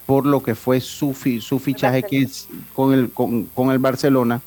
por 0.06 0.26
lo 0.26 0.42
que 0.42 0.56
fue 0.56 0.80
su, 0.80 1.14
su 1.40 1.58
fichaje 1.60 2.02
que 2.02 2.22
es 2.22 2.48
con, 2.72 2.92
el, 2.92 3.12
con, 3.12 3.70
el 3.70 3.78
Barcelona, 3.78 4.40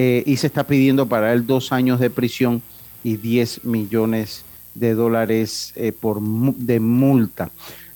eh, 0.00 0.22
y 0.26 0.36
se 0.36 0.46
está 0.46 0.64
pidiendo 0.64 1.06
para 1.06 1.32
él 1.32 1.46
dos 1.46 1.72
años 1.72 2.00
de 2.00 2.10
prisión 2.10 2.62
y 3.04 3.16
10 3.16 3.64
millones 3.64 4.44
de 4.74 4.94
dólares 4.94 5.74
por, 6.00 6.20
de 6.20 6.80
multa. 6.80 7.50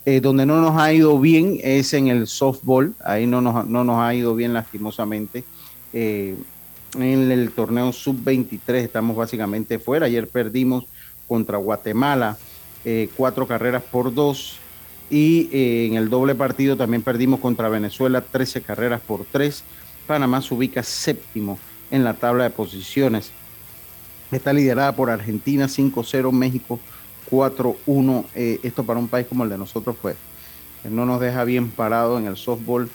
Eh, 0.06 0.20
donde 0.20 0.44
no 0.44 0.60
nos 0.60 0.78
ha 0.78 0.92
ido 0.92 1.18
bien 1.18 1.58
es 1.62 1.94
en 1.94 2.08
el 2.08 2.26
softball, 2.26 2.94
ahí 3.02 3.26
no 3.26 3.40
nos, 3.40 3.66
no 3.66 3.84
nos 3.84 4.00
ha 4.00 4.14
ido 4.14 4.34
bien 4.34 4.52
lastimosamente. 4.52 5.44
Eh, 5.94 6.36
en 6.94 7.30
el 7.32 7.50
torneo 7.52 7.90
sub-23 7.90 8.74
estamos 8.74 9.16
básicamente 9.16 9.78
fuera. 9.78 10.04
Ayer 10.04 10.28
perdimos 10.28 10.84
contra 11.26 11.56
Guatemala 11.56 12.36
eh, 12.84 13.08
cuatro 13.16 13.46
carreras 13.46 13.82
por 13.82 14.12
dos 14.12 14.58
y 15.08 15.48
en 15.52 15.94
el 15.94 16.10
doble 16.10 16.34
partido 16.34 16.76
también 16.76 17.02
perdimos 17.02 17.40
contra 17.40 17.70
Venezuela 17.70 18.20
13 18.20 18.60
carreras 18.60 19.00
por 19.00 19.24
tres. 19.24 19.64
Panamá 20.06 20.42
se 20.42 20.52
ubica 20.52 20.82
séptimo 20.82 21.58
en 21.90 22.04
la 22.04 22.14
tabla 22.14 22.44
de 22.44 22.50
posiciones. 22.50 23.32
Está 24.30 24.52
liderada 24.52 24.92
por 24.92 25.10
Argentina 25.10 25.66
5-0, 25.66 26.32
México 26.32 26.80
4-1. 27.30 28.24
Eh, 28.34 28.60
esto 28.62 28.84
para 28.84 28.98
un 28.98 29.08
país 29.08 29.26
como 29.26 29.44
el 29.44 29.50
de 29.50 29.58
nosotros, 29.58 29.96
pues, 30.00 30.16
no 30.90 31.06
nos 31.06 31.20
deja 31.20 31.44
bien 31.44 31.70
parado 31.70 32.18
en 32.18 32.26
el 32.26 32.36
softball. 32.36 32.88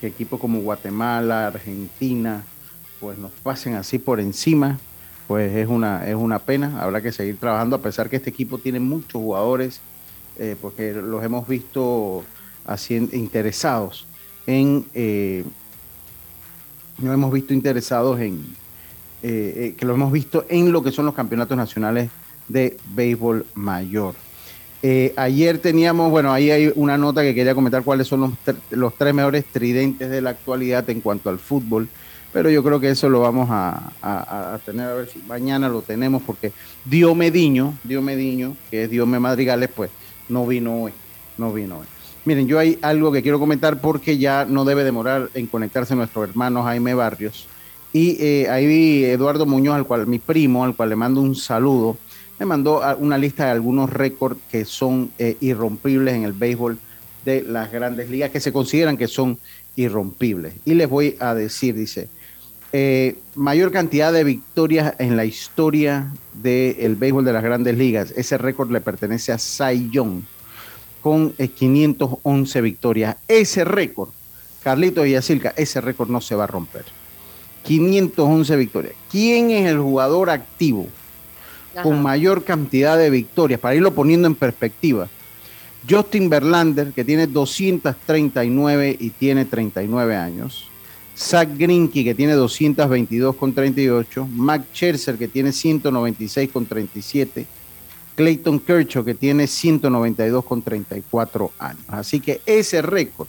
Que 0.00 0.08
equipos 0.08 0.38
como 0.38 0.60
Guatemala, 0.60 1.46
Argentina, 1.46 2.44
pues 3.00 3.18
nos 3.18 3.30
pasen 3.30 3.74
así 3.74 3.98
por 3.98 4.20
encima, 4.20 4.78
pues 5.26 5.54
es 5.54 5.68
una, 5.68 6.06
es 6.06 6.14
una 6.14 6.38
pena. 6.38 6.82
Habrá 6.82 7.00
que 7.00 7.12
seguir 7.12 7.38
trabajando, 7.38 7.76
a 7.76 7.80
pesar 7.80 8.10
que 8.10 8.16
este 8.16 8.28
equipo 8.28 8.58
tiene 8.58 8.78
muchos 8.78 9.22
jugadores, 9.22 9.80
eh, 10.38 10.54
porque 10.60 10.92
los 10.92 11.24
hemos 11.24 11.48
visto 11.48 12.24
así 12.66 12.96
interesados 12.96 14.06
en. 14.46 14.86
Eh, 14.92 15.44
no 16.98 17.12
hemos 17.12 17.32
visto 17.32 17.54
interesados 17.54 18.20
en. 18.20 18.44
que 19.22 19.76
lo 19.80 19.94
hemos 19.94 20.12
visto 20.12 20.44
en 20.48 20.72
lo 20.72 20.82
que 20.82 20.92
son 20.92 21.06
los 21.06 21.14
campeonatos 21.14 21.56
nacionales 21.56 22.10
de 22.48 22.76
béisbol 22.94 23.46
mayor. 23.54 24.14
Eh, 24.82 25.14
ayer 25.16 25.58
teníamos, 25.58 26.10
bueno, 26.10 26.32
ahí 26.32 26.50
hay 26.50 26.72
una 26.76 26.98
nota 26.98 27.22
que 27.22 27.34
quería 27.34 27.54
comentar 27.54 27.82
cuáles 27.82 28.06
son 28.06 28.20
los, 28.20 28.30
los, 28.70 28.94
tres 28.94 29.14
mejores 29.14 29.44
tridentes 29.46 30.10
de 30.10 30.20
la 30.20 30.30
actualidad 30.30 30.88
en 30.90 31.00
cuanto 31.00 31.30
al 31.30 31.38
fútbol, 31.38 31.88
pero 32.32 32.50
yo 32.50 32.62
creo 32.62 32.78
que 32.78 32.90
eso 32.90 33.08
lo 33.08 33.20
vamos 33.20 33.48
a, 33.50 34.60
tener, 34.64 34.86
a 34.86 34.94
ver 34.94 35.08
si 35.08 35.18
mañana 35.20 35.68
lo 35.68 35.82
tenemos, 35.82 36.22
porque 36.22 36.52
Diomediño, 36.84 37.74
Diomediño, 37.82 38.56
que 38.70 38.84
es 38.84 38.90
Diome 38.90 39.18
Madrigales, 39.18 39.70
pues 39.74 39.90
no 40.28 40.46
vino 40.46 40.82
hoy, 40.82 40.92
no 41.38 41.52
vino 41.52 41.78
hoy. 41.78 41.86
Miren, 42.26 42.46
yo 42.46 42.58
hay 42.58 42.78
algo 42.82 43.10
que 43.10 43.22
quiero 43.22 43.38
comentar 43.38 43.80
porque 43.80 44.18
ya 44.18 44.44
no 44.44 44.64
debe 44.64 44.84
demorar 44.84 45.30
en 45.32 45.46
conectarse 45.46 45.94
nuestro 45.94 46.22
hermano 46.24 46.62
Jaime 46.64 46.92
Barrios. 46.92 47.46
Y 47.92 48.22
eh, 48.22 48.50
ahí 48.50 48.66
vi 48.66 49.04
Eduardo 49.04 49.46
Muñoz, 49.46 49.76
al 49.76 49.86
cual 49.86 50.06
mi 50.06 50.18
primo, 50.18 50.64
al 50.64 50.76
cual 50.76 50.90
le 50.90 50.96
mando 50.96 51.22
un 51.22 51.34
saludo 51.34 51.96
me 52.38 52.46
mandó 52.46 52.82
una 52.98 53.18
lista 53.18 53.46
de 53.46 53.50
algunos 53.52 53.90
récords 53.90 54.38
que 54.50 54.64
son 54.64 55.10
eh, 55.18 55.36
irrompibles 55.40 56.14
en 56.14 56.24
el 56.24 56.32
béisbol 56.32 56.78
de 57.24 57.42
las 57.42 57.72
grandes 57.72 58.10
ligas, 58.10 58.30
que 58.30 58.40
se 58.40 58.52
consideran 58.52 58.96
que 58.96 59.08
son 59.08 59.38
irrompibles. 59.74 60.54
Y 60.64 60.74
les 60.74 60.88
voy 60.88 61.16
a 61.18 61.34
decir, 61.34 61.74
dice, 61.74 62.08
eh, 62.72 63.16
mayor 63.34 63.72
cantidad 63.72 64.12
de 64.12 64.24
victorias 64.24 64.94
en 64.98 65.16
la 65.16 65.24
historia 65.24 66.12
del 66.34 66.96
béisbol 66.96 67.24
de 67.24 67.32
las 67.32 67.42
grandes 67.42 67.76
ligas. 67.76 68.12
Ese 68.16 68.38
récord 68.38 68.70
le 68.70 68.80
pertenece 68.80 69.32
a 69.32 69.38
Cy 69.38 69.90
con 71.06 71.34
511 71.34 72.58
eh, 72.58 72.62
victorias. 72.62 73.16
Ese 73.28 73.64
récord, 73.64 74.08
Carlitos 74.64 75.06
y 75.06 75.14
Asilca, 75.14 75.54
ese 75.56 75.80
récord 75.80 76.10
no 76.10 76.20
se 76.20 76.34
va 76.34 76.42
a 76.42 76.48
romper. 76.48 76.84
511 77.62 78.56
victorias. 78.56 78.94
¿Quién 79.08 79.52
es 79.52 79.70
el 79.70 79.78
jugador 79.78 80.30
activo? 80.30 80.88
con 81.80 82.02
mayor 82.02 82.42
cantidad 82.42 82.96
de 82.98 83.10
victorias, 83.10 83.60
para 83.60 83.74
irlo 83.74 83.94
poniendo 83.94 84.26
en 84.26 84.34
perspectiva. 84.34 85.08
Justin 85.88 86.28
Verlander, 86.28 86.92
que 86.92 87.04
tiene 87.04 87.28
239 87.28 88.96
y 88.98 89.10
tiene 89.10 89.44
39 89.44 90.16
años. 90.16 90.68
Zach 91.16 91.50
Greinke, 91.56 92.02
que 92.02 92.14
tiene 92.14 92.32
222 92.32 93.36
con 93.36 93.52
38. 93.52 94.26
Mac 94.26 94.64
Scherzer, 94.72 95.18
que 95.18 95.28
tiene 95.28 95.52
196 95.52 96.50
con 96.50 96.64
37. 96.64 97.46
Clayton 98.16 98.58
Kershaw, 98.58 99.04
que 99.04 99.14
tiene 99.14 99.46
192 99.46 100.44
con 100.44 100.62
34 100.62 101.52
años. 101.58 101.84
Así 101.86 102.18
que 102.18 102.40
ese 102.46 102.82
récord, 102.82 103.28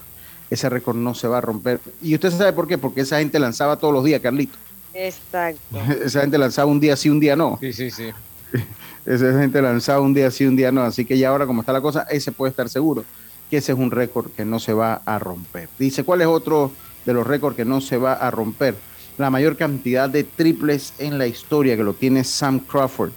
ese 0.50 0.70
récord 0.70 0.96
no 0.96 1.14
se 1.14 1.28
va 1.28 1.38
a 1.38 1.42
romper. 1.42 1.80
Y 2.02 2.16
usted 2.16 2.32
sabe 2.32 2.54
por 2.54 2.68
qué, 2.68 2.78
porque 2.78 3.02
esa 3.02 3.20
gente 3.20 3.38
lanzaba 3.38 3.78
todos 3.78 3.94
los 3.94 4.04
días, 4.04 4.22
Carlito. 4.22 4.58
Exacto. 4.94 5.78
Esa 6.04 6.22
gente 6.22 6.40
lanzaba 6.40 6.72
un 6.72 6.80
día 6.80 6.96
sí, 6.96 7.10
un 7.10 7.20
día 7.20 7.36
no. 7.36 7.60
Sí, 7.62 7.72
sí, 7.72 7.92
sí. 7.92 8.10
Esa 9.06 9.40
gente 9.40 9.62
lanzaba 9.62 10.02
un 10.02 10.14
día 10.14 10.32
sí, 10.32 10.46
un 10.46 10.56
día 10.56 10.72
no. 10.72 10.82
Así 10.82 11.06
que 11.06 11.18
ya 11.18 11.30
ahora, 11.30 11.46
como 11.46 11.62
está 11.62 11.72
la 11.72 11.82
cosa, 11.82 12.08
ese 12.10 12.32
puede 12.32 12.50
estar 12.50 12.68
seguro 12.68 13.06
que 13.50 13.58
ese 13.58 13.72
es 13.72 13.78
un 13.78 13.92
récord 13.92 14.32
que 14.32 14.46
no 14.46 14.60
se 14.60 14.74
va 14.74 15.02
a 15.06 15.20
romper. 15.20 15.70
Dice, 15.78 16.04
¿cuál 16.04 16.22
es 16.22 16.28
otro 16.28 16.72
de 17.06 17.14
los 17.14 17.26
récords 17.26 17.56
que 17.56 17.66
no 17.66 17.80
se 17.82 17.98
va 17.98 18.14
a 18.14 18.32
romper? 18.32 18.76
La 19.18 19.30
mayor 19.30 19.56
cantidad 19.56 20.10
de 20.10 20.24
triples 20.24 20.94
en 21.00 21.18
la 21.18 21.28
historia 21.28 21.76
que 21.76 21.84
lo 21.84 21.94
tiene 21.94 22.24
Sam 22.24 22.60
Crawford 22.60 23.12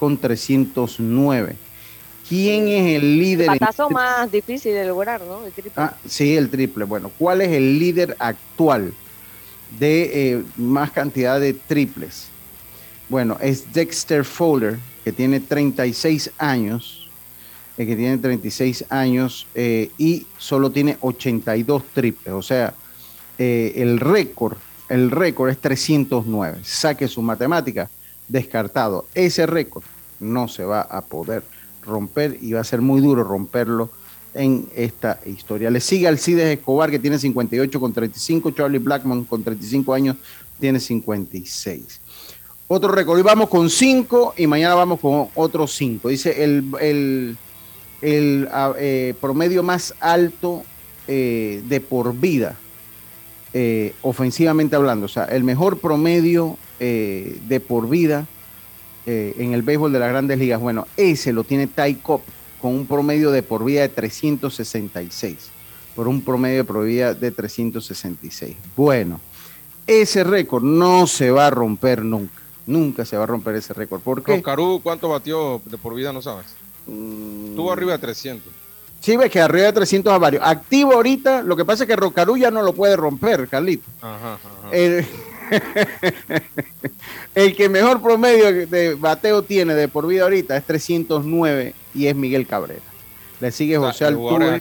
con 0.00 0.16
309. 0.16 1.54
¿Quién 2.26 2.68
es 2.68 2.96
el 2.96 3.18
líder? 3.18 3.50
El 3.50 3.58
patazo 3.58 3.90
más 3.90 4.32
difícil 4.32 4.72
de 4.72 4.86
lograr, 4.86 5.20
¿no? 5.20 5.44
El 5.44 5.52
triple. 5.52 5.72
Ah, 5.76 5.94
sí, 6.06 6.36
el 6.36 6.48
triple. 6.48 6.84
Bueno, 6.84 7.12
¿cuál 7.18 7.42
es 7.42 7.50
el 7.50 7.78
líder 7.78 8.16
actual 8.18 8.94
de 9.78 10.10
eh, 10.32 10.42
más 10.56 10.90
cantidad 10.90 11.38
de 11.38 11.52
triples? 11.52 12.28
Bueno, 13.10 13.36
es 13.40 13.72
Dexter 13.72 14.24
Fowler, 14.24 14.78
que 15.04 15.12
tiene 15.12 15.40
36 15.40 16.30
años, 16.38 17.08
eh, 17.76 17.84
que 17.84 17.94
tiene 17.94 18.16
36 18.16 18.86
años 18.88 19.46
eh, 19.54 19.90
y 19.98 20.26
solo 20.38 20.70
tiene 20.70 20.96
82 21.00 21.82
triples. 21.92 22.32
O 22.32 22.42
sea, 22.42 22.72
el 23.38 23.98
récord, 23.98 24.56
el 24.88 25.10
récord 25.10 25.50
es 25.50 25.58
309. 25.58 26.58
Saque 26.62 27.08
su 27.08 27.22
matemática, 27.22 27.90
descartado. 28.30 29.06
Ese 29.14 29.46
récord 29.46 29.84
no 30.20 30.48
se 30.48 30.64
va 30.64 30.82
a 30.82 31.02
poder 31.02 31.42
romper 31.82 32.38
y 32.40 32.52
va 32.52 32.60
a 32.60 32.64
ser 32.64 32.80
muy 32.80 33.00
duro 33.00 33.24
romperlo 33.24 33.90
en 34.34 34.68
esta 34.76 35.18
historia. 35.26 35.70
Le 35.70 35.80
sigue 35.80 36.06
Alcides 36.06 36.58
Escobar 36.58 36.90
que 36.90 36.98
tiene 36.98 37.18
58 37.18 37.80
con 37.80 37.92
35, 37.92 38.52
Charlie 38.52 38.78
Blackman 38.78 39.24
con 39.24 39.42
35 39.42 39.92
años 39.92 40.16
tiene 40.58 40.78
56. 40.78 42.00
Otro 42.68 42.92
récord, 42.92 43.16
hoy 43.16 43.22
vamos 43.22 43.48
con 43.48 43.68
5 43.68 44.34
y 44.36 44.46
mañana 44.46 44.74
vamos 44.74 45.00
con 45.00 45.28
otros 45.34 45.74
5. 45.74 46.08
Dice 46.08 46.44
el, 46.44 47.36
el, 48.00 48.48
ah, 48.52 48.72
eh, 48.78 49.14
promedio 49.20 49.64
más 49.64 49.94
alto 49.98 50.62
eh, 51.08 51.64
de 51.66 51.80
por 51.80 52.14
vida, 52.14 52.56
eh, 53.52 53.94
ofensivamente 54.02 54.76
hablando, 54.76 55.06
o 55.06 55.08
sea, 55.08 55.24
el 55.24 55.44
mejor 55.44 55.78
promedio 55.78 56.56
de 56.78 57.60
por 57.60 57.90
vida 57.90 58.26
eh, 59.06 59.34
en 59.38 59.54
el 59.54 59.62
béisbol 59.62 59.92
de 59.92 59.98
las 59.98 60.10
grandes 60.10 60.38
ligas. 60.38 60.60
Bueno, 60.60 60.86
ese 60.96 61.32
lo 61.32 61.42
tiene 61.42 61.66
Ty 61.66 61.96
Cobb 61.96 62.20
con 62.60 62.74
un 62.74 62.86
promedio 62.86 63.30
de 63.30 63.42
por 63.42 63.64
vida 63.64 63.80
de 63.80 63.88
366. 63.88 65.50
Por 65.96 66.06
un 66.06 66.20
promedio 66.20 66.58
de 66.58 66.64
por 66.64 66.84
vida 66.84 67.14
de 67.14 67.30
366. 67.30 68.56
Bueno, 68.76 69.20
ese 69.86 70.22
récord 70.22 70.62
no 70.62 71.06
se 71.06 71.30
va 71.30 71.46
a 71.46 71.50
romper 71.50 72.04
nunca. 72.04 72.40
Nunca 72.66 73.04
se 73.04 73.16
va 73.16 73.24
a 73.24 73.26
romper 73.26 73.56
ese 73.56 73.72
récord. 73.72 74.00
¿Por 74.00 74.22
qué? 74.22 74.40
Caru, 74.42 74.80
¿cuánto 74.82 75.08
batió 75.08 75.60
de 75.64 75.78
por 75.78 75.94
vida? 75.94 76.12
No 76.12 76.20
sabes. 76.20 76.46
Mm. 76.86 77.56
Tuvo 77.56 77.72
arriba 77.72 77.92
de 77.92 77.98
300. 77.98 78.52
Sí, 79.00 79.16
ves 79.16 79.30
que 79.30 79.40
arriba 79.40 79.66
de 79.66 79.72
300 79.72 80.12
a 80.12 80.18
varios. 80.18 80.42
Activo 80.44 80.92
ahorita, 80.92 81.42
lo 81.42 81.56
que 81.56 81.64
pasa 81.64 81.84
es 81.84 81.88
que 81.88 81.96
Rocarú 81.96 82.36
ya 82.36 82.50
no 82.50 82.62
lo 82.62 82.74
puede 82.74 82.96
romper, 82.96 83.48
Carlito. 83.48 83.88
Ajá, 84.02 84.34
ajá. 84.34 84.70
El 87.34 87.56
que 87.56 87.68
mejor 87.68 88.00
promedio 88.02 88.66
de 88.66 88.94
bateo 88.94 89.42
tiene 89.42 89.74
de 89.74 89.88
por 89.88 90.06
vida 90.06 90.22
ahorita 90.24 90.56
es 90.56 90.64
309 90.64 91.74
y 91.94 92.06
es 92.06 92.14
Miguel 92.14 92.46
Cabrera. 92.46 92.82
Le 93.40 93.50
sigue 93.50 93.78
José 93.78 94.04
Altuve 94.04 94.60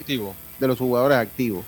de 0.60 0.68
los 0.68 0.78
jugadores 0.78 1.18
activos. 1.18 1.66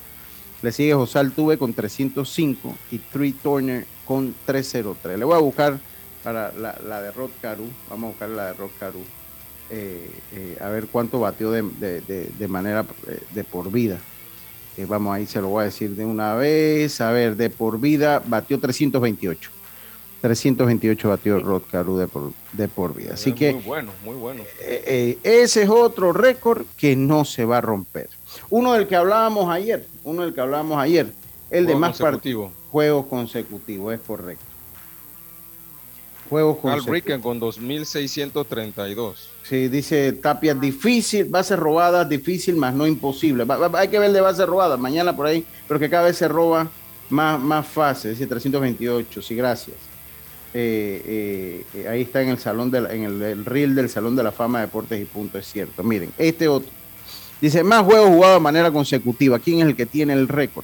Le 0.62 0.72
sigue 0.72 0.94
José 0.94 1.20
Altuve 1.20 1.58
con 1.58 1.74
305 1.74 2.76
y 2.92 3.00
Trey 3.00 3.34
Turner 3.34 3.86
con 4.06 4.36
303. 4.46 5.18
Le 5.18 5.26
voy 5.26 5.36
a 5.36 5.40
buscar 5.40 5.80
para 6.24 6.52
la, 6.54 7.02
de 7.02 7.12
Rod 7.12 7.32
Caru. 7.42 7.68
Vamos 7.90 8.06
a 8.06 8.08
buscar 8.10 8.30
la 8.30 8.46
de 8.48 8.54
Rod 8.54 8.70
Caru. 8.80 9.04
Eh, 9.74 10.12
eh, 10.34 10.58
a 10.60 10.68
ver 10.70 10.88
cuánto 10.88 11.20
batió 11.22 11.50
de, 11.52 11.62
de 11.62 12.48
manera 12.48 12.86
eh, 13.08 13.20
de 13.34 13.44
por 13.44 13.72
vida. 13.72 14.00
vamos 14.88 15.16
ahí, 15.16 15.26
se 15.26 15.40
lo 15.40 15.48
voy 15.48 15.62
a 15.62 15.66
decir 15.66 15.92
de 15.96 16.06
una 16.06 16.36
vez. 16.36 17.00
A 17.02 17.12
ver, 17.12 17.36
de 17.38 17.50
por 17.50 17.80
vida 17.80 18.22
batió 18.26 18.60
328. 18.60 19.62
328 20.22 21.10
batió 21.10 21.40
Rod 21.40 21.64
Caru 21.70 21.98
de 21.98 22.08
por, 22.08 22.32
de 22.54 22.68
por 22.68 22.96
vida. 22.96 23.16
Así 23.16 23.34
que. 23.34 23.54
Muy 23.54 23.64
bueno, 23.64 23.92
muy 24.06 24.16
bueno. 24.16 24.44
Eh, 24.60 25.18
eh, 25.24 25.42
ese 25.42 25.64
es 25.64 25.70
otro 25.70 26.14
récord 26.14 26.66
que 26.78 26.96
no 26.96 27.26
se 27.26 27.44
va 27.44 27.58
a 27.58 27.62
romper. 27.62 28.08
Uno 28.50 28.74
del 28.74 28.88
que 28.88 28.96
hablábamos 28.96 29.50
ayer, 29.50 29.86
uno 30.04 30.22
del 30.22 30.34
que 30.34 30.42
hablábamos 30.42 30.78
ayer, 30.78 31.12
el 31.50 31.66
de 31.66 31.76
más 31.76 31.98
partidos. 31.98 32.52
Juegos 32.70 33.08
consecutivos, 33.08 33.94
es 33.94 34.00
correcto. 34.00 34.46
Juegos 36.30 36.60
consecutivos. 36.60 37.16
Al 37.16 37.22
con 37.22 37.40
2632. 37.40 39.30
Sí, 39.52 39.68
dice 39.68 40.14
Tapia, 40.14 40.54
difícil, 40.54 41.26
base 41.26 41.58
robada, 41.58 42.06
difícil, 42.06 42.56
más 42.56 42.74
no 42.74 42.88
imposible. 42.88 43.46
hay 43.74 43.90
que 43.90 44.00
ver 44.00 44.14
de 44.14 44.22
base 44.22 44.46
robada 44.46 44.78
mañana 44.78 45.14
por 45.14 45.26
ahí, 45.26 45.46
pero 45.68 45.78
que 45.78 45.90
cada 45.90 46.06
vez 46.06 46.16
se 46.16 46.30
roba 46.30 46.70
más, 47.10 47.38
más 47.38 47.68
fácil, 47.68 48.12
dice 48.12 48.28
328, 48.28 49.22
sí, 49.22 49.36
gracias. 49.36 49.76
Eh, 50.54 51.66
eh, 51.74 51.86
ahí 51.90 52.04
está 52.04 52.22
en 52.22 52.30
el 52.30 52.40
salón 52.40 52.74
en 52.74 53.04
el, 53.04 53.44
reel 53.44 53.76
del 53.76 53.90
Salón 53.90 54.16
de 54.16 54.24
la 54.24 54.32
Fama 54.32 54.60
de 54.60 54.68
Deportes 54.68 55.02
y 55.02 55.04
Punto, 55.04 55.38
es 55.38 55.48
cierto. 55.52 55.84
Miren, 55.84 56.14
este 56.18 56.48
otro. 56.48 56.72
Dice, 57.42 57.62
más 57.62 57.84
juegos 57.84 58.08
jugados 58.08 58.38
de 58.38 58.44
manera 58.44 58.72
consecutiva. 58.72 59.38
¿Quién 59.38 59.60
es 59.60 59.66
el 59.66 59.76
que 59.76 59.86
tiene 59.86 60.14
el 60.14 60.30
récord? 60.30 60.64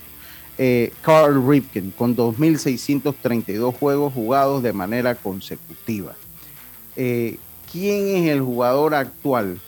Eh, 0.57 0.93
Carl 1.01 1.45
Ripken, 1.45 1.91
con 1.91 2.15
2.632 2.15 3.73
juegos 3.73 4.13
jugados 4.13 4.63
de 4.63 4.71
manera 4.71 5.13
consecutiva. 5.15 6.15
¿Quién 7.71 8.07
es 8.15 8.29
el 8.29 8.41
jugador 8.41 8.95
actual 8.95 9.59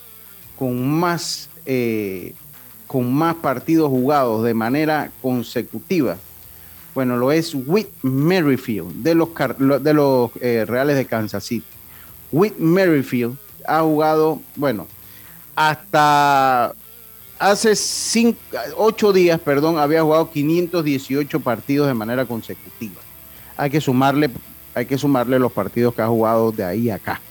con 0.57 0.89
más, 0.89 1.49
con 2.87 3.13
más 3.13 3.35
partidos 3.35 3.89
jugados 3.89 4.43
de 4.43 4.53
manera 4.53 5.11
consecutiva? 5.21 6.17
Bueno, 6.95 7.17
lo 7.17 7.31
es 7.31 7.53
Whit 7.55 7.87
Merrifield 8.01 9.03
de 9.03 9.15
los, 9.15 9.29
de 9.81 9.93
los 9.93 10.31
eh, 10.41 10.65
Reales 10.67 10.97
de 10.97 11.05
Kansas 11.05 11.43
City. 11.43 11.65
Whit 12.31 12.57
Merrifield 12.57 13.37
ha 13.67 13.81
jugado, 13.81 14.41
bueno, 14.55 14.87
hasta 15.55 16.73
hace 17.37 17.75
cinco, 17.75 18.39
ocho 18.75 19.13
días, 19.13 19.39
perdón, 19.39 19.77
había 19.77 20.03
jugado 20.03 20.29
518 20.29 21.39
partidos 21.39 21.87
de 21.87 21.93
manera 21.93 22.25
consecutiva. 22.25 23.01
Hay 23.55 23.69
que 23.69 23.81
sumarle, 23.81 24.29
hay 24.73 24.85
que 24.85 24.97
sumarle 24.97 25.39
los 25.39 25.51
partidos 25.51 25.93
que 25.93 26.01
ha 26.01 26.07
jugado 26.07 26.51
de 26.51 26.63
ahí 26.63 26.89
a 26.89 26.95
acá. 26.95 27.21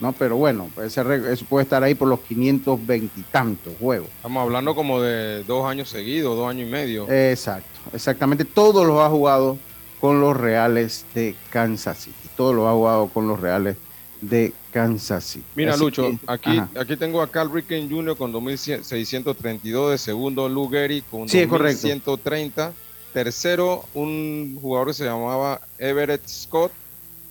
¿No? 0.00 0.12
Pero 0.12 0.36
bueno, 0.36 0.70
ese, 0.82 1.02
eso 1.32 1.44
puede 1.44 1.64
estar 1.64 1.82
ahí 1.82 1.94
por 1.94 2.08
los 2.08 2.20
520 2.20 3.20
y 3.20 3.22
tantos 3.24 3.74
juegos. 3.78 4.08
Estamos 4.16 4.42
hablando 4.42 4.74
como 4.74 5.00
de 5.00 5.44
dos 5.44 5.66
años 5.66 5.88
seguidos, 5.88 6.36
dos 6.36 6.48
años 6.48 6.68
y 6.68 6.70
medio. 6.70 7.10
Exacto, 7.10 7.78
exactamente. 7.92 8.44
Todos 8.44 8.86
los 8.86 9.00
ha 9.00 9.08
jugado 9.08 9.58
con 10.00 10.20
los 10.20 10.36
Reales 10.36 11.04
de 11.14 11.36
Kansas 11.50 11.98
City. 11.98 12.28
Todos 12.36 12.54
los 12.54 12.66
ha 12.66 12.72
jugado 12.72 13.08
con 13.08 13.28
los 13.28 13.38
Reales 13.38 13.76
de 14.20 14.52
Kansas 14.72 15.24
City. 15.24 15.44
Mira, 15.54 15.76
Lucho, 15.76 16.10
aquí, 16.26 16.60
aquí 16.78 16.96
tengo 16.96 17.20
a 17.22 17.30
Carl 17.30 17.52
Ricken 17.52 17.90
Jr. 17.90 18.16
con 18.16 18.32
2.632, 18.32 19.90
de 19.90 19.98
segundo 19.98 20.48
Lou 20.48 20.68
Gehrig 20.68 21.04
con 21.10 21.28
sí, 21.28 21.44
2.130, 21.44 22.72
tercero 23.12 23.84
un 23.94 24.58
jugador 24.60 24.88
que 24.88 24.94
se 24.94 25.04
llamaba 25.04 25.60
Everett 25.78 26.26
Scott, 26.26 26.72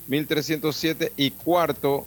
1.307 0.10 1.12
y 1.18 1.32
cuarto 1.32 2.06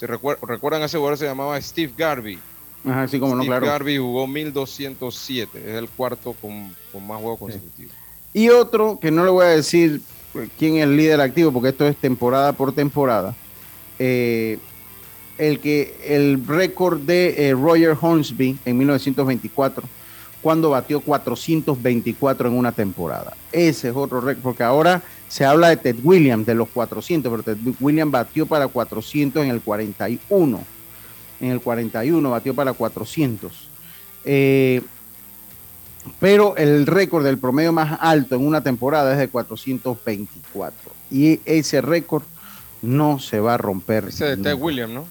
si 0.00 0.06
recuerdan, 0.06 0.82
ese 0.82 0.96
jugador 0.96 1.18
se 1.18 1.26
llamaba 1.26 1.60
Steve 1.60 1.92
Garvey. 1.94 2.38
Ajá, 2.86 3.06
sí, 3.06 3.20
como 3.20 3.32
Steve 3.32 3.44
no, 3.44 3.50
claro. 3.50 3.66
Garvey 3.66 3.98
jugó 3.98 4.26
1207, 4.26 5.58
es 5.58 5.76
el 5.76 5.90
cuarto 5.90 6.34
con, 6.40 6.74
más 7.06 7.20
juegos 7.20 7.38
consecutivos. 7.38 7.92
Y 8.32 8.48
otro 8.48 8.98
que 8.98 9.10
no 9.10 9.24
le 9.24 9.30
voy 9.30 9.44
a 9.44 9.48
decir 9.48 10.00
quién 10.58 10.76
es 10.76 10.84
el 10.84 10.96
líder 10.96 11.20
activo, 11.20 11.52
porque 11.52 11.68
esto 11.68 11.86
es 11.86 11.96
temporada 11.96 12.54
por 12.54 12.72
temporada. 12.72 13.34
Eh, 13.98 14.58
el 15.36 15.60
que 15.60 15.94
el 16.06 16.46
récord 16.46 17.00
de 17.00 17.48
eh, 17.48 17.52
Roger 17.52 17.94
Hornsby 18.00 18.58
en 18.64 18.78
1924, 18.78 19.86
cuando 20.40 20.70
batió 20.70 21.00
424 21.00 22.48
en 22.48 22.54
una 22.54 22.72
temporada. 22.72 23.36
Ese 23.52 23.90
es 23.90 23.94
otro 23.94 24.22
récord, 24.22 24.42
porque 24.42 24.62
ahora 24.62 25.02
se 25.30 25.44
habla 25.44 25.68
de 25.68 25.76
Ted 25.76 25.96
Williams, 26.02 26.44
de 26.44 26.56
los 26.56 26.68
400, 26.70 27.30
pero 27.30 27.42
Ted 27.44 27.56
Williams 27.78 28.10
batió 28.10 28.46
para 28.46 28.66
400 28.66 29.44
en 29.44 29.50
el 29.50 29.60
41. 29.60 30.64
En 31.40 31.50
el 31.52 31.60
41 31.60 32.28
batió 32.28 32.52
para 32.52 32.72
400. 32.72 33.52
Eh, 34.24 34.82
pero 36.18 36.56
el 36.56 36.84
récord 36.84 37.24
del 37.24 37.38
promedio 37.38 37.72
más 37.72 37.96
alto 38.00 38.34
en 38.34 38.44
una 38.44 38.60
temporada 38.60 39.12
es 39.12 39.18
de 39.18 39.28
424. 39.28 40.90
Y 41.12 41.38
ese 41.44 41.80
récord 41.80 42.24
no 42.82 43.20
se 43.20 43.38
va 43.38 43.54
a 43.54 43.56
romper. 43.56 44.06
Ese 44.08 44.36
de 44.36 44.36
Ted 44.36 44.58
Williams, 44.58 44.92
¿no? 44.92 45.06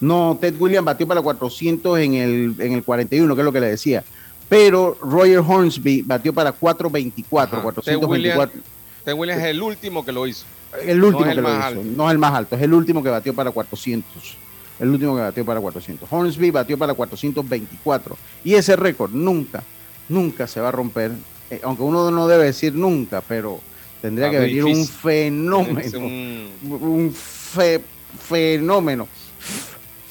No, 0.00 0.38
Ted 0.40 0.54
Williams 0.56 0.86
batió 0.86 1.08
para 1.08 1.20
400 1.20 1.98
en 1.98 2.14
el, 2.14 2.54
en 2.60 2.72
el 2.74 2.84
41, 2.84 3.34
que 3.34 3.40
es 3.40 3.44
lo 3.44 3.52
que 3.52 3.60
le 3.60 3.70
decía. 3.70 4.04
Pero 4.48 4.96
Roger 5.00 5.38
Hornsby 5.38 6.02
batió 6.02 6.32
para 6.32 6.52
424, 6.52 7.60
424. 7.60 7.82
Ted 7.82 8.08
Williams 8.08 8.73
es 9.06 9.44
el 9.44 9.62
último 9.62 10.04
que 10.04 10.12
lo 10.12 10.26
hizo. 10.26 10.44
El 10.82 11.02
último 11.02 11.28
que 11.28 11.34
lo 11.34 11.48
hizo. 11.48 11.82
No 11.84 12.06
es 12.08 12.12
el 12.12 12.18
más 12.18 12.34
alto, 12.34 12.56
es 12.56 12.62
el 12.62 12.72
último 12.72 13.02
que 13.02 13.10
batió 13.10 13.34
para 13.34 13.50
400. 13.50 14.36
El 14.80 14.88
último 14.88 15.14
que 15.14 15.22
batió 15.22 15.44
para 15.44 15.60
400. 15.60 16.08
Hornsby 16.10 16.50
batió 16.50 16.76
para 16.76 16.94
424. 16.94 18.16
Y 18.42 18.54
ese 18.54 18.76
récord 18.76 19.12
nunca, 19.12 19.62
nunca 20.08 20.46
se 20.46 20.60
va 20.60 20.68
a 20.68 20.72
romper. 20.72 21.12
Eh, 21.50 21.60
aunque 21.62 21.82
uno 21.82 22.10
no 22.10 22.26
debe 22.26 22.44
decir 22.44 22.74
nunca, 22.74 23.20
pero 23.20 23.60
tendría 24.02 24.30
que 24.30 24.38
venir 24.38 24.64
un 24.64 24.86
fenómeno. 24.86 25.80
Un, 26.64 27.14
fenómeno. 27.14 29.08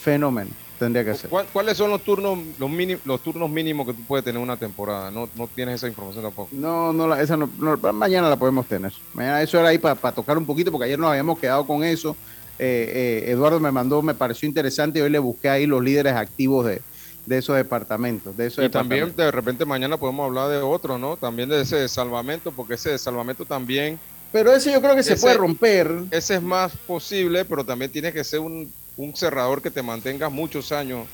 Fenómeno. 0.01 0.51
Tendría 0.79 1.05
que 1.05 1.15
ser. 1.15 1.29
¿Cuáles 1.29 1.77
son 1.77 1.89
los 1.89 2.01
turnos 2.01 2.37
los, 2.59 2.71
los 3.05 3.21
turnos 3.21 3.49
mínimos 3.49 3.87
que 3.87 3.93
tú 3.93 4.03
puedes 4.07 4.23
tener 4.23 4.41
una 4.41 4.57
temporada? 4.57 5.11
No, 5.11 5.29
no 5.35 5.47
tienes 5.47 5.75
esa 5.75 5.87
información 5.87 6.23
tampoco. 6.23 6.49
No, 6.51 6.93
no, 6.93 7.13
esa 7.15 7.37
no, 7.37 7.47
mañana 7.93 8.29
la 8.29 8.35
podemos 8.35 8.65
tener. 8.65 8.91
Mañana 9.13 9.41
eso 9.41 9.59
era 9.59 9.69
ahí 9.69 9.77
para 9.77 10.11
tocar 10.11 10.37
un 10.37 10.45
poquito, 10.45 10.71
porque 10.71 10.85
ayer 10.85 10.99
nos 10.99 11.09
habíamos 11.09 11.39
quedado 11.39 11.65
con 11.65 11.83
eso. 11.83 12.15
Eh, 12.59 13.23
eh, 13.25 13.31
Eduardo 13.31 13.59
me 13.59 13.71
mandó, 13.71 14.01
me 14.01 14.13
pareció 14.13 14.47
interesante 14.47 14.99
y 14.99 15.01
hoy 15.01 15.09
le 15.09 15.19
busqué 15.19 15.49
ahí 15.49 15.65
los 15.65 15.83
líderes 15.83 16.13
activos 16.13 16.65
de, 16.65 16.81
de 17.25 17.37
esos 17.37 17.55
departamentos. 17.55 18.35
De 18.35 18.47
esos 18.47 18.63
y 18.63 18.69
también 18.69 19.15
de 19.15 19.31
repente 19.31 19.65
mañana 19.65 19.97
podemos 19.97 20.25
hablar 20.25 20.49
de 20.49 20.57
otro, 20.57 20.97
¿no? 20.97 21.17
También 21.17 21.49
de 21.49 21.61
ese 21.61 21.87
salvamento, 21.87 22.51
porque 22.51 22.75
ese 22.75 22.97
salvamento 22.97 23.45
también... 23.45 23.99
Pero 24.31 24.51
ese 24.51 24.71
yo 24.71 24.81
creo 24.81 24.95
que 24.95 25.03
se 25.03 25.15
puede 25.15 25.35
romper. 25.35 25.91
Ese 26.09 26.35
es 26.35 26.41
más 26.41 26.75
posible, 26.87 27.45
pero 27.45 27.63
también 27.63 27.91
tiene 27.91 28.11
que 28.11 28.23
ser 28.23 28.39
un, 28.39 28.71
un 28.97 29.15
cerrador 29.15 29.61
que 29.61 29.71
te 29.71 29.81
mantenga 29.81 30.29
muchos 30.29 30.71
años, 30.71 31.07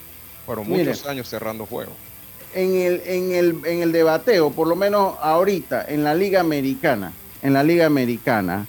pero 0.45 0.63
muchos 0.63 1.05
años 1.05 1.29
cerrando 1.29 1.65
juegos. 1.65 1.93
En 2.53 2.75
el, 2.75 3.01
en, 3.05 3.31
el, 3.31 3.61
en 3.65 3.81
el 3.81 3.91
debateo, 3.91 4.49
por 4.51 4.67
lo 4.67 4.75
menos 4.75 5.15
ahorita, 5.21 5.85
en 5.87 6.03
la 6.03 6.15
Liga 6.15 6.39
Americana, 6.39 7.13
en 7.41 7.53
la 7.53 7.63
Liga 7.63 7.85
Americana, 7.85 8.65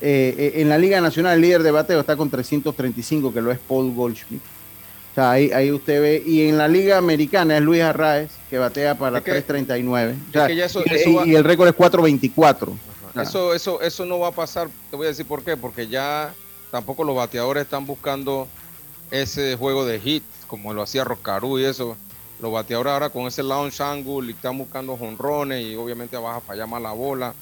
eh, 0.00 0.34
eh, 0.36 0.60
en 0.60 0.68
la 0.68 0.76
Liga 0.76 1.00
Nacional 1.00 1.36
el 1.36 1.40
líder 1.40 1.62
de 1.62 1.70
bateo 1.70 2.00
está 2.00 2.16
con 2.16 2.28
335, 2.28 3.32
que 3.32 3.40
lo 3.40 3.50
es 3.50 3.58
Paul 3.58 3.94
Goldschmidt. 3.94 4.42
O 4.42 5.14
sea, 5.14 5.30
ahí, 5.30 5.70
usted 5.70 6.02
ve. 6.02 6.22
Y 6.26 6.48
en 6.48 6.58
la 6.58 6.66
Liga 6.66 6.98
Americana 6.98 7.56
es 7.56 7.62
Luis 7.62 7.80
Arraez, 7.82 8.30
que 8.50 8.58
batea 8.58 8.96
para 8.96 9.20
339. 9.20 10.16
y, 11.24 11.34
el 11.34 11.44
récord 11.44 11.68
es 11.68 11.74
424. 11.74 12.76
Eso, 13.22 13.54
eso, 13.54 13.80
eso 13.80 14.04
no 14.04 14.18
va 14.18 14.28
a 14.28 14.32
pasar. 14.32 14.68
Te 14.90 14.96
voy 14.96 15.06
a 15.06 15.10
decir 15.10 15.24
por 15.24 15.44
qué. 15.44 15.56
Porque 15.56 15.86
ya 15.86 16.34
tampoco 16.74 17.04
los 17.04 17.14
bateadores 17.14 17.62
están 17.62 17.86
buscando 17.86 18.48
ese 19.12 19.54
juego 19.54 19.84
de 19.84 20.00
hit, 20.00 20.24
como 20.48 20.74
lo 20.74 20.82
hacía 20.82 21.04
Roscarú 21.04 21.60
y 21.60 21.64
eso. 21.64 21.96
Los 22.40 22.50
bateadores 22.50 22.92
ahora 22.92 23.10
con 23.10 23.28
ese 23.28 23.44
launch 23.44 23.80
angle 23.80 24.32
están 24.32 24.58
buscando 24.58 24.96
jonrones 24.96 25.64
y 25.64 25.76
obviamente 25.76 26.16
vas 26.16 26.38
a 26.38 26.40
fallar 26.40 26.66
más 26.66 26.82
la 26.82 26.90
bola, 26.90 27.32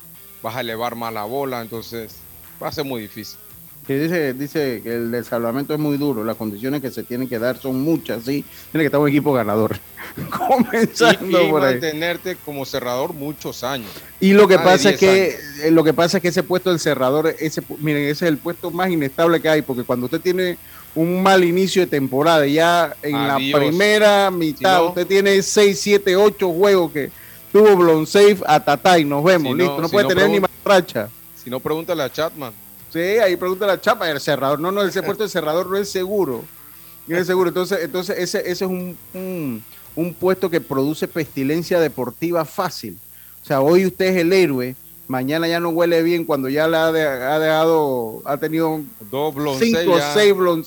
vas 0.42 0.54
a 0.54 0.60
elevar 0.60 0.96
más 0.96 1.14
la 1.14 1.24
bola. 1.24 1.62
Entonces 1.62 2.14
va 2.62 2.68
a 2.68 2.72
ser 2.72 2.84
muy 2.84 3.00
difícil 3.00 3.38
que 3.86 3.98
dice, 3.98 4.34
dice 4.34 4.80
que 4.82 4.94
el 4.94 5.10
desalvamento 5.10 5.74
es 5.74 5.80
muy 5.80 5.96
duro, 5.96 6.22
las 6.22 6.36
condiciones 6.36 6.80
que 6.80 6.90
se 6.90 7.02
tienen 7.02 7.28
que 7.28 7.38
dar 7.38 7.58
son 7.58 7.80
muchas, 7.80 8.24
sí, 8.24 8.44
tiene 8.70 8.82
que 8.82 8.86
estar 8.86 9.00
un 9.00 9.08
equipo 9.08 9.32
ganador. 9.32 9.76
Comenzando 10.30 11.42
y, 11.42 11.52
mantenerte 11.52 12.36
como 12.44 12.64
cerrador 12.64 13.12
muchos 13.12 13.64
años. 13.64 13.90
Y 14.20 14.34
lo 14.34 14.46
que 14.46 14.58
pasa 14.58 14.90
es 14.90 14.98
que 14.98 15.36
eh, 15.62 15.70
lo 15.70 15.82
que 15.82 15.92
pasa 15.92 16.18
es 16.18 16.22
que 16.22 16.28
ese 16.28 16.44
puesto 16.44 16.70
del 16.70 16.78
cerrador, 16.78 17.34
ese 17.38 17.62
miren, 17.78 18.04
ese 18.04 18.26
es 18.26 18.30
el 18.30 18.38
puesto 18.38 18.70
más 18.70 18.88
inestable 18.88 19.40
que 19.40 19.48
hay, 19.48 19.62
porque 19.62 19.82
cuando 19.82 20.06
usted 20.06 20.20
tiene 20.20 20.58
un 20.94 21.22
mal 21.22 21.42
inicio 21.42 21.82
de 21.82 21.88
temporada, 21.88 22.46
ya 22.46 22.94
en 23.02 23.26
la 23.26 23.36
primera 23.36 24.30
mitad 24.30 24.86
usted 24.86 25.06
tiene 25.06 25.42
6, 25.42 25.80
7, 25.80 26.14
8 26.14 26.52
juegos 26.52 26.92
que 26.92 27.10
tuvo 27.50 27.76
blown 27.76 28.06
safe 28.06 28.38
a 28.46 28.98
y 28.98 29.04
nos 29.04 29.24
vemos, 29.24 29.56
listo, 29.56 29.80
no, 29.80 29.88
puede 29.88 30.06
tener 30.06 30.30
ni 30.30 30.38
más 30.38 30.50
racha. 30.64 31.08
Si 31.42 31.50
no, 31.50 31.58
pregúntale 31.58 32.04
a 32.04 32.12
Chatman. 32.12 32.61
Sí, 32.92 32.98
ahí 32.98 33.36
pregunta 33.36 33.66
la 33.66 33.80
chapa, 33.80 34.10
el 34.10 34.20
cerrador. 34.20 34.60
No, 34.60 34.70
no, 34.70 34.82
ese 34.82 35.02
puesto 35.02 35.22
de 35.24 35.30
cerrador 35.30 35.68
no 35.68 35.78
es 35.78 35.88
seguro. 35.88 36.44
No 37.06 37.16
es 37.16 37.26
seguro. 37.26 37.48
Entonces, 37.48 37.78
entonces 37.82 38.18
ese, 38.18 38.40
ese 38.40 38.50
es 38.50 38.70
un, 38.70 38.96
un, 39.96 40.14
puesto 40.14 40.50
que 40.50 40.60
produce 40.60 41.08
pestilencia 41.08 41.80
deportiva 41.80 42.44
fácil. 42.44 42.98
O 43.42 43.46
sea, 43.46 43.62
hoy 43.62 43.86
usted 43.86 44.06
es 44.06 44.16
el 44.18 44.32
héroe, 44.32 44.76
mañana 45.08 45.48
ya 45.48 45.58
no 45.58 45.70
huele 45.70 46.02
bien 46.02 46.24
cuando 46.24 46.50
ya 46.50 46.68
le 46.68 46.76
ha, 46.76 46.92
dejado, 46.92 48.22
ha 48.24 48.36
tenido 48.36 48.82
Dos 49.10 49.34
cinco 49.58 49.92
o 49.92 50.00
seis 50.12 50.34
blon 50.36 50.64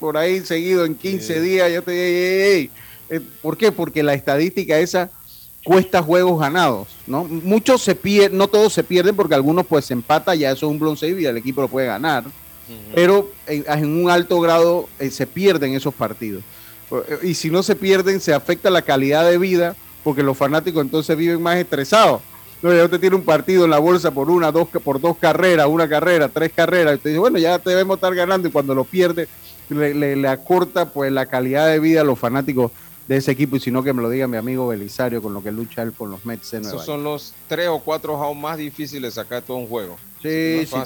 por 0.00 0.16
ahí 0.16 0.40
seguido 0.40 0.84
en 0.84 0.96
15 0.96 1.40
días. 1.40 1.72
Ya 1.72 1.80
te, 1.80 2.62
eh, 2.62 2.70
¿Por 3.40 3.56
qué? 3.56 3.70
Porque 3.70 4.02
la 4.02 4.14
estadística 4.14 4.78
esa 4.78 5.10
cuesta 5.64 6.02
juegos 6.02 6.40
ganados, 6.40 6.88
¿no? 7.06 7.24
Muchos 7.24 7.82
se 7.82 7.94
pierden, 7.94 8.38
no 8.38 8.48
todos 8.48 8.72
se 8.72 8.84
pierden 8.84 9.14
porque 9.16 9.34
algunos 9.34 9.66
pues 9.66 9.84
se 9.84 9.92
empata, 9.92 10.34
ya 10.34 10.50
eso 10.50 10.66
es 10.66 10.72
un 10.72 10.78
bronce 10.78 11.08
y 11.08 11.24
el 11.24 11.36
equipo 11.36 11.60
lo 11.60 11.68
puede 11.68 11.86
ganar, 11.86 12.24
pero 12.94 13.30
en, 13.46 14.02
un 14.02 14.10
alto 14.10 14.40
grado 14.40 14.88
eh, 14.98 15.10
se 15.10 15.26
pierden 15.26 15.74
esos 15.74 15.94
partidos. 15.94 16.42
Y 17.22 17.34
si 17.34 17.50
no 17.50 17.62
se 17.62 17.76
pierden, 17.76 18.20
se 18.20 18.32
afecta 18.32 18.70
la 18.70 18.82
calidad 18.82 19.28
de 19.28 19.38
vida 19.38 19.76
porque 20.02 20.22
los 20.22 20.36
fanáticos 20.36 20.82
entonces 20.82 21.16
viven 21.16 21.42
más 21.42 21.56
estresados. 21.56 22.22
No, 22.62 22.74
ya 22.74 22.84
usted 22.84 22.98
tiene 22.98 23.14
un 23.14 23.22
partido 23.22 23.64
en 23.64 23.70
la 23.70 23.78
bolsa 23.78 24.10
por 24.10 24.30
una, 24.30 24.50
dos, 24.50 24.68
por 24.82 25.00
dos 25.00 25.16
carreras, 25.18 25.66
una 25.68 25.88
carrera, 25.88 26.28
tres 26.28 26.50
carreras, 26.52 26.94
y 26.94 26.96
usted 26.96 27.10
dice, 27.10 27.20
bueno, 27.20 27.38
ya 27.38 27.58
debemos 27.58 27.96
estar 27.96 28.14
ganando 28.14 28.48
y 28.48 28.50
cuando 28.50 28.74
lo 28.74 28.84
pierde 28.84 29.28
le, 29.68 30.16
le 30.16 30.28
acorta 30.28 30.90
pues 30.90 31.12
la 31.12 31.26
calidad 31.26 31.68
de 31.68 31.78
vida 31.78 32.00
a 32.00 32.04
los 32.04 32.18
fanáticos 32.18 32.72
de 33.08 33.16
ese 33.16 33.32
equipo 33.32 33.56
y 33.56 33.60
si 33.60 33.70
no 33.70 33.82
que 33.82 33.94
me 33.94 34.02
lo 34.02 34.10
diga 34.10 34.28
mi 34.28 34.36
amigo 34.36 34.68
Belisario 34.68 35.22
con 35.22 35.32
lo 35.32 35.42
que 35.42 35.50
lucha 35.50 35.80
él 35.82 35.94
con 35.94 36.10
los 36.10 36.26
Mets 36.26 36.50
de 36.50 36.60
Esos 36.60 36.84
son 36.84 37.02
los 37.02 37.32
tres 37.48 37.68
o 37.68 37.78
cuatro 37.80 38.18
juegos 38.18 38.36
más 38.36 38.58
difíciles 38.58 39.14
de 39.14 39.22
sacar 39.22 39.40
todo 39.42 39.56
un 39.56 39.66
juego. 39.66 39.96
Sí, 40.22 40.66
sí, 40.66 40.76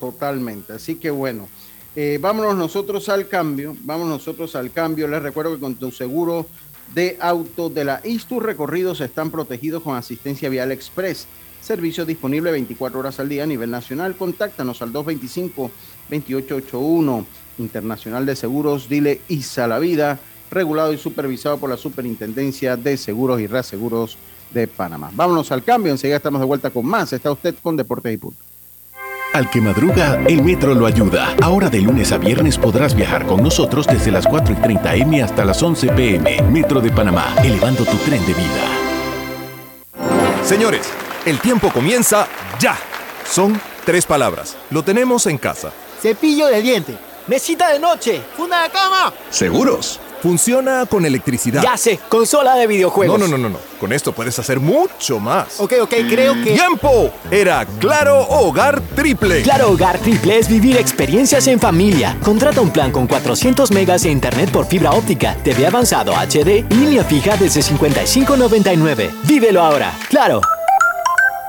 totalmente. 0.00 0.72
Así 0.72 0.96
que 0.96 1.10
bueno, 1.10 1.48
eh, 1.94 2.18
vámonos 2.20 2.56
nosotros 2.56 3.08
al 3.08 3.28
cambio, 3.28 3.76
vamos 3.82 4.08
nosotros 4.08 4.56
al 4.56 4.72
cambio. 4.72 5.06
Les 5.06 5.22
recuerdo 5.22 5.54
que 5.54 5.60
con 5.60 5.76
tu 5.76 5.92
seguro 5.92 6.46
de 6.92 7.16
auto 7.20 7.70
de 7.70 7.84
la 7.84 8.00
ISTU 8.02 8.40
recorridos 8.40 9.00
están 9.00 9.30
protegidos 9.30 9.84
con 9.84 9.96
asistencia 9.96 10.48
vial 10.48 10.72
express. 10.72 11.28
Servicio 11.60 12.04
disponible 12.04 12.50
24 12.50 12.98
horas 12.98 13.20
al 13.20 13.28
día 13.28 13.44
a 13.44 13.46
nivel 13.46 13.70
nacional. 13.70 14.16
Contáctanos 14.16 14.82
al 14.82 14.92
225-2881 14.92 17.24
Internacional 17.58 18.26
de 18.26 18.34
Seguros. 18.34 18.88
Dile 18.88 19.20
ISA 19.28 19.68
la 19.68 19.78
vida 19.78 20.18
regulado 20.54 20.92
y 20.92 20.98
supervisado 20.98 21.58
por 21.58 21.68
la 21.68 21.76
Superintendencia 21.76 22.76
de 22.76 22.96
Seguros 22.96 23.40
y 23.40 23.46
Reaseguros 23.46 24.16
de 24.52 24.66
Panamá. 24.68 25.10
Vámonos 25.12 25.50
al 25.52 25.62
cambio, 25.62 25.92
enseguida 25.92 26.16
estamos 26.16 26.40
de 26.40 26.46
vuelta 26.46 26.70
con 26.70 26.86
más. 26.86 27.12
Está 27.12 27.32
usted 27.32 27.54
con 27.62 27.76
Deportes 27.76 28.14
y 28.14 28.16
Punto. 28.16 28.38
Al 29.34 29.50
que 29.50 29.60
madruga, 29.60 30.22
el 30.28 30.44
metro 30.44 30.74
lo 30.74 30.86
ayuda. 30.86 31.34
Ahora 31.42 31.68
de 31.68 31.80
lunes 31.80 32.12
a 32.12 32.18
viernes 32.18 32.56
podrás 32.56 32.94
viajar 32.94 33.26
con 33.26 33.42
nosotros 33.42 33.84
desde 33.84 34.12
las 34.12 34.28
4 34.28 34.54
y 34.54 34.56
30 34.62 34.94
M 34.94 35.22
hasta 35.24 35.44
las 35.44 35.60
11 35.60 35.88
PM. 35.88 36.40
Metro 36.52 36.80
de 36.80 36.92
Panamá, 36.92 37.34
elevando 37.42 37.84
tu 37.84 37.96
tren 37.96 38.24
de 38.24 38.32
vida. 38.32 38.84
Señores, 40.44 40.88
el 41.26 41.40
tiempo 41.40 41.72
comienza 41.72 42.28
ya. 42.60 42.78
Son 43.28 43.60
tres 43.84 44.06
palabras. 44.06 44.56
Lo 44.70 44.84
tenemos 44.84 45.26
en 45.26 45.38
casa. 45.38 45.72
Cepillo 46.00 46.46
de 46.46 46.62
diente. 46.62 46.96
Mesita 47.26 47.70
de 47.70 47.80
noche. 47.80 48.22
Funda 48.36 48.62
de 48.62 48.70
cama. 48.70 49.12
¿Seguros? 49.30 49.98
Funciona 50.24 50.86
con 50.86 51.04
electricidad. 51.04 51.62
Ya 51.62 51.76
sé, 51.76 52.00
consola 52.08 52.54
de 52.54 52.66
videojuegos. 52.66 53.20
No, 53.20 53.26
no, 53.28 53.36
no, 53.36 53.42
no, 53.42 53.50
no. 53.50 53.58
Con 53.78 53.92
esto 53.92 54.14
puedes 54.14 54.38
hacer 54.38 54.58
mucho 54.58 55.20
más. 55.20 55.60
Ok, 55.60 55.74
ok, 55.82 55.92
creo 56.08 56.32
que. 56.42 56.54
¡Tiempo! 56.54 57.12
Era 57.30 57.66
Claro 57.78 58.22
Hogar 58.22 58.80
Triple. 58.96 59.42
Claro 59.42 59.72
Hogar 59.72 59.98
Triple 59.98 60.38
es 60.38 60.48
vivir 60.48 60.78
experiencias 60.78 61.46
en 61.46 61.60
familia. 61.60 62.16
Contrata 62.22 62.62
un 62.62 62.70
plan 62.70 62.90
con 62.90 63.06
400 63.06 63.70
megas 63.72 64.04
de 64.04 64.12
internet 64.12 64.50
por 64.50 64.64
fibra 64.64 64.92
óptica, 64.92 65.36
TV 65.44 65.66
avanzado 65.66 66.14
HD 66.14 66.64
y 66.70 66.74
línea 66.74 67.04
fija 67.04 67.36
desde 67.36 67.60
55.99. 67.60 69.10
Vívelo 69.24 69.60
ahora. 69.60 69.92
Claro. 70.08 70.40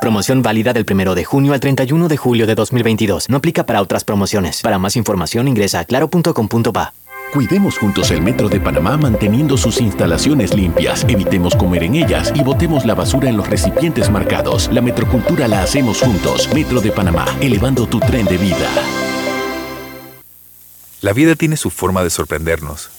Promoción 0.01 0.41
válida 0.41 0.73
del 0.73 0.85
1 0.85 1.15
de 1.15 1.23
junio 1.23 1.53
al 1.53 1.61
31 1.61 2.09
de 2.09 2.17
julio 2.17 2.45
de 2.45 2.55
2022. 2.55 3.29
No 3.29 3.37
aplica 3.37 3.65
para 3.65 3.81
otras 3.81 4.03
promociones. 4.03 4.61
Para 4.61 4.79
más 4.79 4.97
información 4.97 5.47
ingresa 5.47 5.79
a 5.79 5.85
claro.com.pa. 5.85 6.93
Cuidemos 7.33 7.77
juntos 7.77 8.11
el 8.11 8.21
Metro 8.21 8.47
de 8.47 8.61
Panamá 8.61 8.97
manteniendo 8.97 9.57
sus 9.57 9.81
instalaciones 9.81 10.53
limpias, 10.53 11.05
evitemos 11.09 11.55
comer 11.55 11.83
en 11.83 11.95
ellas 11.95 12.31
y 12.33 12.41
botemos 12.43 12.85
la 12.85 12.95
basura 12.95 13.29
en 13.29 13.35
los 13.35 13.49
recipientes 13.49 14.09
marcados. 14.09 14.69
La 14.71 14.81
metrocultura 14.81 15.47
la 15.47 15.61
hacemos 15.61 15.99
juntos. 15.99 16.49
Metro 16.53 16.79
de 16.79 16.91
Panamá, 16.91 17.25
elevando 17.41 17.87
tu 17.87 17.99
tren 17.99 18.25
de 18.25 18.37
vida. 18.37 18.69
La 21.01 21.11
vida 21.13 21.35
tiene 21.35 21.57
su 21.57 21.69
forma 21.69 22.03
de 22.03 22.09
sorprendernos, 22.09 22.89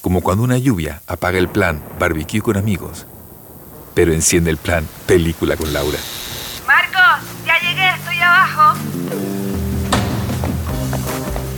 como 0.00 0.20
cuando 0.20 0.44
una 0.44 0.56
lluvia 0.56 1.02
apaga 1.06 1.38
el 1.38 1.48
plan 1.48 1.82
barbecue 1.98 2.40
con 2.40 2.56
amigos, 2.56 3.06
pero 3.92 4.12
enciende 4.12 4.50
el 4.50 4.56
plan 4.56 4.86
película 5.06 5.56
con 5.56 5.72
Laura. 5.72 5.98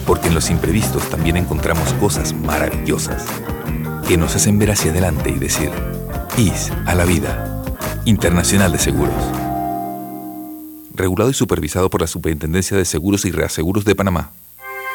Porque 0.06 0.28
en 0.28 0.34
los 0.34 0.50
imprevistos 0.50 1.08
también 1.10 1.36
encontramos 1.36 1.92
cosas 1.94 2.32
maravillosas 2.32 3.26
que 4.06 4.16
nos 4.16 4.36
hacen 4.36 4.58
ver 4.58 4.70
hacia 4.70 4.92
adelante 4.92 5.30
y 5.30 5.38
decir, 5.38 5.70
IS 6.36 6.70
a 6.86 6.94
la 6.94 7.04
vida, 7.04 7.62
Internacional 8.04 8.70
de 8.70 8.78
Seguros. 8.78 9.14
Regulado 10.94 11.30
y 11.30 11.34
supervisado 11.34 11.90
por 11.90 12.00
la 12.00 12.06
Superintendencia 12.06 12.76
de 12.76 12.84
Seguros 12.84 13.24
y 13.24 13.32
Reaseguros 13.32 13.84
de 13.84 13.94
Panamá. 13.94 14.30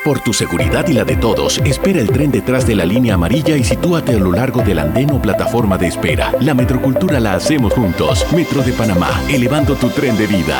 Por 0.03 0.19
tu 0.19 0.33
seguridad 0.33 0.87
y 0.87 0.93
la 0.93 1.03
de 1.03 1.15
todos, 1.15 1.59
espera 1.59 1.99
el 1.99 2.09
tren 2.09 2.31
detrás 2.31 2.65
de 2.65 2.73
la 2.73 2.85
línea 2.85 3.13
amarilla 3.13 3.55
y 3.55 3.63
sitúate 3.63 4.13
a 4.15 4.19
lo 4.19 4.31
largo 4.31 4.63
del 4.63 4.79
andén 4.79 5.11
o 5.11 5.21
plataforma 5.21 5.77
de 5.77 5.87
espera. 5.87 6.33
La 6.39 6.55
metrocultura 6.55 7.19
la 7.19 7.35
hacemos 7.35 7.73
juntos. 7.73 8.25
Metro 8.33 8.63
de 8.63 8.73
Panamá, 8.73 9.21
elevando 9.29 9.75
tu 9.75 9.89
tren 9.89 10.17
de 10.17 10.25
vida. 10.25 10.59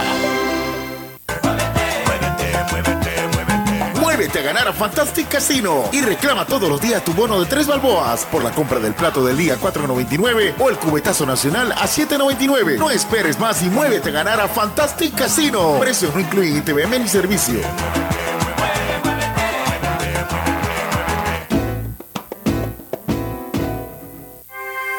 A 4.34 4.44
ganar 4.44 4.66
a 4.66 4.72
Fantastic 4.72 5.28
Casino 5.28 5.90
y 5.92 6.00
reclama 6.00 6.46
todos 6.46 6.70
los 6.70 6.80
días 6.80 7.04
tu 7.04 7.14
bono 7.14 7.38
de 7.40 7.46
tres 7.46 7.68
balboas 7.68 8.26
por 8.26 8.42
la 8.42 8.52
compra 8.52 8.80
del 8.80 8.94
plato 8.94 9.24
del 9.26 9.36
día 9.36 9.58
4.99 9.60 10.54
o 10.58 10.70
el 10.70 10.78
cubetazo 10.78 11.26
nacional 11.26 11.74
a 11.74 11.86
7.99. 11.86 12.78
No 12.78 12.90
esperes 12.90 13.38
más 13.40 13.62
y 13.62 13.70
muévete 13.70 14.10
a 14.10 14.14
ganar 14.14 14.40
a 14.40 14.48
Fantastic 14.48 15.16
Casino. 15.16 15.78
Precios 15.82 16.16
no 16.16 16.22
incluyen 16.22 16.64
TVM 16.64 17.02
ni 17.02 17.08
servicio. 17.10 17.60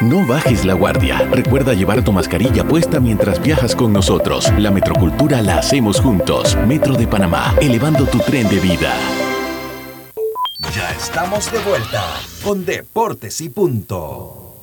No 0.02 0.26
bajes 0.26 0.64
la 0.64 0.74
guardia. 0.74 1.26
Recuerda 1.30 1.72
llevar 1.72 2.04
tu 2.04 2.12
mascarilla 2.12 2.64
puesta 2.64 3.00
mientras 3.00 3.40
viajas 3.40 3.74
con 3.74 3.92
nosotros. 3.92 4.52
La 4.58 4.70
metrocultura 4.70 5.40
la 5.40 5.58
hacemos 5.58 6.00
juntos. 6.00 6.56
Metro 6.66 6.94
de 6.94 7.06
Panamá, 7.06 7.54
elevando 7.60 8.04
tu 8.04 8.18
tren 8.18 8.48
de 8.48 8.60
vida. 8.60 8.92
Estamos 11.02 11.50
de 11.50 11.58
vuelta 11.58 12.20
con 12.44 12.64
Deportes 12.64 13.40
y 13.40 13.48
Punto. 13.48 14.54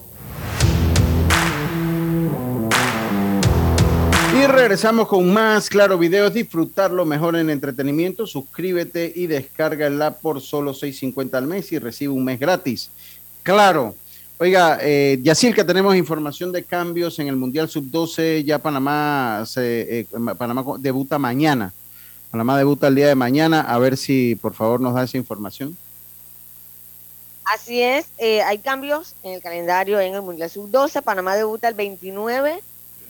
Y 4.33 4.47
regresamos 4.47 5.09
con 5.09 5.33
más 5.33 5.69
Claro 5.69 5.97
Videos. 5.97 6.33
Disfrutarlo 6.33 7.05
mejor 7.05 7.35
en 7.35 7.49
entretenimiento. 7.49 8.25
Suscríbete 8.25 9.11
y 9.13 9.27
app 9.35 10.21
por 10.21 10.39
solo 10.39 10.71
6.50 10.71 11.33
al 11.33 11.45
mes 11.45 11.73
y 11.73 11.77
recibe 11.77 12.13
un 12.13 12.23
mes 12.23 12.39
gratis. 12.39 12.89
Claro. 13.43 13.95
Oiga, 14.37 14.79
eh, 14.81 15.21
que 15.21 15.63
tenemos 15.65 15.93
información 15.97 16.53
de 16.53 16.63
cambios 16.63 17.19
en 17.19 17.27
el 17.27 17.35
Mundial 17.35 17.67
Sub-12. 17.67 18.45
Ya 18.45 18.59
Panamá, 18.59 19.43
eh, 19.57 20.05
Panamá 20.37 20.63
debuta 20.79 21.19
mañana. 21.19 21.73
Panamá 22.31 22.57
debuta 22.57 22.87
el 22.87 22.95
día 22.95 23.07
de 23.07 23.15
mañana. 23.15 23.59
A 23.59 23.77
ver 23.77 23.97
si 23.97 24.37
por 24.37 24.53
favor 24.53 24.79
nos 24.79 24.93
da 24.93 25.03
esa 25.03 25.17
información. 25.17 25.77
Así 27.53 27.81
es, 27.81 28.05
eh, 28.19 28.41
hay 28.43 28.59
cambios 28.59 29.15
en 29.23 29.33
el 29.33 29.41
calendario 29.41 29.99
en 29.99 30.13
el 30.13 30.21
Mundial 30.21 30.49
Sub-12. 30.49 31.01
Panamá 31.01 31.35
debuta 31.35 31.67
el 31.67 31.73
29 31.73 32.61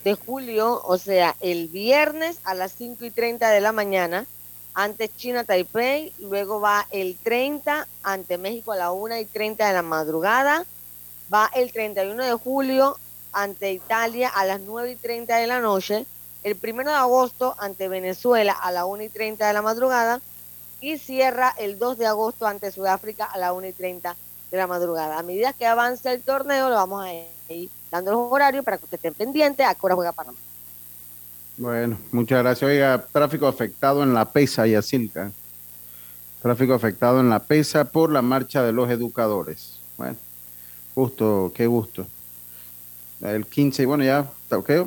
de 0.02 0.14
julio, 0.14 0.80
o 0.84 0.96
sea, 0.96 1.36
el 1.40 1.68
viernes 1.68 2.38
a 2.44 2.54
las 2.54 2.72
5 2.72 3.04
y 3.04 3.10
30 3.10 3.50
de 3.50 3.60
la 3.60 3.72
mañana 3.72 4.26
ante 4.72 5.08
China 5.08 5.44
Taipei. 5.44 6.14
Luego 6.18 6.60
va 6.60 6.86
el 6.90 7.16
30 7.22 7.86
ante 8.02 8.38
México 8.38 8.72
a 8.72 8.76
la 8.76 8.92
1 8.92 9.18
y 9.18 9.26
30 9.26 9.66
de 9.66 9.72
la 9.74 9.82
madrugada 9.82 10.64
va 11.32 11.50
el 11.54 11.72
31 11.72 12.24
de 12.24 12.32
julio 12.32 12.98
ante 13.32 13.72
Italia 13.72 14.28
a 14.28 14.44
las 14.44 14.60
9 14.60 14.92
y 14.92 14.96
30 14.96 15.36
de 15.36 15.46
la 15.46 15.60
noche, 15.60 16.06
el 16.42 16.58
1 16.60 16.84
de 16.84 16.96
agosto 16.96 17.54
ante 17.58 17.88
Venezuela 17.88 18.52
a 18.52 18.72
las 18.72 18.84
1 18.84 19.04
y 19.04 19.08
30 19.08 19.46
de 19.46 19.52
la 19.52 19.62
madrugada 19.62 20.20
y 20.80 20.98
cierra 20.98 21.54
el 21.58 21.78
2 21.78 21.98
de 21.98 22.06
agosto 22.06 22.46
ante 22.46 22.72
Sudáfrica 22.72 23.24
a 23.24 23.38
las 23.38 23.52
1 23.52 23.68
y 23.68 23.72
30 23.72 24.10
de 24.10 24.29
la 24.56 24.66
madrugada. 24.66 25.18
A 25.18 25.22
medida 25.22 25.52
que 25.52 25.66
avance 25.66 26.12
el 26.12 26.22
torneo, 26.22 26.68
lo 26.68 26.76
vamos 26.76 27.04
a 27.04 27.12
ir 27.52 27.70
dando 27.90 28.12
los 28.12 28.32
horarios 28.32 28.64
para 28.64 28.78
que 28.78 28.84
usted 28.84 28.96
estén 28.96 29.14
pendientes 29.14 29.66
a 29.66 29.74
qué 29.74 29.80
juega 29.80 30.12
Panamá. 30.12 30.38
Bueno, 31.56 31.98
muchas 32.10 32.42
gracias. 32.42 32.68
Oiga, 32.68 33.04
tráfico 33.12 33.46
afectado 33.46 34.02
en 34.02 34.14
la 34.14 34.24
PESA 34.24 34.66
y. 34.66 34.74
Tráfico 36.40 36.72
afectado 36.72 37.20
en 37.20 37.28
la 37.28 37.40
PESA 37.40 37.84
por 37.84 38.10
la 38.10 38.22
marcha 38.22 38.62
de 38.62 38.72
los 38.72 38.88
educadores. 38.90 39.78
Bueno. 39.98 40.16
Gusto, 40.94 41.52
qué 41.54 41.66
gusto. 41.66 42.06
El 43.20 43.46
15, 43.46 43.86
bueno, 43.86 44.04
ya, 44.04 44.26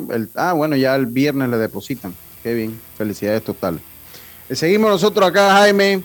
el, 0.10 0.30
ah, 0.36 0.54
bueno, 0.54 0.76
ya 0.76 0.96
el 0.96 1.06
viernes 1.06 1.50
le 1.50 1.58
depositan. 1.58 2.16
Qué 2.42 2.54
bien, 2.54 2.80
felicidades 2.98 3.44
total. 3.44 3.80
Eh, 4.50 4.56
seguimos 4.56 4.90
nosotros 4.90 5.30
acá, 5.30 5.52
Jaime. 5.52 6.04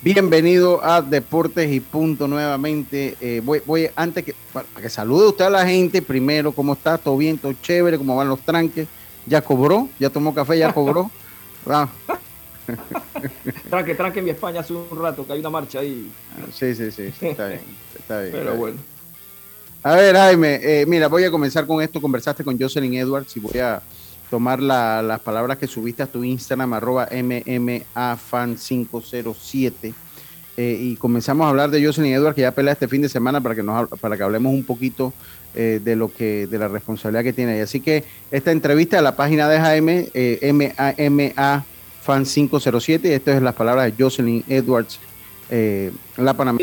Bienvenido 0.00 0.84
a 0.84 1.02
Deportes 1.02 1.72
y 1.72 1.80
Punto 1.80 2.28
nuevamente. 2.28 3.16
Eh, 3.20 3.42
voy, 3.44 3.60
voy, 3.66 3.90
antes 3.96 4.24
que, 4.24 4.32
para 4.52 4.64
que 4.80 4.88
salude 4.88 5.26
usted 5.26 5.46
a 5.46 5.50
la 5.50 5.66
gente, 5.66 6.00
primero, 6.00 6.52
¿cómo 6.52 6.74
está? 6.74 6.96
¿Todo 6.98 7.16
bien? 7.16 7.36
¿Todo 7.36 7.52
chévere? 7.60 7.98
¿Cómo 7.98 8.14
van 8.14 8.28
los 8.28 8.38
tranques? 8.40 8.86
¿Ya 9.26 9.40
cobró? 9.42 9.88
¿Ya 9.98 10.08
tomó 10.08 10.32
café? 10.32 10.58
¿Ya 10.58 10.72
cobró? 10.72 11.10
Ah. 11.70 11.86
tranque, 13.68 13.94
tranque 13.94 14.20
en 14.20 14.24
mi 14.26 14.30
España 14.30 14.60
hace 14.60 14.72
un 14.72 14.86
rato, 14.98 15.26
que 15.26 15.32
hay 15.34 15.40
una 15.40 15.50
marcha 15.50 15.80
ahí. 15.80 16.10
Sí, 16.52 16.74
sí, 16.74 16.90
sí, 16.90 17.12
está 17.20 17.48
bien, 17.48 17.60
está 17.98 18.20
bien. 18.20 18.32
Pero 18.32 18.54
bueno. 18.54 18.78
A 19.82 19.94
ver, 19.96 20.16
Jaime, 20.16 20.60
eh, 20.62 20.86
mira, 20.86 21.08
voy 21.08 21.24
a 21.24 21.30
comenzar 21.30 21.66
con 21.66 21.82
esto. 21.82 22.00
Conversaste 22.00 22.44
con 22.44 22.58
Jocelyn 22.58 22.94
Edwards 22.94 23.36
y 23.36 23.40
voy 23.40 23.58
a 23.58 23.82
tomar 24.30 24.60
las 24.60 25.20
palabras 25.20 25.58
que 25.58 25.66
subiste 25.66 26.02
a 26.02 26.06
tu 26.06 26.24
Instagram, 26.24 26.72
arroba 26.74 27.08
MMAFan507. 27.10 29.94
Eh, 30.56 30.78
y 30.80 30.96
comenzamos 30.96 31.46
a 31.46 31.50
hablar 31.50 31.70
de 31.70 31.84
Jocelyn 31.84 32.14
Edwards, 32.14 32.34
que 32.34 32.40
ya 32.40 32.50
pelea 32.50 32.72
este 32.72 32.88
fin 32.88 33.00
de 33.00 33.08
semana 33.08 33.40
para 33.40 33.54
que, 33.54 33.62
nos, 33.62 33.88
para 34.00 34.16
que 34.16 34.24
hablemos 34.24 34.52
un 34.52 34.64
poquito 34.64 35.12
eh, 35.54 35.80
de 35.82 35.94
lo 35.94 36.12
que 36.12 36.48
de 36.48 36.58
la 36.58 36.66
responsabilidad 36.66 37.22
que 37.22 37.32
tiene 37.32 37.52
ahí. 37.52 37.60
Así 37.60 37.78
que 37.78 38.02
esta 38.32 38.50
entrevista 38.50 38.96
de 38.96 39.02
la 39.02 39.14
página 39.14 39.48
de 39.48 39.60
Jaime, 39.60 40.08
eh, 40.14 40.40
MAFan507, 40.42 43.04
y 43.04 43.12
estas 43.12 43.36
es 43.36 43.42
las 43.42 43.54
palabras 43.54 43.86
de 43.86 43.94
Jocelyn 44.02 44.42
Edwards, 44.48 44.98
la 46.16 46.34
Panamá, 46.34 46.58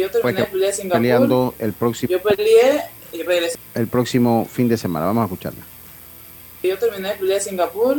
peleando 0.92 1.56
el 1.58 1.72
próximo. 1.72 2.12
Yo 2.12 2.22
peleé 2.22 2.82
el 3.76 3.88
próximo 3.88 4.46
fin 4.52 4.68
de 4.68 4.76
semana. 4.76 5.06
Vamos 5.06 5.22
a 5.22 5.26
escucharla. 5.26 5.75
Yo 6.68 6.78
terminé 6.78 7.10
de 7.10 7.16
pelear 7.16 7.42
Singapur, 7.42 7.98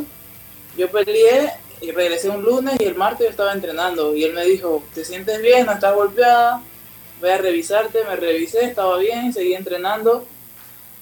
yo 0.77 0.91
peleé 0.91 1.53
y 1.81 1.91
regresé 1.91 2.29
un 2.29 2.43
lunes 2.43 2.77
y 2.81 2.85
el 2.85 2.95
martes 2.95 3.27
yo 3.27 3.31
estaba 3.31 3.53
entrenando 3.53 4.15
y 4.15 4.25
él 4.25 4.33
me 4.33 4.45
dijo, 4.45 4.83
¿te 4.95 5.05
sientes 5.05 5.41
bien? 5.41 5.67
¿No 5.67 5.73
estás 5.73 5.95
golpeada? 5.95 6.63
Voy 7.21 7.31
a 7.31 7.39
revisarte, 7.39 8.05
me 8.05 8.17
revisé, 8.17 8.65
estaba 8.65 8.99
bien, 8.99 9.33
seguí 9.33 9.55
entrenando 9.55 10.27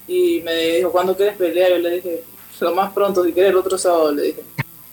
y 0.06 0.40
me 0.42 0.54
dijo, 0.54 0.92
¿cuándo 0.92 1.16
quieres 1.16 1.36
pelear? 1.36 1.70
Yo 1.70 1.78
le 1.78 1.90
dije, 1.90 2.24
lo 2.60 2.74
más 2.74 2.92
pronto, 2.92 3.24
si 3.24 3.32
quieres 3.32 3.50
el 3.50 3.56
otro 3.56 3.78
sábado, 3.78 4.12
le 4.12 4.22
dije. 4.22 4.42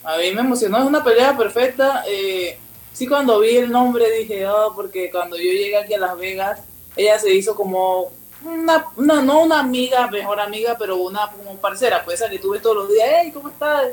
A 0.03 0.17
mí 0.17 0.31
me 0.31 0.41
emocionó, 0.41 0.79
es 0.79 0.85
una 0.85 1.03
pelea 1.03 1.37
perfecta. 1.37 2.03
Eh, 2.07 2.57
sí, 2.91 3.07
cuando 3.07 3.39
vi 3.39 3.57
el 3.57 3.71
nombre 3.71 4.09
dije, 4.11 4.47
oh, 4.47 4.73
porque 4.75 5.11
cuando 5.11 5.37
yo 5.37 5.43
llegué 5.43 5.77
aquí 5.77 5.93
a 5.93 5.99
Las 5.99 6.17
Vegas, 6.17 6.61
ella 6.95 7.19
se 7.19 7.33
hizo 7.33 7.55
como 7.55 8.11
una, 8.43 8.85
no 8.97 9.41
una 9.41 9.59
amiga, 9.59 10.07
mejor 10.09 10.39
amiga, 10.39 10.75
pero 10.77 10.97
una 10.97 11.29
como 11.31 11.57
parcera, 11.57 12.03
pues 12.03 12.21
esa 12.21 12.29
que 12.29 12.39
tuve 12.39 12.59
todos 12.59 12.75
los 12.75 12.89
días, 12.89 13.07
hey, 13.21 13.31
¿cómo 13.33 13.49
estás? 13.49 13.89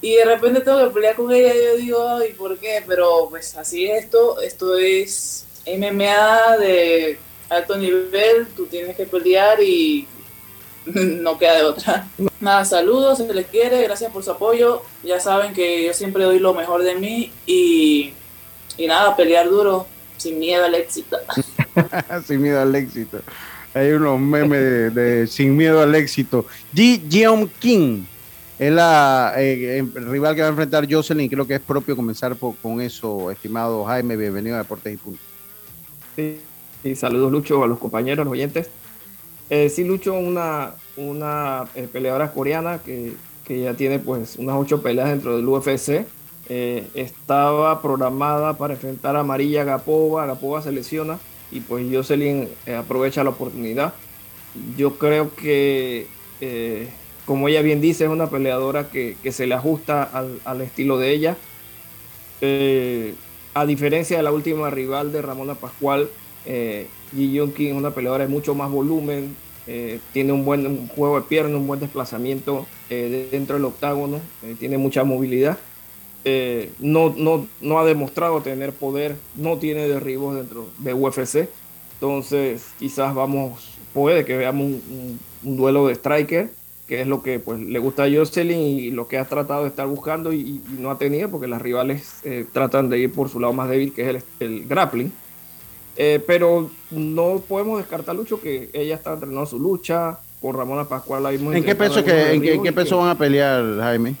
Y 0.00 0.16
de 0.16 0.24
repente 0.24 0.60
tengo 0.60 0.86
que 0.86 0.94
pelear 0.94 1.16
con 1.16 1.32
ella 1.32 1.54
y 1.54 1.64
yo 1.64 1.76
digo, 1.76 2.08
ay, 2.08 2.32
¿por 2.34 2.58
qué? 2.58 2.82
Pero 2.86 3.28
pues 3.30 3.56
así 3.56 3.86
es 3.86 4.04
esto, 4.04 4.40
esto 4.40 4.76
es 4.76 5.46
MMA 5.66 6.58
de 6.58 7.18
alto 7.48 7.76
nivel, 7.76 8.46
tú 8.56 8.66
tienes 8.66 8.96
que 8.96 9.06
pelear 9.06 9.62
y 9.62 10.06
no 10.86 11.38
queda 11.38 11.56
de 11.56 11.64
otra. 11.64 12.08
Nada, 12.40 12.64
saludos, 12.64 13.18
se 13.18 13.32
les 13.32 13.46
quiere, 13.46 13.82
gracias 13.82 14.12
por 14.12 14.22
su 14.22 14.30
apoyo, 14.30 14.82
ya 15.02 15.18
saben 15.20 15.52
que 15.52 15.86
yo 15.86 15.94
siempre 15.94 16.24
doy 16.24 16.38
lo 16.38 16.54
mejor 16.54 16.82
de 16.82 16.94
mí 16.94 17.32
y, 17.46 18.12
y 18.76 18.86
nada, 18.86 19.16
pelear 19.16 19.48
duro, 19.48 19.86
sin 20.16 20.38
miedo 20.38 20.64
al 20.64 20.74
éxito. 20.74 21.18
sin 22.26 22.42
miedo 22.42 22.60
al 22.60 22.74
éxito. 22.74 23.18
Hay 23.76 23.92
unos 23.92 24.18
memes 24.18 24.94
de, 24.94 25.26
sin 25.26 25.54
miedo 25.54 25.82
al 25.82 25.94
éxito. 25.94 26.46
Ji 26.72 27.02
Jeon 27.10 27.46
King 27.58 28.04
es 28.58 28.72
la 28.72 29.34
eh, 29.36 29.84
rival 29.94 30.34
que 30.34 30.40
va 30.40 30.46
a 30.46 30.50
enfrentar 30.50 30.90
Jocelyn. 30.90 31.28
Creo 31.28 31.46
que 31.46 31.56
es 31.56 31.60
propio 31.60 31.94
comenzar 31.94 32.34
con 32.38 32.80
eso, 32.80 33.30
estimado 33.30 33.84
Jaime. 33.84 34.16
Bienvenido 34.16 34.54
a 34.56 34.60
Deportes 34.60 34.94
y 34.94 34.96
Punto. 34.96 35.20
Sí, 36.16 36.96
saludos, 36.96 37.30
Lucho, 37.30 37.62
a 37.62 37.66
los 37.66 37.78
compañeros, 37.78 38.24
los 38.24 38.32
oyentes. 38.32 38.70
Eh, 39.50 39.68
sí, 39.68 39.84
Lucho, 39.84 40.14
una, 40.14 40.72
una 40.96 41.66
eh, 41.74 41.86
peleadora 41.92 42.32
coreana 42.32 42.78
que, 42.78 43.12
que, 43.44 43.60
ya 43.60 43.74
tiene 43.74 43.98
pues 43.98 44.36
unas 44.36 44.56
ocho 44.56 44.80
peleas 44.80 45.10
dentro 45.10 45.36
del 45.36 45.46
UFC. 45.46 46.06
Estaba 46.48 47.82
programada 47.82 48.54
para 48.54 48.72
enfrentar 48.72 49.16
a 49.16 49.22
María 49.22 49.64
Gapova. 49.64 50.24
Gapova 50.24 50.62
se 50.62 50.72
lesiona 50.72 51.18
y 51.50 51.60
pues 51.60 51.86
Jocelyn 51.92 52.48
eh, 52.66 52.74
aprovecha 52.74 53.24
la 53.24 53.30
oportunidad. 53.30 53.94
Yo 54.76 54.98
creo 54.98 55.34
que, 55.34 56.06
eh, 56.40 56.88
como 57.24 57.48
ella 57.48 57.62
bien 57.62 57.80
dice, 57.80 58.04
es 58.04 58.10
una 58.10 58.30
peleadora 58.30 58.88
que, 58.90 59.16
se 59.30 59.46
le 59.46 59.54
ajusta 59.54 60.02
al, 60.02 60.60
estilo 60.60 60.98
de 60.98 61.12
ella. 61.12 61.36
Eh, 62.40 63.14
a 63.54 63.64
diferencia 63.66 64.16
de 64.16 64.22
la 64.22 64.32
última 64.32 64.70
rival 64.70 65.12
de 65.12 65.22
Ramona 65.22 65.54
Pascual, 65.54 66.08
Ji 66.44 67.32
Young 67.32 67.52
King 67.54 67.68
es 67.68 67.74
una 67.74 67.90
peleadora 67.90 68.24
de 68.24 68.30
mucho 68.30 68.54
más 68.54 68.70
volumen, 68.70 69.34
tiene 70.12 70.32
un 70.32 70.44
buen 70.44 70.88
juego 70.88 71.20
de 71.20 71.26
pierna, 71.26 71.56
un 71.56 71.66
buen 71.66 71.80
desplazamiento 71.80 72.66
dentro 72.88 73.56
del 73.56 73.64
octágono, 73.64 74.20
tiene 74.58 74.78
mucha 74.78 75.02
movilidad 75.04 75.58
eh, 76.28 76.72
no, 76.80 77.14
no, 77.16 77.46
no 77.60 77.78
ha 77.78 77.84
demostrado 77.84 78.40
tener 78.40 78.72
poder, 78.72 79.14
no 79.36 79.58
tiene 79.58 79.86
derribos 79.86 80.34
dentro 80.34 80.66
de 80.78 80.92
UFC. 80.92 81.48
Entonces, 81.94 82.66
quizás 82.80 83.14
vamos, 83.14 83.78
puede 83.94 84.24
que 84.24 84.36
veamos 84.36 84.64
un, 84.64 85.20
duelo 85.42 85.86
de 85.86 85.94
striker. 85.94 86.50
que 86.88 87.00
es 87.00 87.06
lo 87.06 87.22
que 87.22 87.38
pues, 87.38 87.60
le 87.60 87.78
gusta 87.78 88.04
a 88.04 88.10
Jocelyn 88.10 88.58
y 88.58 88.90
lo 88.90 89.06
que 89.06 89.18
ha 89.18 89.24
tratado 89.24 89.62
de 89.62 89.68
estar 89.68 89.86
buscando 89.86 90.32
y, 90.32 90.60
no 90.80 90.90
ha 90.90 90.98
tenido, 90.98 91.30
porque 91.30 91.46
las 91.46 91.62
rivales 91.62 92.20
eh, 92.24 92.44
tratan 92.52 92.90
de 92.90 92.98
ir 92.98 93.12
por 93.12 93.28
su 93.28 93.38
lado 93.38 93.52
más 93.52 93.68
débil, 93.68 93.94
que 93.94 94.10
es 94.10 94.24
el, 94.40 94.66
grappling. 94.66 95.12
Eh, 95.96 96.20
pero 96.26 96.72
no 96.90 97.40
podemos 97.46 97.78
descartar, 97.78 98.16
Lucho, 98.16 98.40
que 98.40 98.68
ella 98.72 98.96
está 98.96 99.12
entrenando 99.12 99.46
su 99.46 99.60
lucha. 99.60 100.18
Con 100.42 100.54
Ramona 100.54 100.84
Pascual 100.84 101.22
la 101.22 101.32
¿En 101.32 101.64
qué 101.64 101.74
peso, 101.74 102.04
que, 102.04 102.32
en 102.32 102.62
qué, 102.62 102.72
peso 102.72 102.98
van 102.98 103.08
a 103.08 103.16
pelear, 103.16 103.78
Jaime? 103.78 104.16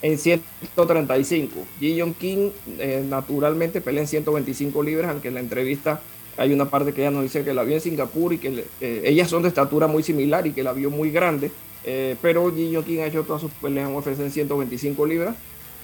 En 0.00 0.18
135. 0.18 1.66
Ji 1.80 2.02
King 2.18 2.50
eh, 2.78 3.04
naturalmente 3.08 3.80
pelea 3.80 4.02
en 4.02 4.08
125 4.08 4.82
libras, 4.82 5.10
aunque 5.10 5.28
en 5.28 5.34
la 5.34 5.40
entrevista 5.40 6.00
hay 6.36 6.52
una 6.52 6.70
parte 6.70 6.92
que 6.92 7.00
ella 7.00 7.10
nos 7.10 7.24
dice 7.24 7.44
que 7.44 7.52
la 7.52 7.64
vio 7.64 7.74
en 7.74 7.80
Singapur 7.80 8.32
y 8.32 8.38
que 8.38 8.64
ellas 8.80 9.28
son 9.28 9.42
de 9.42 9.48
estatura 9.48 9.88
muy 9.88 10.04
similar 10.04 10.46
y 10.46 10.52
que 10.52 10.62
la 10.62 10.72
vio 10.72 10.88
muy 10.88 11.10
grande 11.10 11.50
eh, 11.84 12.16
pero 12.20 12.52
Gillo 12.52 12.84
King 12.84 12.98
ha 12.98 13.06
hecho 13.06 13.22
todas 13.24 13.40
sus 13.40 13.50
peleas 13.52 13.88
en 13.88 13.96
UFC 13.96 14.08
en 14.20 14.30
125 14.30 15.06
libras. 15.06 15.34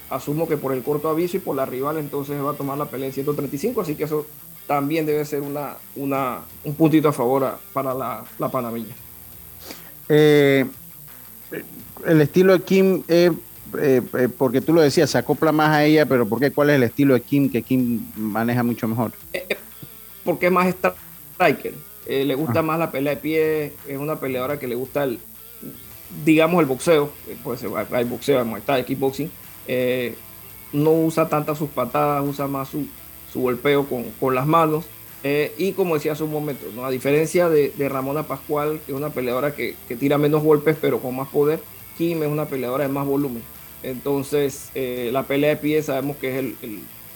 Asumo 0.09 0.47
que 0.47 0.55
por 0.55 0.71
el 0.71 0.83
corto 0.83 1.09
aviso 1.09 1.37
y 1.37 1.39
por 1.39 1.55
la 1.55 1.65
rival 1.65 1.97
entonces 1.97 2.39
va 2.39 2.51
a 2.51 2.55
tomar 2.55 2.77
la 2.77 2.85
pelea 2.85 3.07
en 3.07 3.13
135, 3.13 3.81
así 3.81 3.95
que 3.95 4.03
eso 4.03 4.27
también 4.67 5.07
debe 5.07 5.25
ser 5.25 5.41
una, 5.41 5.77
una 5.95 6.41
un 6.63 6.75
puntito 6.75 7.09
a 7.09 7.11
favor 7.11 7.57
para 7.73 7.93
la, 7.95 8.23
la 8.37 8.49
panameña. 8.49 8.95
Eh, 10.07 10.65
el 12.05 12.21
estilo 12.21 12.53
de 12.53 12.63
Kim, 12.63 13.03
eh, 13.81 14.01
porque 14.37 14.61
tú 14.61 14.73
lo 14.73 14.81
decías, 14.81 15.09
se 15.09 15.17
acopla 15.17 15.51
más 15.51 15.69
a 15.69 15.85
ella, 15.85 16.05
pero 16.05 16.27
¿por 16.27 16.39
qué? 16.39 16.51
¿Cuál 16.51 16.69
es 16.71 16.75
el 16.77 16.83
estilo 16.83 17.13
de 17.13 17.21
Kim 17.21 17.49
que 17.49 17.61
Kim 17.61 18.05
maneja 18.15 18.63
mucho 18.63 18.87
mejor? 18.87 19.11
porque 20.23 20.47
es 20.47 20.51
más 20.51 20.67
striker, 20.67 21.73
le 22.07 22.35
gusta 22.35 22.59
ah. 22.59 22.63
más 22.63 22.79
la 22.79 22.91
pelea 22.91 23.15
de 23.15 23.21
pie, 23.21 23.73
es 23.87 23.97
una 23.97 24.19
peleadora 24.19 24.57
que 24.57 24.67
le 24.67 24.73
gusta 24.73 25.03
el, 25.03 25.19
digamos, 26.23 26.61
el 26.61 26.65
boxeo, 26.65 27.11
pues 27.43 27.63
hay 27.91 28.03
boxeo, 28.05 28.39
hay 28.39 28.45
Muay 28.45 28.61
kickboxing, 28.85 29.31
eh, 29.67 30.15
no 30.71 30.91
usa 30.91 31.27
tantas 31.27 31.57
sus 31.57 31.69
patadas, 31.69 32.23
usa 32.27 32.47
más 32.47 32.69
su, 32.69 32.85
golpeo 33.33 33.85
con, 34.19 34.35
las 34.35 34.47
manos. 34.47 34.85
Eh, 35.23 35.53
y 35.57 35.73
como 35.73 35.95
decía 35.95 36.13
hace 36.13 36.23
un 36.23 36.31
momento, 36.31 36.67
¿no? 36.73 36.85
a 36.85 36.91
diferencia 36.91 37.49
de, 37.49 37.73
Ramona 37.89 38.23
Pascual, 38.23 38.79
que 38.85 38.91
es 38.91 38.97
una 38.97 39.09
peleadora 39.09 39.55
que, 39.55 39.75
tira 39.99 40.17
menos 40.17 40.43
golpes 40.43 40.77
pero 40.79 40.99
con 40.99 41.15
más 41.15 41.27
poder, 41.29 41.59
Kim 41.97 42.21
es 42.23 42.29
una 42.29 42.45
peleadora 42.45 42.87
de 42.87 42.93
más 42.93 43.05
volumen. 43.05 43.43
Entonces, 43.85 44.71
eh, 44.73 45.09
la 45.13 45.23
pelea 45.23 45.51
de 45.51 45.57
pie 45.57 45.83
sabemos 45.83 46.17
que 46.17 46.31
es 46.31 46.37
el, 46.37 46.55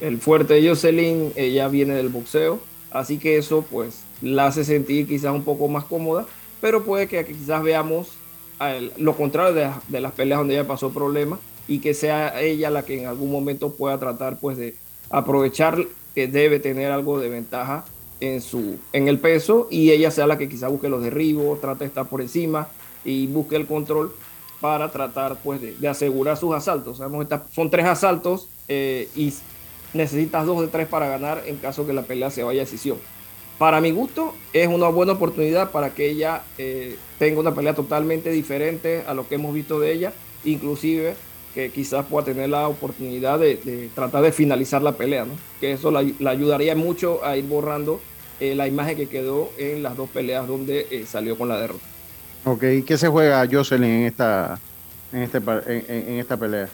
el, 0.01 0.17
fuerte 0.19 0.53
de 0.53 0.69
Jocelyn, 0.69 1.33
ella 1.35 1.67
viene 1.67 1.95
del 1.95 2.09
boxeo, 2.09 2.59
así 2.91 3.17
que 3.17 3.37
eso 3.37 3.65
pues 3.69 4.03
la 4.21 4.45
hace 4.47 4.63
sentir 4.63 5.07
quizás 5.07 5.33
un 5.33 5.43
poco 5.43 5.67
más 5.67 5.83
cómoda, 5.85 6.27
pero 6.61 6.83
puede 6.83 7.07
que 7.07 7.25
quizás 7.25 7.63
veamos 7.63 8.09
lo 8.97 9.15
contrario 9.15 9.71
de, 9.87 10.01
las 10.01 10.11
peleas 10.11 10.39
donde 10.39 10.55
ella 10.55 10.67
pasó 10.67 10.91
problemas 10.91 11.39
y 11.67 11.79
que 11.79 11.93
sea 11.93 12.41
ella 12.41 12.69
la 12.69 12.83
que 12.83 13.01
en 13.01 13.07
algún 13.07 13.31
momento 13.31 13.73
pueda 13.73 13.97
tratar 13.97 14.39
pues 14.39 14.57
de 14.57 14.75
aprovechar 15.09 15.85
que 16.13 16.27
debe 16.27 16.59
tener 16.59 16.91
algo 16.91 17.19
de 17.19 17.29
ventaja 17.29 17.85
en 18.19 18.41
su 18.41 18.77
en 18.91 19.07
el 19.07 19.17
peso 19.19 19.67
y 19.71 19.91
ella 19.91 20.11
sea 20.11 20.27
la 20.27 20.37
que 20.37 20.49
quizá 20.49 20.67
busque 20.67 20.89
los 20.89 21.01
derribos, 21.01 21.61
trate 21.61 21.79
de 21.79 21.87
estar 21.87 22.07
por 22.07 22.21
encima 22.21 22.67
y 23.05 23.27
busque 23.27 23.55
el 23.55 23.65
control 23.65 24.13
para 24.61 24.91
tratar 24.91 25.37
pues 25.43 25.61
de, 25.61 25.87
asegurar 25.87 26.37
sus 26.37 26.53
asaltos. 26.55 26.97
Sabemos 26.97 27.27
que 27.27 27.39
son 27.53 27.69
tres 27.69 27.85
asaltos 27.85 28.49
eh, 28.67 29.07
y 29.15 29.33
necesitas 29.93 30.45
dos 30.45 30.61
de 30.61 30.67
tres 30.67 30.87
para 30.87 31.07
ganar 31.07 31.43
en 31.45 31.57
caso 31.57 31.85
que 31.85 31.93
la 31.93 32.03
pelea 32.03 32.29
se 32.29 32.43
vaya 32.43 32.61
a 32.61 32.65
decisión 32.65 32.97
para 33.59 33.81
mi 33.81 33.91
gusto, 33.91 34.33
es 34.53 34.69
una 34.69 34.87
buena 34.87 35.11
oportunidad 35.11 35.71
para 35.71 35.93
que 35.93 36.09
ella 36.09 36.43
eh, 36.57 36.95
tenga 37.19 37.41
una 37.41 37.53
pelea 37.53 37.75
totalmente 37.75 38.31
diferente 38.31 39.03
a 39.05 39.13
lo 39.13 39.27
que 39.27 39.35
hemos 39.35 39.53
visto 39.53 39.81
de 39.81 39.91
ella, 39.91 40.13
inclusive 40.45 41.15
que 41.53 41.69
quizás 41.69 42.05
pueda 42.05 42.25
tener 42.25 42.49
la 42.49 42.69
oportunidad 42.69 43.37
de, 43.37 43.89
tratar 43.93 44.23
de 44.23 44.31
finalizar 44.31 44.81
la 44.81 44.93
pelea, 44.93 45.25
¿no? 45.25 45.33
que 45.59 45.73
eso 45.73 45.91
la, 45.91 45.99
ayudaría 45.99 46.73
mucho 46.73 47.23
a 47.25 47.35
ir 47.35 47.45
borrando 47.45 47.99
eh, 48.39 48.55
la 48.55 48.65
imagen 48.65 48.95
que 48.95 49.09
quedó 49.09 49.49
en 49.57 49.83
las 49.83 49.97
dos 49.97 50.09
peleas 50.09 50.47
donde 50.47 51.05
salió 51.05 51.37
con 51.37 51.49
la 51.49 51.59
derrota. 51.59 51.83
Ok, 52.45 52.63
¿qué 52.85 52.97
se 52.97 53.07
juega 53.07 53.47
Jocelyn 53.49 53.89
en 53.89 54.05
esta, 54.05 54.59
en, 55.11 55.23
este, 55.23 55.37
en, 55.37 56.19
esta 56.19 56.37
pelea? 56.37 56.69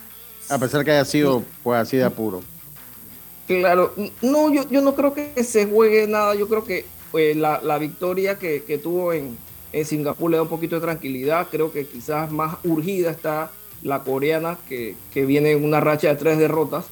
A 0.48 0.58
pesar 0.58 0.84
que 0.84 0.92
haya 0.92 1.04
sido 1.04 1.42
pues 1.62 1.78
así 1.80 1.96
de 1.96 2.04
apuro. 2.04 2.42
Claro, 3.46 3.92
no, 4.22 4.52
yo, 4.52 4.68
yo 4.68 4.80
no 4.80 4.94
creo 4.94 5.14
que 5.14 5.42
se 5.44 5.66
juegue 5.66 6.06
nada. 6.06 6.34
Yo 6.34 6.48
creo 6.48 6.64
que 6.64 6.84
pues, 7.12 7.36
la, 7.36 7.78
victoria 7.78 8.38
que, 8.38 8.80
tuvo 8.82 9.12
en, 9.12 9.38
Singapur 9.84 10.30
le 10.30 10.36
da 10.36 10.42
un 10.42 10.48
poquito 10.48 10.76
de 10.76 10.82
tranquilidad. 10.82 11.48
Creo 11.50 11.72
que 11.72 11.86
quizás 11.86 12.30
más 12.30 12.56
urgida 12.64 13.10
está 13.10 13.50
la 13.82 14.02
coreana, 14.02 14.58
que, 14.68 14.96
viene 15.14 15.52
en 15.52 15.64
una 15.64 15.80
racha 15.80 16.08
de 16.08 16.16
tres 16.16 16.38
derrotas. 16.38 16.86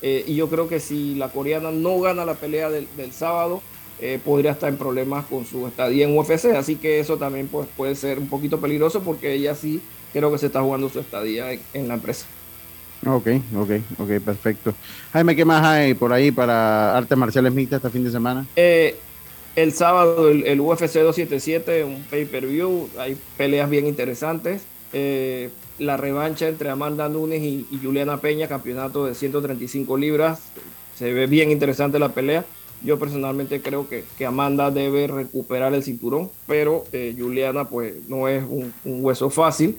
Eh, 0.00 0.24
y 0.26 0.36
yo 0.36 0.48
creo 0.48 0.68
que 0.68 0.80
si 0.80 1.16
la 1.16 1.28
coreana 1.30 1.70
no 1.70 2.00
gana 2.00 2.24
la 2.24 2.34
pelea 2.34 2.70
del, 2.70 3.12
sábado, 3.12 3.62
eh, 4.00 4.20
podría 4.24 4.52
estar 4.52 4.68
en 4.68 4.76
problemas 4.76 5.24
con 5.26 5.44
su 5.44 5.66
estadía 5.66 6.06
en 6.06 6.16
UFC. 6.16 6.46
Así 6.56 6.76
que 6.76 7.00
eso 7.00 7.16
también 7.16 7.48
pues, 7.48 7.68
puede 7.76 7.94
ser 7.94 8.18
un 8.18 8.28
poquito 8.28 8.60
peligroso 8.60 9.02
porque 9.02 9.32
ella 9.32 9.54
sí 9.54 9.80
creo 10.12 10.30
que 10.32 10.38
se 10.38 10.46
está 10.46 10.62
jugando 10.62 10.88
su 10.88 11.00
estadía 11.00 11.52
en 11.52 11.88
la 11.88 11.94
empresa. 11.94 12.26
Ok, 13.06 13.28
ok, 13.56 13.70
ok, 13.98 14.10
perfecto. 14.24 14.74
Jaime, 15.12 15.36
¿qué 15.36 15.44
más 15.44 15.64
hay 15.64 15.94
por 15.94 16.12
ahí 16.12 16.30
para 16.30 16.96
artes 16.96 17.16
marciales 17.16 17.52
mixtas 17.52 17.78
este 17.78 17.90
fin 17.90 18.04
de 18.04 18.10
semana? 18.10 18.46
Eh, 18.56 18.96
el 19.54 19.72
sábado 19.72 20.28
el, 20.30 20.60
UFC 20.60 20.80
277, 20.80 21.84
un 21.84 22.02
pay-per-view, 22.04 22.88
hay 22.98 23.16
peleas 23.36 23.70
bien 23.70 23.86
interesantes. 23.86 24.62
Eh, 24.92 25.50
la 25.78 25.96
revancha 25.96 26.48
entre 26.48 26.70
Amanda 26.70 27.08
Nunes 27.08 27.42
y, 27.42 27.66
Juliana 27.82 28.20
Peña, 28.20 28.48
campeonato 28.48 29.06
de 29.06 29.14
135 29.14 29.96
libras. 29.96 30.40
Se 30.96 31.12
ve 31.12 31.26
bien 31.26 31.52
interesante 31.52 31.98
la 32.00 32.08
pelea. 32.08 32.44
Yo 32.82 32.98
personalmente 32.98 33.60
creo 33.60 33.88
que, 33.88 34.04
que 34.16 34.26
Amanda 34.26 34.70
debe 34.70 35.06
recuperar 35.06 35.74
el 35.74 35.82
cinturón, 35.82 36.30
pero 36.46 36.84
eh, 36.92 37.14
Juliana 37.18 37.64
pues 37.64 38.08
no 38.08 38.28
es 38.28 38.44
un 38.44 38.72
hueso 38.84 39.30
fácil. 39.30 39.78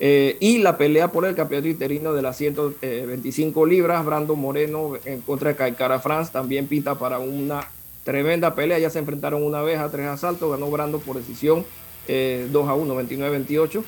Eh, 0.00 0.36
y 0.38 0.58
la 0.58 0.78
pelea 0.78 1.10
por 1.10 1.24
el 1.24 1.34
campeonato 1.34 1.68
interino 1.68 2.12
de 2.12 2.22
las 2.22 2.36
125 2.36 3.66
libras, 3.66 4.04
Brando 4.04 4.36
Moreno 4.36 4.92
en 5.04 5.20
contra 5.22 5.50
de 5.50 5.56
Caicara 5.56 5.98
France, 5.98 6.30
también 6.32 6.68
pinta 6.68 6.94
para 6.94 7.18
una 7.18 7.68
tremenda 8.04 8.54
pelea. 8.54 8.78
Ya 8.78 8.90
se 8.90 9.00
enfrentaron 9.00 9.42
una 9.42 9.62
vez 9.62 9.78
a 9.78 9.90
tres 9.90 10.06
asaltos, 10.06 10.50
ganó 10.50 10.70
Brando 10.70 10.98
por 11.00 11.16
decisión 11.16 11.60
2 11.60 11.66
eh, 12.08 12.48
a 12.54 12.74
1, 12.74 13.02
29-28. 13.02 13.82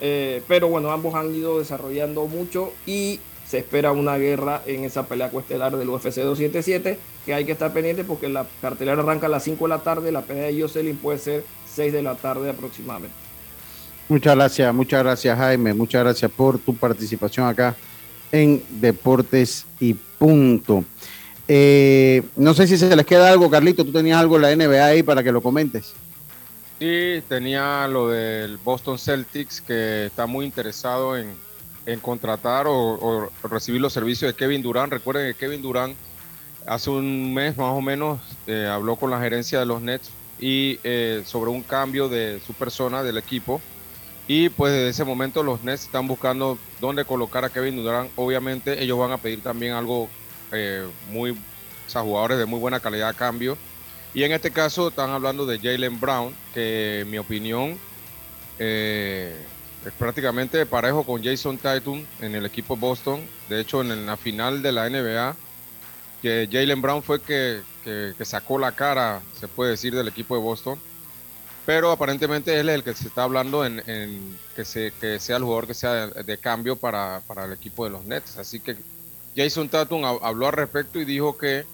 Eh, 0.00 0.42
pero 0.48 0.68
bueno, 0.68 0.90
ambos 0.90 1.14
han 1.14 1.32
ido 1.32 1.60
desarrollando 1.60 2.26
mucho 2.26 2.72
y 2.86 3.20
se 3.46 3.58
espera 3.58 3.92
una 3.92 4.16
guerra 4.16 4.62
en 4.66 4.84
esa 4.84 5.06
pelea 5.06 5.30
cuestelar 5.30 5.76
del 5.76 5.88
UFC 5.90 6.16
277, 6.16 6.98
que 7.24 7.34
hay 7.34 7.44
que 7.44 7.52
estar 7.52 7.72
pendiente 7.72 8.04
porque 8.04 8.28
la 8.28 8.46
cartelera 8.60 9.00
arranca 9.00 9.26
a 9.26 9.30
las 9.30 9.44
5 9.44 9.64
de 9.64 9.68
la 9.68 9.78
tarde, 9.78 10.12
la 10.12 10.22
pelea 10.22 10.46
de 10.46 10.60
Jocelyn 10.60 10.96
puede 10.96 11.18
ser 11.18 11.44
6 11.74 11.92
de 11.92 12.02
la 12.02 12.14
tarde 12.16 12.50
aproximadamente. 12.50 13.16
Muchas 14.08 14.34
gracias, 14.34 14.74
muchas 14.74 15.02
gracias 15.02 15.38
Jaime, 15.38 15.72
muchas 15.74 16.02
gracias 16.02 16.30
por 16.30 16.58
tu 16.58 16.74
participación 16.74 17.46
acá 17.46 17.76
en 18.30 18.62
Deportes 18.68 19.66
y 19.78 19.94
Punto. 19.94 20.84
Eh, 21.48 22.22
no 22.36 22.54
sé 22.54 22.66
si 22.66 22.78
se 22.78 22.94
les 22.94 23.06
queda 23.06 23.30
algo, 23.30 23.50
Carlito, 23.50 23.84
tú 23.84 23.92
tenías 23.92 24.18
algo 24.18 24.36
en 24.36 24.42
la 24.42 24.56
NBA 24.56 24.84
ahí 24.84 25.02
para 25.02 25.22
que 25.22 25.32
lo 25.32 25.40
comentes. 25.40 25.94
Sí, 26.78 27.22
tenía 27.28 27.86
lo 27.88 28.08
del 28.08 28.56
Boston 28.56 28.98
Celtics 28.98 29.60
que 29.60 30.06
está 30.06 30.26
muy 30.26 30.44
interesado 30.44 31.16
en, 31.16 31.36
contratar 32.00 32.66
o, 32.68 33.30
recibir 33.44 33.80
los 33.80 33.92
servicios 33.92 34.32
de 34.32 34.36
Kevin 34.36 34.62
Durant. 34.62 34.92
Recuerden 34.92 35.32
que 35.32 35.38
Kevin 35.38 35.62
Durant 35.62 35.96
hace 36.66 36.90
un 36.90 37.34
mes 37.34 37.56
más 37.56 37.72
o 37.72 37.80
menos 37.80 38.20
eh, 38.46 38.66
habló 38.70 38.96
con 38.96 39.10
la 39.10 39.20
gerencia 39.20 39.58
de 39.58 39.66
los 39.66 39.82
Nets 39.82 40.10
y 40.38 40.78
eh, 40.84 41.22
sobre 41.24 41.50
un 41.50 41.62
cambio 41.62 42.08
de 42.08 42.40
su 42.46 42.52
persona, 42.54 43.02
del 43.02 43.18
equipo 43.18 43.60
y 44.28 44.48
pues 44.48 44.72
desde 44.72 44.88
ese 44.88 45.04
momento 45.04 45.42
los 45.42 45.62
Nets 45.62 45.82
están 45.82 46.06
buscando 46.06 46.58
dónde 46.80 47.04
colocar 47.04 47.44
a 47.44 47.50
Kevin 47.50 47.76
Durant. 47.76 48.10
Obviamente 48.16 48.82
ellos 48.82 48.98
van 48.98 49.12
a 49.12 49.18
pedir 49.18 49.42
también 49.42 49.72
algo 49.72 50.08
eh, 50.52 50.86
muy, 51.10 51.32
o 51.32 52.00
jugadores 52.00 52.38
de 52.38 52.46
muy 52.46 52.60
buena 52.60 52.80
calidad 52.80 53.08
a 53.08 53.14
cambio. 53.14 53.58
Y 54.14 54.22
en 54.22 54.32
este 54.32 54.50
caso 54.50 54.88
están 54.88 55.10
hablando 55.10 55.46
de 55.46 55.58
Jalen 55.58 55.98
Brown, 55.98 56.34
que 56.54 57.00
en 57.00 57.10
mi 57.10 57.18
opinión 57.18 57.78
es 58.58 59.92
prácticamente 59.98 60.64
parejo 60.66 61.02
con 61.02 61.22
Jason 61.22 61.58
Tatum 61.58 62.04
en 62.20 62.34
el 62.34 62.46
equipo 62.46 62.76
Boston. 62.76 63.20
De 63.48 63.60
hecho, 63.60 63.80
en 63.80 64.06
la 64.06 64.16
final 64.16 64.62
de 64.62 64.72
la 64.72 64.88
NBA, 64.88 65.34
que 66.22 66.48
Jalen 66.50 66.80
Brown 66.80 67.02
fue 67.02 67.20
que, 67.20 67.60
que 67.84 68.24
sacó 68.24 68.58
la 68.58 68.72
cara, 68.72 69.20
se 69.38 69.48
puede 69.48 69.72
decir, 69.72 69.94
del 69.94 70.08
equipo 70.08 70.34
de 70.36 70.42
Boston 70.42 70.78
pero 71.64 71.92
aparentemente 71.92 72.58
él 72.58 72.68
es 72.68 72.74
el 72.76 72.84
que 72.84 72.94
se 72.94 73.06
está 73.06 73.22
hablando 73.22 73.64
en, 73.64 73.82
que, 74.56 74.64
se, 74.64 74.92
que, 75.00 75.20
sea 75.20 75.36
el 75.36 75.44
jugador 75.44 75.66
que 75.66 75.74
sea 75.74 76.08
de, 76.08 76.38
cambio 76.38 76.76
para, 76.76 77.22
el 77.44 77.52
equipo 77.52 77.84
de 77.84 77.90
los 77.90 78.04
Nets. 78.04 78.36
Así 78.38 78.58
que 78.58 78.76
Jason 79.36 79.68
Tatum 79.68 80.04
habló 80.04 80.48
al 80.48 80.52
respecto 80.52 81.00
y 81.00 81.04
dijo 81.04 81.38
que 81.38 81.64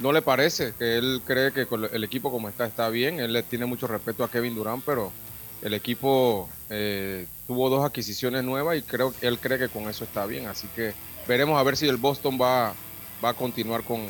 no 0.00 0.12
le 0.12 0.22
parece, 0.22 0.74
que 0.78 0.98
él 0.98 1.22
cree 1.24 1.52
que 1.52 1.66
el 1.92 2.04
equipo 2.04 2.30
como 2.30 2.48
está 2.48 2.66
está 2.66 2.88
bien, 2.90 3.20
él 3.20 3.32
le 3.32 3.42
tiene 3.42 3.64
mucho 3.64 3.86
respeto 3.86 4.24
a 4.24 4.30
Kevin 4.30 4.54
Durant, 4.54 4.84
pero 4.84 5.10
el 5.62 5.72
equipo 5.72 6.48
eh, 6.68 7.26
tuvo 7.46 7.70
dos 7.70 7.84
adquisiciones 7.84 8.44
nuevas 8.44 8.76
y 8.76 8.82
creo 8.82 9.14
él 9.22 9.38
cree 9.38 9.58
que 9.58 9.68
con 9.68 9.88
eso 9.88 10.04
está 10.04 10.26
bien. 10.26 10.48
Así 10.48 10.68
que 10.76 10.92
veremos 11.26 11.58
a 11.58 11.62
ver 11.62 11.78
si 11.78 11.88
el 11.88 11.96
Boston 11.96 12.38
va, 12.40 12.74
va 13.24 13.30
a 13.30 13.34
continuar 13.34 13.82
con, 13.82 14.00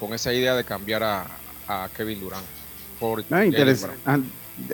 con 0.00 0.14
esa 0.14 0.32
idea 0.32 0.54
de 0.54 0.64
cambiar 0.64 1.02
a, 1.02 1.26
a 1.68 1.88
Kevin 1.94 2.20
Durant. 2.20 2.44
Ah, 4.06 4.18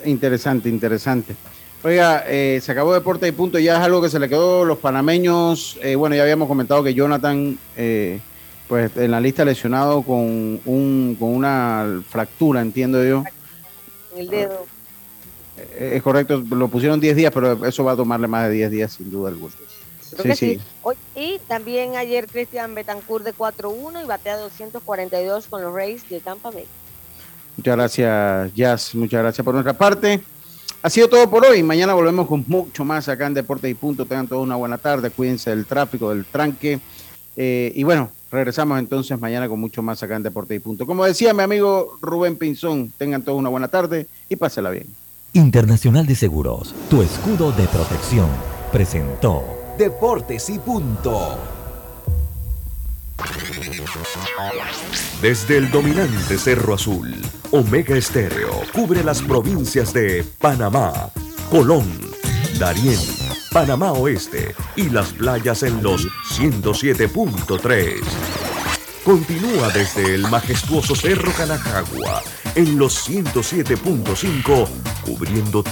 interesante, 0.05 0.69
interesante. 0.69 1.35
Oiga, 1.83 2.23
eh, 2.27 2.59
se 2.61 2.71
acabó 2.71 2.93
Deporte 2.93 3.27
y 3.27 3.31
Punto, 3.31 3.57
ya 3.57 3.77
es 3.77 3.83
algo 3.83 4.01
que 4.01 4.09
se 4.09 4.19
le 4.19 4.29
quedó 4.29 4.63
los 4.65 4.77
panameños. 4.77 5.79
Eh, 5.81 5.95
bueno, 5.95 6.15
ya 6.15 6.21
habíamos 6.21 6.47
comentado 6.47 6.83
que 6.83 6.93
Jonathan, 6.93 7.57
eh, 7.75 8.19
pues 8.67 8.95
en 8.95 9.11
la 9.11 9.19
lista 9.19 9.43
lesionado 9.43 10.03
con, 10.03 10.61
un, 10.65 11.17
con 11.19 11.29
una 11.29 12.01
fractura, 12.07 12.61
entiendo 12.61 13.03
yo. 13.03 13.23
En 14.13 14.21
el 14.21 14.29
dedo. 14.29 14.65
es 15.77 16.03
correcto, 16.03 16.43
lo 16.49 16.67
pusieron 16.67 16.99
10 16.99 17.15
días, 17.15 17.31
pero 17.33 17.65
eso 17.65 17.83
va 17.83 17.93
a 17.93 17.95
tomarle 17.95 18.27
más 18.27 18.47
de 18.47 18.53
10 18.55 18.71
días, 18.71 18.93
sin 18.93 19.09
duda 19.09 19.29
alguna. 19.29 19.53
Sí, 20.21 20.35
sí. 20.35 20.59
Y 21.15 21.39
también 21.47 21.95
ayer 21.95 22.27
Cristian 22.27 22.75
Betancourt 22.75 23.23
de 23.25 23.33
4-1 23.33 24.03
y 24.03 24.07
batea 24.07 24.37
242 24.37 25.47
con 25.47 25.61
los 25.61 25.73
Rays 25.73 26.07
de 26.09 26.19
Tampa 26.19 26.51
Bay. 26.51 26.65
Muchas 27.57 27.75
gracias, 27.75 28.53
Jazz. 28.55 28.95
Muchas 28.95 29.21
gracias 29.21 29.43
por 29.43 29.53
nuestra 29.53 29.73
parte. 29.73 30.21
Ha 30.81 30.89
sido 30.89 31.07
todo 31.07 31.29
por 31.29 31.45
hoy. 31.45 31.61
Mañana 31.61 31.93
volvemos 31.93 32.27
con 32.27 32.43
mucho 32.47 32.83
más 32.83 33.07
acá 33.07 33.27
en 33.27 33.33
Deporte 33.33 33.69
y 33.69 33.73
Punto. 33.73 34.05
Tengan 34.05 34.27
todos 34.27 34.43
una 34.43 34.55
buena 34.55 34.77
tarde. 34.77 35.11
Cuídense 35.11 35.51
del 35.51 35.65
tráfico, 35.65 36.09
del 36.09 36.25
tranque. 36.25 36.79
Eh, 37.35 37.71
y 37.75 37.83
bueno, 37.83 38.09
regresamos 38.31 38.79
entonces 38.79 39.19
mañana 39.19 39.47
con 39.47 39.59
mucho 39.59 39.83
más 39.83 40.01
acá 40.01 40.15
en 40.15 40.23
Deporte 40.23 40.55
y 40.55 40.59
Punto. 40.59 40.85
Como 40.85 41.05
decía 41.05 41.33
mi 41.33 41.43
amigo 41.43 41.97
Rubén 42.01 42.35
Pinzón, 42.35 42.91
tengan 42.97 43.21
todos 43.21 43.37
una 43.37 43.49
buena 43.49 43.67
tarde 43.67 44.07
y 44.27 44.35
pásela 44.35 44.69
bien. 44.69 44.87
Internacional 45.33 46.05
de 46.05 46.15
Seguros, 46.15 46.73
tu 46.89 47.01
escudo 47.01 47.51
de 47.53 47.65
protección, 47.67 48.27
presentó 48.71 49.60
Deportes 49.81 50.47
y 50.51 50.59
Punto. 50.59 51.39
Desde 55.23 55.57
el 55.57 55.71
dominante 55.71 56.37
Cerro 56.37 56.75
Azul, 56.75 57.15
Omega 57.49 57.97
Estéreo 57.97 58.61
cubre 58.75 59.03
las 59.03 59.23
provincias 59.23 59.91
de 59.91 60.23
Panamá, 60.37 61.09
Colón, 61.49 61.89
Darién, 62.59 62.99
Panamá 63.51 63.93
Oeste 63.93 64.53
y 64.75 64.91
las 64.91 65.13
playas 65.13 65.63
en 65.63 65.81
los 65.81 66.07
107.3. 66.37 68.03
Continúa 69.03 69.69
desde 69.69 70.13
el 70.13 70.27
majestuoso 70.27 70.95
Cerro 70.95 71.31
Canajagua 71.31 72.21
en 72.53 72.77
los 72.77 73.09
107.5, 73.09 74.67
cubriendo 75.03 75.59